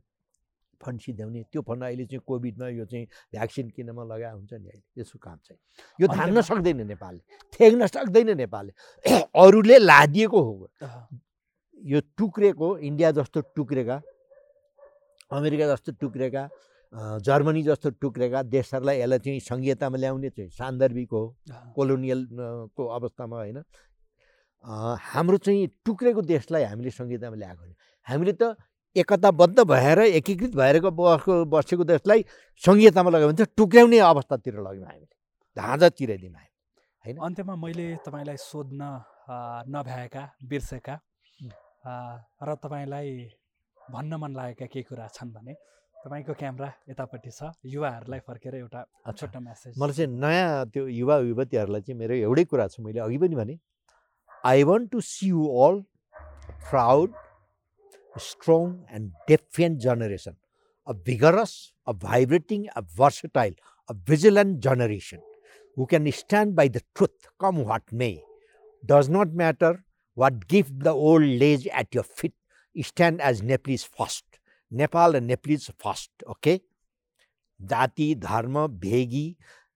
फन्ड 0.83 1.01
सिध्याउने 1.01 1.43
त्यो 1.53 1.63
फन्ड 1.63 1.83
अहिले 1.85 2.05
चाहिँ 2.07 2.23
कोभिडमा 2.27 2.69
यो 2.69 2.85
चाहिँ 2.85 3.07
भ्याक्सिन 3.33 3.69
किन्नमा 3.77 4.05
लगाए 4.05 4.33
हुन्छ 4.33 4.53
नि 4.53 4.69
अहिले? 4.69 4.83
यसो 5.01 5.19
काम 5.19 5.37
चाहिँ 5.45 5.59
यो 5.99 6.07
धान्न 6.09 6.41
सक्दैन 6.41 6.87
नेपालले 6.87 7.23
थ्याक्न 7.53 7.87
सक्दैन 7.87 8.37
नेपालले। 8.37 8.73
अरूले 9.45 9.79
लादिएको 9.79 10.41
हो। 10.43 10.69
यो 11.85 12.01
टुक्रेको 12.19 12.69
इन्डिया 12.79 13.11
जस्तो 13.19 13.41
टुक्रेका 13.57 13.97
अमेरिका 15.33 15.67
जस्तो 15.75 15.93
टुक्रेका 16.01 16.49
जर्मनी 17.27 17.63
जस्तो 17.63 17.91
टुक्रेका 18.03 18.43
देशहरूलाई 18.55 18.99
यसलाई 19.01 19.19
चाहिँ 19.19 19.41
सङ्घीयतामा 19.41 19.97
ल्याउने 19.99 20.31
चाहिँ 20.31 20.51
सान्दर्भिक 20.51 21.11
हो। 21.13 21.23
कोलोनियल 21.77 22.21
अ, 22.25 22.47
को 22.77 22.83
अवस्थामा 22.99 23.37
होइन। 23.37 23.59
हाम्रो 24.65 25.37
चाहिँ 25.39 25.67
टुक्रेको 25.85 26.23
देशलाई 26.23 26.63
हामीले 26.65 26.91
सङ्घीयतामा 26.91 27.37
ल्याएको 27.37 27.61
होइन। 27.63 27.75
हामीले 28.07 28.33
त 28.33 28.55
एकताबद्ध 28.97 29.61
भएर 29.65 29.99
एकीकृत 30.01 30.55
भएरको 30.57 30.91
बसेको 30.93 31.45
बसेको 31.47 31.85
देशलाई 31.87 32.25
सङ्घीयतामा 32.63 33.11
लग्यो 33.11 33.29
भने 33.29 33.37
चाहिँ 33.37 33.55
टुक्र्याउने 33.57 33.99
अवस्थातिर 34.07 34.55
लग्यौँ 34.61 34.87
हामीले 34.87 35.91
चिराइदिउँ 35.93 36.33
हामी 36.33 37.19
अन्त्यमा 37.21 37.55
मैले 37.57 37.87
तपाईँलाई 38.03 38.37
सोध्न 38.41 38.83
नभ्याएका 39.69 40.23
बिर्सेका 40.45 40.95
र 42.43 42.55
तपाईँलाई 42.57 43.11
भन्न 43.77 44.15
मन 44.17 44.33
लागेका 44.33 44.67
केही 44.67 44.83
कुरा 44.85 45.07
छन् 45.11 45.33
भने 45.33 45.55
तपाईँको 45.97 46.33
क्यामेरा 46.35 46.71
यतापट्टि 46.89 47.31
छ 47.31 47.51
युवाहरूलाई 47.67 48.21
फर्केर 48.23 48.55
एउटा 48.57 48.81
छोटो 49.11 49.41
मेसेज 49.41 49.75
मलाई 49.77 49.95
चाहिँ 49.97 50.11
नयाँ 50.15 50.67
त्यो 50.69 50.87
युवा 50.95 51.17
युवतीहरूलाई 51.27 51.83
चाहिँ 51.83 51.99
मेरो 51.99 52.15
एउटै 52.23 52.45
कुरा 52.47 52.67
छ 52.69 52.81
मैले 52.81 53.01
अघि 53.01 53.19
पनि 53.19 53.37
भने 53.37 53.59
I 54.45 54.63
want 54.65 54.91
to 54.91 55.01
see 55.03 55.29
you 55.29 55.45
all 55.61 55.81
proud 56.65 57.13
strong 58.21 58.73
and 58.97 59.13
defiant 59.29 59.79
generation 59.81 60.37
a 60.87 60.93
vigorous 61.07 61.55
a 61.87 61.93
vibrating 62.05 62.67
a 62.67 62.83
versatile, 62.97 63.55
a 63.89 63.95
vigilant 63.95 64.61
generation 64.61 65.21
who 65.77 65.87
can 65.87 66.11
stand 66.13 66.55
by 66.55 66.69
the 66.69 66.83
truth, 66.95 67.29
come 67.41 67.65
what 67.65 67.93
may. 67.93 68.23
Does 68.83 69.09
not 69.09 69.33
matter 69.33 69.85
what 70.17 70.47
gift 70.47 70.79
the 70.81 70.93
old 70.93 71.43
age 71.43 71.67
at 71.69 71.95
your 71.95 72.05
feet, 72.05 72.35
stand 72.77 73.21
as 73.21 73.43
Nepalese 73.43 73.85
first. 73.85 74.25
Nepal 74.73 75.17
and 75.17 75.27
Nepalese 75.27 75.71
first 75.83 76.23
okay 76.31 76.61
जाति 77.61 78.15
धर्म 78.23 78.67
भेगी 78.85 79.27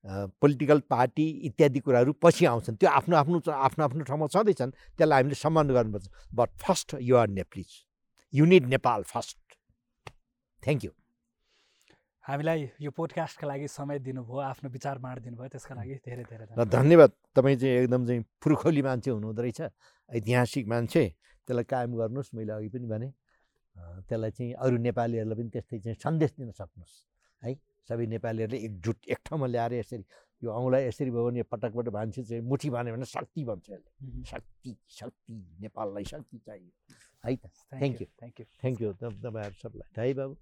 political 0.05 0.81
party 0.91 1.29
इत्यादि 1.47 1.81
कुराहरू 1.81 2.13
पछि 2.23 2.47
आउँछन् 2.53 2.77
त्यो 2.77 2.91
आफ्नो 2.91 3.17
आफ्नो 3.17 3.41
आफ्नो 3.53 3.85
आफ्नो 3.85 4.05
ठाउँमा 4.05 4.27
छँदैछन् 4.35 4.71
त्यसलाई 4.71 5.23
हामीले 5.23 5.35
सम्मान 5.43 5.71
गर्नुपर्छ 5.77 6.09
but 6.41 6.51
first 6.65 6.95
you 7.01 7.17
are 7.17 7.29
Nepalese 7.39 7.77
you 8.35 8.45
need 8.45 8.67
Nepal 8.69 9.03
first 9.09 9.37
thank 10.63 10.85
you 10.85 10.91
हामीलाई 12.25 12.69
यो 12.81 12.91
पोडकास्टका 12.93 13.47
लागि 13.49 13.69
समय 13.69 13.99
दिनुभयो 14.05 14.39
आफ्नो 14.45 14.71
विचार 14.71 14.99
बाँडिदिनु 15.01 15.37
भयो 15.37 15.49
त्यसका 15.49 15.75
लागि 15.75 15.95
धेरै 16.05 16.25
धेरै 16.29 16.45
र 16.59 16.65
धन्यवाद। 16.69 17.11
तपाईँ 17.35 17.57
चाहिँ 17.57 17.75
एकदम 17.83 18.07
चाहिँ 18.07 18.23
पुर्खौली 18.43 18.83
मान्छे 18.85 19.11
हुनुहुँदो 19.11 19.43
रहेछ 19.43 19.61
ऐतिहासिक 20.11 20.69
मान्छे। 20.69 21.05
त्यसलाई 21.49 21.65
कायम 21.65 21.97
गर्नुहोस् 21.97 22.35
मैले 22.37 22.53
अघि 22.53 22.69
पनि 22.69 22.87
भने। 22.93 23.09
त्यसलाई 24.09 24.31
चाहिँ 24.37 24.53
अरू 24.61 24.77
नेपालीहरूलाई 24.77 25.37
पनि 25.41 25.51
त्यस्तै 25.57 25.79
चाहिँ 25.89 25.97
सन्देश 25.97 26.31
दिन 26.37 26.51
सक्नुहोस् 26.53 26.97
है? 27.43 27.55
सबै 27.89 28.07
नेपालीहरूले 28.13 28.59
एकजुट 28.69 28.99
एक 29.09 29.19
ठाउँमा 29.25 29.47
ल्याएर 29.49 29.73
यसरी 29.81 30.05
यो 30.45 30.49
औँलाई 30.53 30.83
यसरी 30.85 31.11
भयो 31.11 31.25
भने 31.33 31.43
पटकबाट 31.49 31.89
भान्से 31.97 32.23
चाहिँ 32.29 32.43
मुठी 32.45 32.69
भन्यो 32.77 32.93
भने 32.93 33.07
शक्ति 33.09 33.45
भन्छ 33.49 33.67
यसले. 33.73 34.25
शक्ति 34.29 34.77
शक्ति 35.01 35.35
नेपाललाई 35.65 36.05
शक्ति 36.05 36.39
चाहियो। 36.45 36.71
है 37.25 37.37
त 37.37 37.51
Thank 37.71 37.83
Thank 37.83 38.01
you. 38.01 38.07
Thank 38.21 38.39
you. 38.41 38.47
Thank 38.61 38.81
you 38.83 38.93
तपाईँहरू 39.01 39.61
सबलाई 39.63 39.97
है 39.99 40.15
बाबु 40.15 40.37